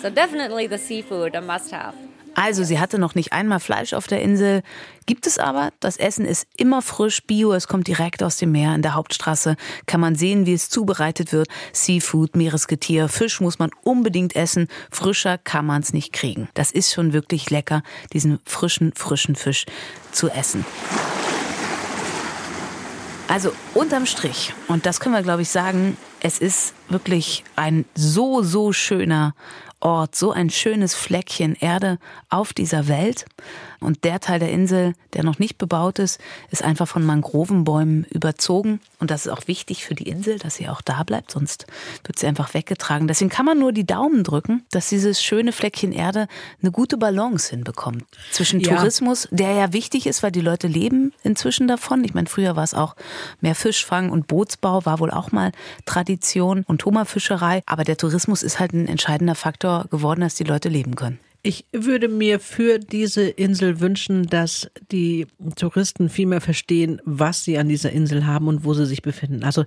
So 0.00 0.10
definitely 0.10 0.66
the 0.66 0.78
seafood 0.78 1.34
a 1.34 1.40
must-have. 1.40 2.07
Also, 2.40 2.62
sie 2.62 2.78
hatte 2.78 3.00
noch 3.00 3.16
nicht 3.16 3.32
einmal 3.32 3.58
Fleisch 3.58 3.92
auf 3.94 4.06
der 4.06 4.22
Insel. 4.22 4.62
Gibt 5.06 5.26
es 5.26 5.40
aber. 5.40 5.72
Das 5.80 5.96
Essen 5.96 6.24
ist 6.24 6.46
immer 6.56 6.82
frisch, 6.82 7.24
bio. 7.26 7.52
Es 7.52 7.66
kommt 7.66 7.88
direkt 7.88 8.22
aus 8.22 8.36
dem 8.36 8.52
Meer. 8.52 8.76
In 8.76 8.82
der 8.82 8.94
Hauptstraße 8.94 9.56
kann 9.86 10.00
man 10.00 10.14
sehen, 10.14 10.46
wie 10.46 10.52
es 10.52 10.70
zubereitet 10.70 11.32
wird. 11.32 11.48
Seafood, 11.72 12.36
Meeresgetier, 12.36 13.08
Fisch 13.08 13.40
muss 13.40 13.58
man 13.58 13.70
unbedingt 13.82 14.36
essen. 14.36 14.68
Frischer 14.88 15.36
kann 15.36 15.66
man 15.66 15.82
es 15.82 15.92
nicht 15.92 16.12
kriegen. 16.12 16.48
Das 16.54 16.70
ist 16.70 16.94
schon 16.94 17.12
wirklich 17.12 17.50
lecker, 17.50 17.82
diesen 18.12 18.38
frischen, 18.44 18.92
frischen 18.94 19.34
Fisch 19.34 19.66
zu 20.12 20.28
essen. 20.28 20.64
Also 23.26 23.52
unterm 23.74 24.06
Strich, 24.06 24.54
und 24.68 24.86
das 24.86 25.00
können 25.00 25.14
wir, 25.14 25.22
glaube 25.22 25.42
ich, 25.42 25.50
sagen, 25.50 25.96
es 26.20 26.38
ist 26.38 26.72
wirklich 26.88 27.44
ein 27.56 27.84
so, 27.94 28.42
so 28.42 28.72
schöner 28.72 29.34
Ort, 29.80 30.16
so 30.16 30.32
ein 30.32 30.50
schönes 30.50 30.94
Fleckchen 30.94 31.54
Erde 31.54 31.98
auf 32.30 32.52
dieser 32.52 32.88
Welt. 32.88 33.26
Und 33.80 34.02
der 34.02 34.18
Teil 34.18 34.40
der 34.40 34.50
Insel, 34.50 34.94
der 35.12 35.22
noch 35.22 35.38
nicht 35.38 35.56
bebaut 35.56 36.00
ist, 36.00 36.20
ist 36.50 36.64
einfach 36.64 36.88
von 36.88 37.06
Mangrovenbäumen 37.06 38.04
überzogen. 38.10 38.80
Und 38.98 39.12
das 39.12 39.26
ist 39.26 39.32
auch 39.32 39.46
wichtig 39.46 39.84
für 39.84 39.94
die 39.94 40.08
Insel, 40.08 40.40
dass 40.40 40.56
sie 40.56 40.68
auch 40.68 40.82
da 40.82 41.04
bleibt, 41.04 41.30
sonst 41.30 41.66
wird 42.02 42.18
sie 42.18 42.26
einfach 42.26 42.54
weggetragen. 42.54 43.06
Deswegen 43.06 43.30
kann 43.30 43.46
man 43.46 43.60
nur 43.60 43.72
die 43.72 43.86
Daumen 43.86 44.24
drücken, 44.24 44.64
dass 44.72 44.88
dieses 44.88 45.22
schöne 45.22 45.52
Fleckchen 45.52 45.92
Erde 45.92 46.26
eine 46.60 46.72
gute 46.72 46.96
Balance 46.96 47.50
hinbekommt. 47.50 48.04
Zwischen 48.32 48.58
Ja. 48.58 48.74
Tourismus, 48.76 49.28
der 49.30 49.52
ja 49.52 49.72
wichtig 49.72 50.08
ist, 50.08 50.24
weil 50.24 50.32
die 50.32 50.40
Leute 50.40 50.66
leben 50.66 51.12
inzwischen 51.22 51.68
davon. 51.68 52.02
Ich 52.02 52.14
meine, 52.14 52.26
früher 52.26 52.56
war 52.56 52.64
es 52.64 52.74
auch 52.74 52.96
mehr 53.40 53.54
Fischfang 53.54 54.10
und 54.10 54.26
Bootsbau, 54.26 54.84
war 54.86 54.98
wohl 54.98 55.12
auch 55.12 55.30
mal 55.30 55.52
Tradition 55.86 56.64
und 56.66 56.84
Hummerfischerei. 56.84 57.62
Aber 57.66 57.84
der 57.84 57.96
Tourismus 57.96 58.42
ist 58.42 58.58
halt 58.58 58.72
ein 58.72 58.88
entscheidender 58.88 59.36
Faktor 59.36 59.67
geworden, 59.90 60.20
dass 60.20 60.34
die 60.34 60.44
Leute 60.44 60.68
leben 60.68 60.96
können. 60.96 61.18
Ich 61.42 61.66
würde 61.72 62.08
mir 62.08 62.40
für 62.40 62.80
diese 62.80 63.28
Insel 63.28 63.78
wünschen, 63.80 64.26
dass 64.26 64.68
die 64.90 65.26
Touristen 65.54 66.08
viel 66.08 66.26
mehr 66.26 66.40
verstehen, 66.40 67.00
was 67.04 67.44
sie 67.44 67.58
an 67.58 67.68
dieser 67.68 67.92
Insel 67.92 68.26
haben 68.26 68.48
und 68.48 68.64
wo 68.64 68.74
sie 68.74 68.86
sich 68.86 69.02
befinden. 69.02 69.44
Also 69.44 69.64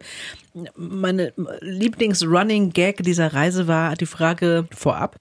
meine 0.75 1.33
Lieblings-Running-Gag 1.61 3.03
dieser 3.03 3.33
Reise 3.33 3.67
war 3.67 3.95
die 3.95 4.05
Frage 4.05 4.67
vorab, 4.75 5.17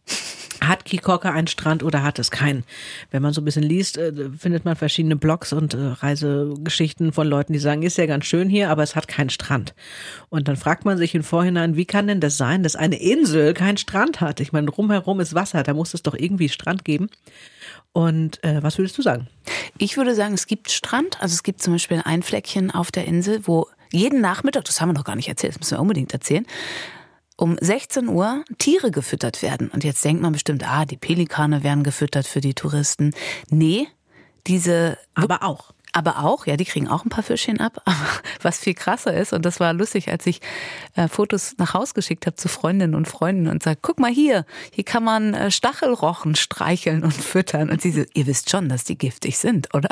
hat 0.61 0.85
Kikoka 0.85 1.31
einen 1.31 1.47
Strand 1.47 1.83
oder 1.83 2.03
hat 2.03 2.19
es 2.19 2.31
keinen? 2.31 2.65
Wenn 3.11 3.23
man 3.23 3.33
so 3.33 3.41
ein 3.41 3.45
bisschen 3.45 3.63
liest, 3.63 3.99
äh, 3.99 4.13
findet 4.37 4.65
man 4.65 4.77
verschiedene 4.77 5.17
Blogs 5.17 5.53
und 5.53 5.75
äh, 5.75 5.79
Reisegeschichten 5.79 7.13
von 7.13 7.27
Leuten, 7.27 7.53
die 7.53 7.59
sagen, 7.59 7.83
ist 7.83 7.99
ja 7.99 8.07
ganz 8.07 8.27
schön 8.27 8.49
hier, 8.49 8.71
aber 8.71 8.83
es 8.83 8.97
hat 8.97 9.09
keinen 9.09 9.31
Strand. 9.31 9.75
Und 10.29 10.49
dann 10.49 10.57
fragt 10.57 10.85
man 10.85 10.99
sich 10.99 11.15
im 11.15 11.23
Vorhinein, 11.23 11.77
wie 11.77 11.87
kann 11.87 12.07
denn 12.07 12.21
das 12.21 12.37
sein, 12.37 12.63
dass 12.63 12.77
eine 12.77 13.01
Insel 13.01 13.55
keinen 13.55 13.77
Strand 13.77 14.21
hat? 14.21 14.41
Ich 14.41 14.53
meine, 14.53 14.71
rumherum 14.71 15.21
ist 15.21 15.35
Wasser, 15.35 15.63
da 15.63 15.75
muss 15.75 15.95
es 15.95 16.03
doch 16.03 16.15
irgendwie 16.15 16.49
Strand 16.49 16.85
geben. 16.85 17.09
Und 17.93 18.43
äh, 18.45 18.63
was 18.63 18.79
würdest 18.79 18.97
du 18.99 19.03
sagen? 19.03 19.29
Ich 19.79 19.97
würde 19.97 20.15
sagen, 20.15 20.35
es 20.35 20.47
gibt 20.47 20.71
Strand. 20.71 21.21
Also 21.21 21.35
es 21.35 21.43
gibt 21.43 21.63
zum 21.63 21.75
Beispiel 21.75 22.03
ein 22.05 22.23
Fleckchen 22.23 22.71
auf 22.71 22.93
der 22.93 23.07
Insel, 23.07 23.47
wo 23.47 23.67
jeden 23.93 24.21
Nachmittag, 24.21 24.65
das 24.65 24.81
haben 24.81 24.91
wir 24.91 24.93
noch 24.95 25.05
gar 25.05 25.17
nicht 25.17 25.29
erzählt, 25.29 25.55
das 25.55 25.61
müssen 25.61 25.77
wir 25.77 25.81
unbedingt 25.81 26.13
erzählen, 26.13 26.47
um 27.41 27.57
16 27.61 28.09
Uhr 28.09 28.45
Tiere 28.59 28.91
gefüttert 28.91 29.43
werden. 29.43 29.71
Und 29.71 29.83
jetzt 29.83 30.05
denkt 30.05 30.21
man 30.21 30.33
bestimmt, 30.33 30.67
ah, 30.69 30.85
die 30.85 30.99
Pelikane 30.99 31.63
werden 31.63 31.83
gefüttert 31.83 32.27
für 32.27 32.41
die 32.41 32.55
Touristen. 32.55 33.15
Nee, 33.49 33.89
diese 34.47 34.99
Aber 35.15 35.43
auch. 35.43 35.73
aber 35.93 36.25
auch, 36.25 36.47
ja, 36.47 36.57
die 36.57 36.67
kriegen 36.67 36.87
auch 36.87 37.05
ein 37.05 37.09
paar 37.09 37.25
Fischchen 37.25 37.59
ab. 37.59 37.81
Aber 37.87 37.97
was 38.43 38.59
viel 38.59 38.75
krasser 38.75 39.15
ist, 39.15 39.33
und 39.33 39.45
das 39.45 39.59
war 39.59 39.73
lustig, 39.73 40.09
als 40.09 40.27
ich 40.27 40.41
äh, 40.97 41.09
Fotos 41.09 41.55
nach 41.57 41.75
Haus 41.75 41.95
geschickt 41.95 42.27
habe 42.27 42.37
zu 42.37 42.49
Freundinnen 42.49 42.95
und 42.95 43.09
Freunden 43.09 43.49
und 43.49 43.63
sage, 43.63 43.79
guck 43.81 43.99
mal 43.99 44.11
hier, 44.13 44.45
hier 44.71 44.85
kann 44.85 45.03
man 45.03 45.35
äh, 45.35 45.51
Stachelrochen 45.51 46.37
streicheln 46.37 47.03
und 47.03 47.15
füttern. 47.15 47.71
Und 47.71 47.81
sie 47.81 47.91
so, 47.91 48.03
ihr 48.13 48.27
wisst 48.27 48.51
schon, 48.51 48.69
dass 48.69 48.85
die 48.85 48.99
giftig 48.99 49.39
sind, 49.39 49.75
oder? 49.75 49.89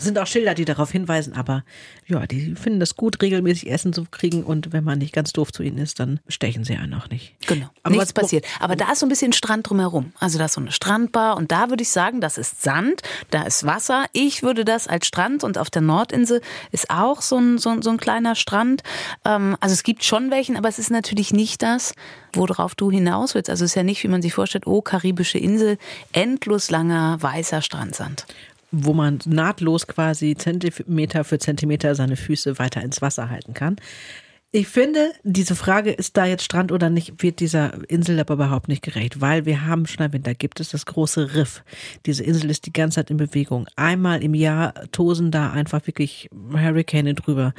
Es 0.00 0.06
sind 0.06 0.18
auch 0.18 0.26
Schilder, 0.26 0.54
die 0.54 0.64
darauf 0.64 0.90
hinweisen, 0.90 1.34
aber 1.34 1.62
ja, 2.06 2.26
die 2.26 2.54
finden 2.54 2.80
es 2.80 2.96
gut, 2.96 3.20
regelmäßig 3.20 3.70
Essen 3.70 3.92
zu 3.92 4.06
kriegen 4.10 4.44
und 4.44 4.72
wenn 4.72 4.82
man 4.82 4.98
nicht 4.98 5.12
ganz 5.12 5.32
doof 5.34 5.52
zu 5.52 5.62
ihnen 5.62 5.76
ist, 5.76 6.00
dann 6.00 6.20
stechen 6.26 6.64
sie 6.64 6.74
einen 6.76 6.94
auch 6.94 7.10
nicht. 7.10 7.34
Genau. 7.46 7.66
Aber 7.82 7.96
Nichts 7.96 8.16
was- 8.16 8.22
passiert. 8.22 8.46
Aber 8.60 8.76
da 8.76 8.90
ist 8.92 9.00
so 9.00 9.06
ein 9.06 9.10
bisschen 9.10 9.34
Strand 9.34 9.68
drumherum. 9.68 10.14
Also 10.18 10.38
da 10.38 10.46
ist 10.46 10.54
so 10.54 10.60
eine 10.62 10.72
Strandbar 10.72 11.36
und 11.36 11.52
da 11.52 11.68
würde 11.68 11.82
ich 11.82 11.90
sagen, 11.90 12.22
das 12.22 12.38
ist 12.38 12.62
Sand, 12.62 13.02
da 13.30 13.42
ist 13.42 13.66
Wasser. 13.66 14.06
Ich 14.14 14.42
würde 14.42 14.64
das 14.64 14.88
als 14.88 15.06
Strand 15.06 15.44
und 15.44 15.58
auf 15.58 15.68
der 15.68 15.82
Nordinsel 15.82 16.40
ist 16.72 16.88
auch 16.88 17.20
so 17.20 17.36
ein, 17.36 17.58
so 17.58 17.68
ein, 17.68 17.82
so 17.82 17.90
ein 17.90 17.98
kleiner 17.98 18.34
Strand. 18.36 18.82
Ähm, 19.26 19.54
also 19.60 19.74
es 19.74 19.82
gibt 19.82 20.02
schon 20.02 20.30
welchen, 20.30 20.56
aber 20.56 20.70
es 20.70 20.78
ist 20.78 20.90
natürlich 20.90 21.34
nicht 21.34 21.60
das, 21.62 21.92
worauf 22.32 22.74
du 22.74 22.90
hinaus 22.90 23.34
willst. 23.34 23.50
Also 23.50 23.66
es 23.66 23.72
ist 23.72 23.74
ja 23.74 23.82
nicht, 23.82 24.02
wie 24.02 24.08
man 24.08 24.22
sich 24.22 24.32
vorstellt, 24.32 24.66
oh, 24.66 24.80
karibische 24.80 25.36
Insel, 25.38 25.76
endlos 26.12 26.70
langer 26.70 27.20
weißer 27.20 27.60
Strandsand. 27.60 28.24
Wo 28.72 28.92
man 28.92 29.18
nahtlos 29.24 29.86
quasi 29.86 30.36
Zentimeter 30.36 31.24
für 31.24 31.38
Zentimeter 31.38 31.94
seine 31.94 32.16
Füße 32.16 32.58
weiter 32.58 32.82
ins 32.82 33.02
Wasser 33.02 33.28
halten 33.30 33.54
kann. 33.54 33.76
Ich 34.52 34.66
finde, 34.66 35.12
diese 35.22 35.54
Frage, 35.54 35.92
ist 35.92 36.16
da 36.16 36.24
jetzt 36.24 36.42
Strand 36.42 36.72
oder 36.72 36.90
nicht, 36.90 37.22
wird 37.22 37.38
dieser 37.38 37.88
Insel 37.88 38.18
aber 38.18 38.34
überhaupt 38.34 38.66
nicht 38.66 38.82
gerecht, 38.82 39.20
weil 39.20 39.46
wir 39.46 39.64
haben 39.64 39.86
schon 39.86 40.04
erwähnt, 40.04 40.26
da 40.26 40.32
gibt 40.32 40.58
es 40.58 40.70
das 40.70 40.86
große 40.86 41.36
Riff. 41.36 41.62
Diese 42.04 42.24
Insel 42.24 42.50
ist 42.50 42.66
die 42.66 42.72
ganze 42.72 42.96
Zeit 42.96 43.10
in 43.10 43.16
Bewegung. 43.16 43.68
Einmal 43.76 44.24
im 44.24 44.34
Jahr 44.34 44.74
tosen 44.90 45.30
da 45.30 45.52
einfach 45.52 45.86
wirklich 45.86 46.28
Hurricane 46.52 47.14
drüber. 47.14 47.54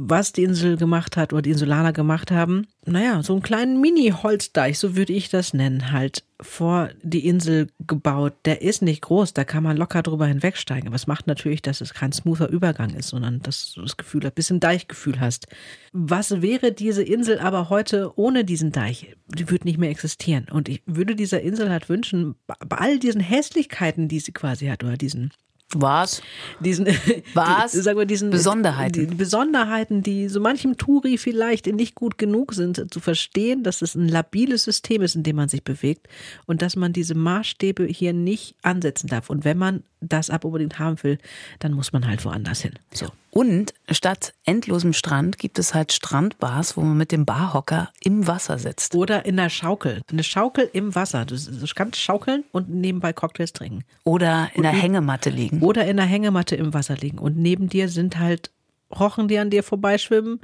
Was 0.00 0.32
die 0.32 0.44
Insel 0.44 0.76
gemacht 0.76 1.16
hat 1.16 1.32
oder 1.32 1.42
die 1.42 1.50
Insulaner 1.50 1.92
gemacht 1.92 2.30
haben, 2.30 2.68
naja, 2.86 3.20
so 3.22 3.32
einen 3.32 3.42
kleinen 3.42 3.80
Mini-Holzdeich, 3.80 4.78
so 4.78 4.94
würde 4.94 5.12
ich 5.12 5.28
das 5.28 5.54
nennen, 5.54 5.90
halt 5.90 6.22
vor 6.40 6.90
die 7.02 7.26
Insel 7.26 7.66
gebaut. 7.80 8.34
Der 8.44 8.62
ist 8.62 8.80
nicht 8.80 9.02
groß, 9.02 9.34
da 9.34 9.42
kann 9.44 9.64
man 9.64 9.76
locker 9.76 10.02
drüber 10.02 10.26
hinwegsteigen. 10.26 10.86
Aber 10.86 10.94
es 10.94 11.08
macht 11.08 11.26
natürlich, 11.26 11.62
dass 11.62 11.80
es 11.80 11.94
kein 11.94 12.12
smoother 12.12 12.48
Übergang 12.48 12.94
ist, 12.94 13.08
sondern 13.08 13.40
dass 13.40 13.72
du 13.72 13.82
das 13.82 13.96
Gefühl, 13.96 14.24
ein 14.24 14.32
bisschen 14.32 14.60
Deichgefühl 14.60 15.18
hast. 15.18 15.48
Was 15.92 16.40
wäre 16.40 16.70
diese 16.70 17.02
Insel 17.02 17.40
aber 17.40 17.68
heute 17.68 18.12
ohne 18.16 18.44
diesen 18.44 18.70
Deich? 18.70 19.16
Die 19.26 19.50
würde 19.50 19.66
nicht 19.66 19.78
mehr 19.78 19.90
existieren. 19.90 20.46
Und 20.50 20.68
ich 20.68 20.82
würde 20.86 21.16
dieser 21.16 21.40
Insel 21.40 21.70
halt 21.70 21.88
wünschen, 21.88 22.36
bei 22.46 22.76
all 22.76 23.00
diesen 23.00 23.20
Hässlichkeiten, 23.20 24.06
die 24.06 24.20
sie 24.20 24.32
quasi 24.32 24.66
hat, 24.68 24.84
oder 24.84 24.96
diesen 24.96 25.32
Was? 25.74 26.22
diesen 26.60 26.86
Was? 27.34 27.72
die, 27.72 27.80
sagen 27.80 27.98
wir, 27.98 28.06
diesen 28.06 28.30
Besonderheiten. 28.30 29.08
die 29.08 29.14
Besonderheiten, 29.14 30.02
die 30.02 30.28
so 30.28 30.40
manchem 30.40 30.78
Touri 30.78 31.18
vielleicht 31.18 31.66
nicht 31.66 31.94
gut 31.94 32.16
genug 32.16 32.54
sind, 32.54 32.90
zu 32.90 33.00
verstehen, 33.00 33.64
dass 33.64 33.82
es 33.82 33.94
ein 33.94 34.08
labiles 34.08 34.64
System 34.64 35.02
ist, 35.02 35.14
in 35.14 35.24
dem 35.24 35.36
man 35.36 35.50
sich 35.50 35.62
bewegt 35.62 36.08
und 36.46 36.62
dass 36.62 36.74
man 36.74 36.94
diese 36.94 37.14
Maßstäbe 37.14 37.84
hier 37.84 38.14
nicht 38.14 38.54
ansetzen 38.62 39.08
darf. 39.08 39.28
Und 39.28 39.44
wenn 39.44 39.58
man 39.58 39.82
das 40.00 40.30
ab 40.30 40.44
unbedingt 40.44 40.78
haben 40.78 41.02
will, 41.02 41.18
dann 41.58 41.72
muss 41.72 41.92
man 41.92 42.06
halt 42.06 42.24
woanders 42.24 42.62
hin. 42.62 42.72
So. 42.92 43.06
Und 43.38 43.72
statt 43.88 44.34
endlosem 44.44 44.92
Strand 44.92 45.38
gibt 45.38 45.60
es 45.60 45.72
halt 45.72 45.92
Strandbars, 45.92 46.76
wo 46.76 46.80
man 46.80 46.96
mit 46.96 47.12
dem 47.12 47.24
Barhocker 47.24 47.92
im 48.00 48.26
Wasser 48.26 48.58
sitzt. 48.58 48.96
Oder 48.96 49.26
in 49.26 49.36
der 49.36 49.48
Schaukel. 49.48 50.02
Eine 50.10 50.24
Schaukel 50.24 50.68
im 50.72 50.96
Wasser. 50.96 51.24
Du 51.24 51.36
kannst 51.76 52.00
schaukeln 52.00 52.42
und 52.50 52.68
nebenbei 52.68 53.12
Cocktails 53.12 53.52
trinken. 53.52 53.84
Oder 54.02 54.50
in 54.54 54.62
der 54.62 54.72
Hängematte 54.72 55.30
liegen. 55.30 55.62
Oder 55.62 55.86
in 55.86 55.98
der 55.98 56.06
Hängematte 56.06 56.56
im 56.56 56.74
Wasser 56.74 56.96
liegen. 56.96 57.18
Und 57.18 57.36
neben 57.36 57.68
dir 57.68 57.88
sind 57.88 58.18
halt 58.18 58.50
Rochen, 58.98 59.28
die 59.28 59.38
an 59.38 59.50
dir 59.50 59.62
vorbeischwimmen. 59.62 60.40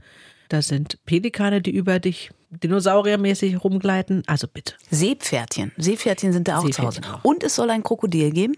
Da 0.49 0.63
sind 0.63 1.05
Pelikane, 1.05 1.61
die 1.63 1.73
über 1.73 1.99
dich 1.99 2.31
dinosauriermäßig 2.51 3.65
rumgleiten. 3.65 4.23
Also 4.29 4.47
bitte. 4.47 4.75
Seepferdchen. 4.93 5.73
Seepferdchen 5.79 6.33
sind 6.33 6.47
da 6.47 6.59
auch 6.59 6.71
zu 6.71 6.81
Hause. 6.85 7.01
Auch. 7.13 7.25
Und 7.25 7.43
es 7.43 7.57
soll 7.57 7.71
ein 7.71 7.83
Krokodil 7.83 8.31
geben. 8.31 8.55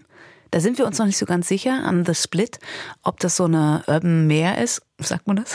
Da 0.51 0.59
sind 0.59 0.77
wir 0.77 0.85
uns 0.85 0.97
noch 0.97 1.05
nicht 1.05 1.17
so 1.17 1.25
ganz 1.25 1.47
sicher 1.47 1.83
an 1.83 2.05
The 2.05 2.15
Split, 2.15 2.59
ob 3.03 3.19
das 3.19 3.35
so 3.35 3.45
eine 3.45 3.83
Urban 3.87 4.27
Meer 4.27 4.61
ist. 4.61 4.81
Sagt 4.99 5.27
man 5.27 5.37
das? 5.37 5.53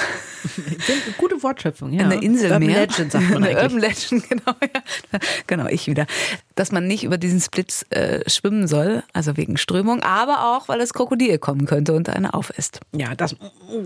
Gute 1.18 1.43
Wortschöpfung, 1.43 1.93
ja. 1.93 2.05
Eine 2.05 2.22
Insel 2.22 2.53
Urban. 2.53 2.68
Legend 2.68 3.12
sagt 3.12 3.30
man 3.30 3.43
Eine 3.43 3.59
eigentlich. 3.59 3.62
Urban 3.62 3.78
Legend, 3.80 4.28
genau. 4.28 4.57
Ja. 4.62 5.18
Genau, 5.47 5.66
ich 5.66 5.86
wieder. 5.86 6.07
Dass 6.55 6.72
man 6.72 6.86
nicht 6.86 7.05
über 7.05 7.18
diesen 7.18 7.40
Split 7.40 7.86
äh, 7.90 8.28
schwimmen 8.30 8.68
soll, 8.68 9.03
also 9.12 9.36
wegen 9.36 9.57
Strömung, 9.57 10.03
aber 10.03 10.57
auch, 10.57 10.68
weil 10.68 10.78
das 10.78 10.95
Krokodil 10.95 11.38
kommen 11.38 11.66
könnte 11.66 11.95
und 11.95 12.09
eine 12.09 12.34
aufisst. 12.34 12.80
Ja, 12.93 13.14
das 13.14 13.36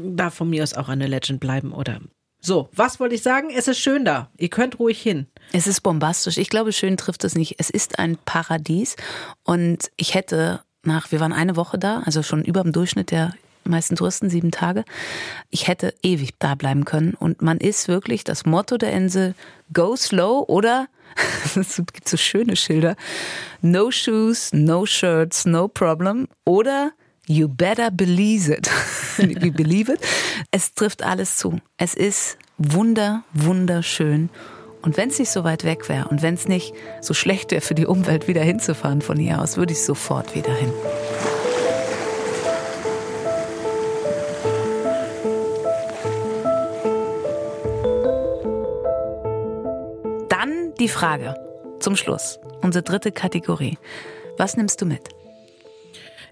darf 0.03 0.35
von 0.35 0.51
mir 0.51 0.63
aus 0.63 0.75
auch 0.75 0.89
eine 0.89 1.07
Legend 1.07 1.41
bleiben, 1.41 1.73
oder? 1.73 2.01
So, 2.47 2.69
was 2.73 3.01
wollte 3.01 3.15
ich 3.15 3.23
sagen? 3.23 3.51
Es 3.51 3.67
ist 3.67 3.81
schön 3.81 4.05
da. 4.05 4.31
Ihr 4.37 4.51
könnt 4.51 4.79
ruhig 4.79 5.01
hin. 5.03 5.27
Es 5.53 5.67
ist 5.67 5.81
bombastisch. 5.81 6.37
Ich 6.37 6.49
glaube, 6.49 6.73
schön 6.73 6.97
trifft 6.97 7.25
es 7.25 7.35
nicht. 7.35 7.57
Es 7.59 7.71
ist 7.71 7.99
ein 7.99 8.19
Paradies. 8.25 8.95
Und 9.43 9.91
ich 9.97 10.15
hätte 10.15 10.61
nach, 10.87 11.13
wir 11.13 11.21
waren 11.21 11.33
eine 11.33 11.57
Woche 11.57 11.79
da, 11.79 12.03
also 12.05 12.23
schon 12.23 12.45
über 12.45 12.63
dem 12.63 12.73
Durchschnitt 12.73 13.11
der 13.11 13.35
meisten 13.65 13.97
Touristen, 13.97 14.31
sieben 14.31 14.51
Tage. 14.51 14.85
Ich 15.51 15.69
hätte 15.69 15.95
ewig 16.03 16.35
da 16.39 16.55
bleiben 16.55 16.85
können. 16.85 17.15
Und 17.15 17.43
man 17.43 17.59
ist 17.59 17.89
wirklich 17.89 18.25
das 18.25 18.47
Motto 18.47 18.79
der 18.79 18.93
Insel, 18.93 19.35
go 19.73 19.97
slow 19.97 20.45
oder, 20.49 20.89
es 21.57 21.83
gibt 21.93 22.09
so 22.09 22.17
schöne 22.17 22.57
Schilder, 22.57 22.97
no 23.63 23.91
shoes, 23.91 24.53
no 24.53 24.87
shirts, 24.87 25.45
no 25.47 25.69
problem 25.69 26.29
oder 26.45 26.93
you 27.27 27.49
better 27.49 27.91
believe 27.91 28.53
it. 28.53 28.71
Believe 29.57 29.93
it. 29.93 30.01
Es 30.51 30.75
trifft 30.75 31.03
alles 31.03 31.37
zu. 31.37 31.59
Es 31.79 31.95
ist 31.95 32.37
wunder, 32.59 33.25
wunderschön. 33.33 34.29
Und 34.87 34.97
wenn 34.97 35.09
es 35.09 35.19
nicht 35.19 35.33
so 35.33 35.43
weit 35.43 35.65
weg 35.65 35.89
wäre 35.89 36.07
und 36.07 36.23
wenn 36.23 36.35
es 36.35 36.47
nicht 36.47 36.73
so 37.01 37.13
schlecht 37.13 37.51
wäre 37.51 37.61
für 37.61 37.75
die 37.75 37.87
Umwelt, 37.87 38.29
wieder 38.29 38.43
hinzufahren 38.43 39.03
von 39.03 39.19
hier 39.19 39.43
aus, 39.43 39.57
würde 39.57 39.73
ich 39.73 39.83
sofort 39.83 40.37
wieder 40.37 40.55
hin. 40.55 40.73
Dann 50.29 50.73
die 50.79 50.89
Frage 50.89 51.35
zum 51.81 51.97
Schluss, 51.97 52.39
unsere 52.63 52.85
dritte 52.85 53.11
Kategorie. 53.11 53.79
Was 54.39 54.57
nimmst 54.57 54.81
du 54.81 54.87
mit? 54.87 55.16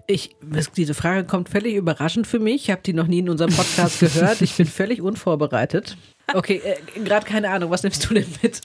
Ich, 0.07 0.35
diese 0.77 0.93
Frage 0.93 1.25
kommt 1.25 1.49
völlig 1.49 1.75
überraschend 1.75 2.27
für 2.27 2.39
mich. 2.39 2.63
Ich 2.63 2.71
habe 2.71 2.81
die 2.85 2.93
noch 2.93 3.07
nie 3.07 3.19
in 3.19 3.29
unserem 3.29 3.51
Podcast 3.51 3.99
gehört. 3.99 4.41
Ich 4.41 4.55
bin 4.55 4.67
völlig 4.67 5.01
unvorbereitet. 5.01 5.97
Okay, 6.33 6.61
äh, 6.63 6.99
gerade 6.99 7.25
keine 7.25 7.49
Ahnung. 7.49 7.71
Was 7.71 7.83
nimmst 7.83 8.07
du 8.09 8.13
denn 8.13 8.27
mit? 8.41 8.61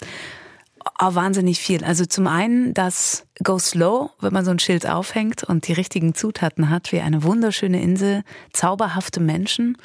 Oh, 1.03 1.15
wahnsinnig 1.15 1.61
viel. 1.61 1.85
Also 1.85 2.07
zum 2.07 2.27
einen 2.27 2.75
das 2.75 3.27
Go 3.43 3.59
Slow, 3.59 4.11
wenn 4.21 4.33
man 4.33 4.45
so 4.45 4.51
ein 4.51 4.59
Schild 4.59 4.87
aufhängt 4.87 5.45
und 5.45 5.67
die 5.67 5.73
richtigen 5.73 6.15
Zutaten 6.15 6.71
hat, 6.71 6.93
wie 6.93 7.01
eine 7.01 7.23
wunderschöne 7.23 7.81
Insel, 7.83 8.23
zauberhafte 8.53 9.21
Menschen 9.21 9.77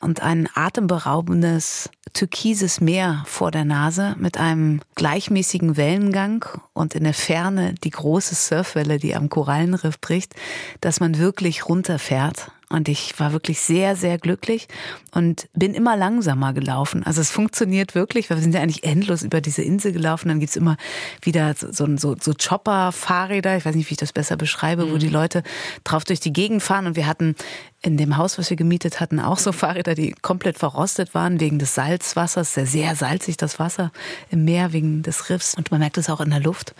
und 0.00 0.22
ein 0.22 0.48
atemberaubendes 0.54 1.90
türkises 2.12 2.80
Meer 2.80 3.22
vor 3.26 3.50
der 3.50 3.64
Nase 3.64 4.14
mit 4.18 4.38
einem 4.38 4.80
gleichmäßigen 4.94 5.76
Wellengang 5.76 6.44
und 6.72 6.94
in 6.94 7.04
der 7.04 7.14
Ferne 7.14 7.74
die 7.84 7.90
große 7.90 8.34
Surfwelle, 8.34 8.98
die 8.98 9.14
am 9.14 9.28
Korallenriff 9.28 10.00
bricht, 10.00 10.34
dass 10.80 11.00
man 11.00 11.18
wirklich 11.18 11.68
runterfährt. 11.68 12.50
Und 12.72 12.88
ich 12.88 13.18
war 13.20 13.32
wirklich 13.32 13.60
sehr, 13.60 13.96
sehr 13.96 14.18
glücklich 14.18 14.66
und 15.14 15.48
bin 15.52 15.74
immer 15.74 15.96
langsamer 15.96 16.54
gelaufen. 16.54 17.02
Also 17.04 17.20
es 17.20 17.30
funktioniert 17.30 17.94
wirklich, 17.94 18.30
weil 18.30 18.38
wir 18.38 18.42
sind 18.42 18.54
ja 18.54 18.62
eigentlich 18.62 18.84
endlos 18.84 19.22
über 19.22 19.40
diese 19.40 19.62
Insel 19.62 19.92
gelaufen. 19.92 20.28
Dann 20.28 20.40
gibt's 20.40 20.56
immer 20.56 20.78
wieder 21.20 21.54
so, 21.54 21.70
so, 21.70 21.86
so, 21.96 22.16
so 22.18 22.32
Chopper-Fahrräder, 22.32 23.58
ich 23.58 23.64
weiß 23.66 23.74
nicht, 23.74 23.90
wie 23.90 23.94
ich 23.94 23.98
das 23.98 24.12
besser 24.12 24.36
beschreibe, 24.36 24.90
wo 24.90 24.96
die 24.96 25.08
Leute 25.08 25.42
drauf 25.84 26.04
durch 26.04 26.20
die 26.20 26.32
Gegend 26.32 26.62
fahren. 26.62 26.86
Und 26.86 26.96
wir 26.96 27.06
hatten 27.06 27.36
in 27.82 27.96
dem 27.98 28.16
Haus, 28.16 28.38
was 28.38 28.48
wir 28.48 28.56
gemietet 28.56 29.00
hatten, 29.00 29.20
auch 29.20 29.38
so 29.38 29.52
Fahrräder, 29.52 29.94
die 29.94 30.12
komplett 30.22 30.58
verrostet 30.58 31.14
waren 31.14 31.40
wegen 31.40 31.58
des 31.58 31.74
Salzwassers. 31.74 32.54
Sehr, 32.54 32.66
sehr 32.66 32.96
salzig 32.96 33.36
das 33.36 33.58
Wasser 33.58 33.92
im 34.30 34.44
Meer 34.44 34.72
wegen 34.72 35.02
des 35.02 35.28
Riffs. 35.28 35.54
Und 35.54 35.70
man 35.70 35.80
merkt 35.80 35.98
es 35.98 36.08
auch 36.08 36.20
in 36.20 36.30
der 36.30 36.40
Luft. 36.40 36.74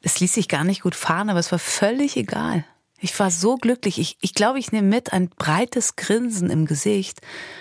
Es 0.00 0.20
ließ 0.20 0.32
sich 0.32 0.48
gar 0.48 0.64
nicht 0.64 0.82
gut 0.82 0.94
fahren, 0.94 1.28
aber 1.28 1.38
es 1.38 1.52
war 1.52 1.58
völlig 1.58 2.16
egal. 2.16 2.64
Ich 3.04 3.20
war 3.20 3.30
so 3.30 3.56
glücklich. 3.56 3.98
Ich, 3.98 4.16
ich 4.22 4.32
glaube, 4.32 4.58
ich 4.58 4.72
nehme 4.72 4.88
mit 4.88 5.12
ein 5.12 5.28
breites 5.28 5.94
Grinsen 5.94 6.48
im 6.48 6.64
Gesicht, 6.64 7.20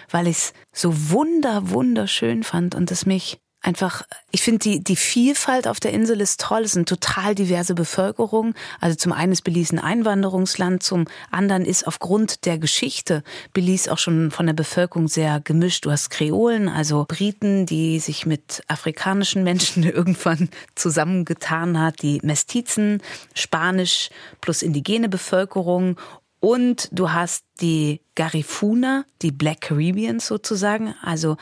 weil 0.09 0.27
ich 0.27 0.37
es 0.37 0.53
so 0.71 1.09
wunder, 1.09 1.69
wunderschön 1.69 2.43
fand 2.43 2.75
und 2.75 2.89
es 2.91 3.05
mich 3.05 3.41
einfach, 3.63 4.03
ich 4.31 4.41
finde 4.41 4.59
die, 4.59 4.83
die 4.83 4.95
Vielfalt 4.95 5.67
auf 5.67 5.79
der 5.79 5.93
Insel 5.93 6.21
ist 6.21 6.39
toll. 6.41 6.61
Es 6.61 6.71
ist 6.71 6.75
eine 6.77 6.85
total 6.85 7.33
diverse 7.33 7.73
Bevölkerung. 7.73 8.53
Also 8.79 8.95
zum 8.95 9.13
einen 9.13 9.31
ist 9.31 9.43
Belize 9.43 9.75
ein 9.75 9.79
Einwanderungsland, 9.79 10.83
zum 10.83 11.05
anderen 11.31 11.65
ist 11.65 11.87
aufgrund 11.87 12.45
der 12.45 12.59
Geschichte 12.59 13.23
Belize 13.53 13.91
auch 13.91 13.97
schon 13.97 14.31
von 14.31 14.45
der 14.45 14.53
Bevölkerung 14.53 15.07
sehr 15.07 15.39
gemischt. 15.39 15.85
Du 15.85 15.91
hast 15.91 16.09
Kreolen, 16.09 16.67
also 16.67 17.05
Briten, 17.07 17.65
die 17.65 17.99
sich 17.99 18.25
mit 18.25 18.63
afrikanischen 18.67 19.43
Menschen 19.43 19.83
irgendwann 19.89 20.49
zusammengetan 20.75 21.79
hat, 21.79 22.01
die 22.01 22.19
Mestizen, 22.21 23.01
Spanisch 23.33 24.09
plus 24.41 24.61
indigene 24.61 25.09
Bevölkerung 25.09 25.97
und 26.43 26.89
du 26.91 27.13
hast 27.13 27.45
die 27.61 28.01
Garifuna, 28.15 29.05
die 29.21 29.31
Black 29.31 29.61
Caribbeans 29.61 30.27
sozusagen, 30.27 30.93
also 31.01 31.37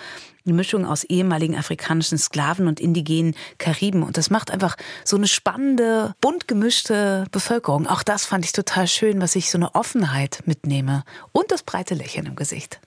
eine 0.45 0.53
Mischung 0.53 0.85
aus 0.85 1.03
ehemaligen 1.03 1.55
afrikanischen 1.55 2.17
Sklaven 2.17 2.67
und 2.67 2.79
indigenen 2.79 3.35
Kariben. 3.57 4.03
Und 4.03 4.17
das 4.17 4.29
macht 4.29 4.51
einfach 4.51 4.75
so 5.05 5.15
eine 5.17 5.27
spannende, 5.27 6.15
bunt 6.21 6.47
gemischte 6.47 7.25
Bevölkerung. 7.31 7.87
Auch 7.87 8.03
das 8.03 8.25
fand 8.25 8.45
ich 8.45 8.51
total 8.51 8.87
schön, 8.87 9.21
was 9.21 9.35
ich 9.35 9.49
so 9.51 9.57
eine 9.57 9.75
Offenheit 9.75 10.43
mitnehme. 10.45 11.03
Und 11.31 11.51
das 11.51 11.63
breite 11.63 11.93
Lächeln 11.93 12.25
im 12.25 12.35
Gesicht. 12.35 12.79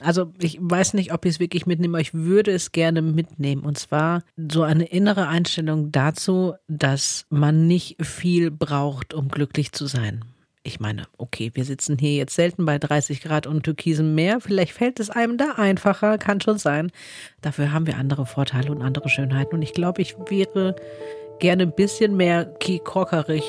Also 0.00 0.32
ich 0.38 0.58
weiß 0.60 0.94
nicht, 0.94 1.12
ob 1.12 1.24
ich 1.24 1.34
es 1.34 1.40
wirklich 1.40 1.66
mitnehme, 1.66 1.96
aber 1.96 2.02
ich 2.02 2.14
würde 2.14 2.52
es 2.52 2.72
gerne 2.72 3.00
mitnehmen. 3.00 3.62
Und 3.62 3.78
zwar 3.78 4.22
so 4.36 4.62
eine 4.62 4.84
innere 4.84 5.28
Einstellung 5.28 5.92
dazu, 5.92 6.54
dass 6.68 7.26
man 7.30 7.66
nicht 7.66 8.04
viel 8.04 8.50
braucht, 8.50 9.14
um 9.14 9.28
glücklich 9.28 9.72
zu 9.72 9.86
sein. 9.86 10.24
Ich 10.66 10.80
meine, 10.80 11.02
okay, 11.18 11.50
wir 11.52 11.66
sitzen 11.66 11.98
hier 11.98 12.14
jetzt 12.14 12.34
selten 12.34 12.64
bei 12.64 12.78
30 12.78 13.20
Grad 13.20 13.46
und 13.46 13.64
türkisem 13.64 14.14
Meer. 14.14 14.40
Vielleicht 14.40 14.72
fällt 14.72 14.98
es 14.98 15.10
einem 15.10 15.36
da 15.36 15.52
einfacher, 15.56 16.16
kann 16.16 16.40
schon 16.40 16.56
sein. 16.56 16.90
Dafür 17.42 17.70
haben 17.72 17.86
wir 17.86 17.98
andere 17.98 18.24
Vorteile 18.24 18.72
und 18.72 18.80
andere 18.80 19.10
Schönheiten. 19.10 19.56
Und 19.56 19.62
ich 19.62 19.74
glaube, 19.74 20.00
ich 20.00 20.16
wäre 20.30 20.74
gerne 21.38 21.64
ein 21.64 21.74
bisschen 21.74 22.16
mehr 22.16 22.46
kiekorkerig 22.46 23.44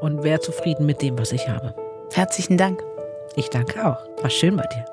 und 0.00 0.22
wäre 0.22 0.38
zufrieden 0.38 0.86
mit 0.86 1.02
dem, 1.02 1.18
was 1.18 1.32
ich 1.32 1.48
habe. 1.48 1.74
Herzlichen 2.12 2.56
Dank. 2.56 2.80
Ich 3.34 3.50
danke 3.50 3.84
auch. 3.84 3.98
War 4.22 4.30
schön 4.30 4.54
bei 4.54 4.66
dir. 4.66 4.84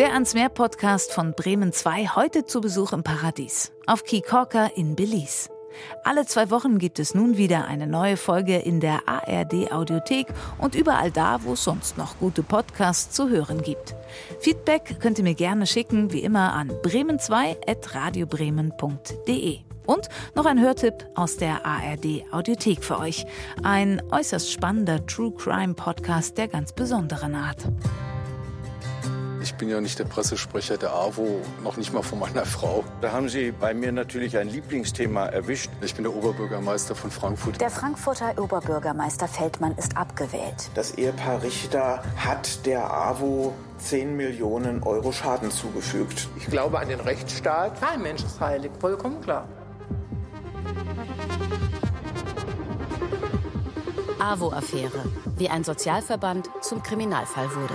Der 0.00 0.12
Ans 0.14 0.34
Meer 0.34 0.48
Podcast 0.48 1.12
von 1.12 1.34
Bremen 1.34 1.72
2 1.72 2.16
heute 2.16 2.46
zu 2.46 2.60
Besuch 2.60 2.92
im 2.92 3.04
Paradies 3.04 3.70
auf 3.86 4.02
Kikorka 4.02 4.70
in 4.74 4.96
Belize. 4.96 5.53
Alle 6.02 6.26
zwei 6.26 6.50
Wochen 6.50 6.78
gibt 6.78 6.98
es 6.98 7.14
nun 7.14 7.36
wieder 7.36 7.66
eine 7.66 7.86
neue 7.86 8.16
Folge 8.16 8.56
in 8.56 8.80
der 8.80 9.02
ARD 9.06 9.70
Audiothek 9.72 10.26
und 10.58 10.74
überall 10.74 11.10
da, 11.10 11.40
wo 11.42 11.52
es 11.54 11.64
sonst 11.64 11.98
noch 11.98 12.18
gute 12.18 12.42
Podcasts 12.42 13.14
zu 13.14 13.28
hören 13.28 13.60
gibt. 13.62 13.94
Feedback 14.40 14.98
könnt 15.00 15.18
ihr 15.18 15.24
mir 15.24 15.34
gerne 15.34 15.66
schicken, 15.66 16.12
wie 16.12 16.20
immer 16.20 16.52
an 16.52 16.70
bremen2.radiobremen.de. 16.82 19.58
Und 19.86 20.08
noch 20.34 20.46
ein 20.46 20.58
Hörtipp 20.60 21.06
aus 21.14 21.36
der 21.36 21.66
ARD 21.66 22.24
Audiothek 22.32 22.82
für 22.82 22.98
euch. 22.98 23.26
Ein 23.62 24.00
äußerst 24.10 24.50
spannender 24.50 25.04
True 25.06 25.32
Crime 25.32 25.74
Podcast 25.74 26.38
der 26.38 26.48
ganz 26.48 26.72
besonderen 26.72 27.34
Art. 27.34 27.68
Ich 29.44 29.56
bin 29.56 29.68
ja 29.68 29.78
nicht 29.78 29.98
der 29.98 30.06
Pressesprecher 30.06 30.78
der 30.78 30.94
AWO, 30.94 31.42
noch 31.62 31.76
nicht 31.76 31.92
mal 31.92 32.02
von 32.02 32.18
meiner 32.18 32.46
Frau. 32.46 32.82
Da 33.02 33.12
haben 33.12 33.28
Sie 33.28 33.52
bei 33.52 33.74
mir 33.74 33.92
natürlich 33.92 34.38
ein 34.38 34.48
Lieblingsthema 34.48 35.26
erwischt. 35.26 35.68
Ich 35.82 35.94
bin 35.94 36.04
der 36.04 36.16
Oberbürgermeister 36.16 36.94
von 36.94 37.10
Frankfurt. 37.10 37.60
Der 37.60 37.68
Frankfurter 37.68 38.32
Oberbürgermeister 38.38 39.28
Feldmann 39.28 39.76
ist 39.76 39.98
abgewählt. 39.98 40.70
Das 40.74 40.94
Ehepaar 40.94 41.42
Richter 41.42 42.02
hat 42.16 42.64
der 42.64 42.90
AWO 42.90 43.52
10 43.76 44.16
Millionen 44.16 44.82
Euro 44.82 45.12
Schaden 45.12 45.50
zugefügt. 45.50 46.26
Ich 46.38 46.46
glaube 46.46 46.78
an 46.78 46.88
den 46.88 47.00
Rechtsstaat. 47.00 47.78
Kein 47.82 48.00
Mensch 48.00 48.24
ist 48.24 48.40
heilig, 48.40 48.70
vollkommen 48.80 49.20
klar. 49.20 49.46
AWO-Affäre, 54.18 55.04
wie 55.36 55.50
ein 55.50 55.64
Sozialverband 55.64 56.48
zum 56.62 56.82
Kriminalfall 56.82 57.54
wurde. 57.54 57.74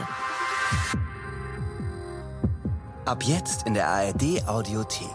Ab 3.10 3.24
jetzt 3.24 3.66
in 3.66 3.74
der 3.74 3.88
ARD 3.88 4.48
Audiothek. 4.48 5.08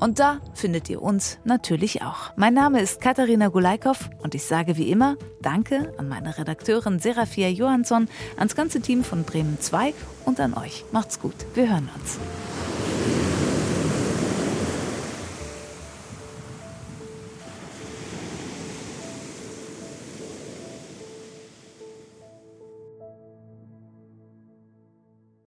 Und 0.00 0.18
da 0.18 0.40
findet 0.52 0.90
ihr 0.90 1.00
uns 1.00 1.38
natürlich 1.44 2.02
auch. 2.02 2.32
Mein 2.34 2.54
Name 2.54 2.80
ist 2.80 3.00
Katharina 3.00 3.46
Gulaikow 3.46 4.10
und 4.20 4.34
ich 4.34 4.42
sage 4.46 4.76
wie 4.78 4.90
immer 4.90 5.16
Danke 5.42 5.94
an 5.96 6.08
meine 6.08 6.36
Redakteurin 6.38 6.98
Serafia 6.98 7.48
Johansson, 7.50 8.08
ans 8.36 8.56
ganze 8.56 8.80
Team 8.80 9.04
von 9.04 9.22
Bremen 9.22 9.60
2 9.60 9.94
und 10.24 10.40
an 10.40 10.54
euch. 10.54 10.84
Macht's 10.90 11.20
gut. 11.20 11.36
Wir 11.54 11.70
hören 11.70 11.88
uns. 12.00 12.18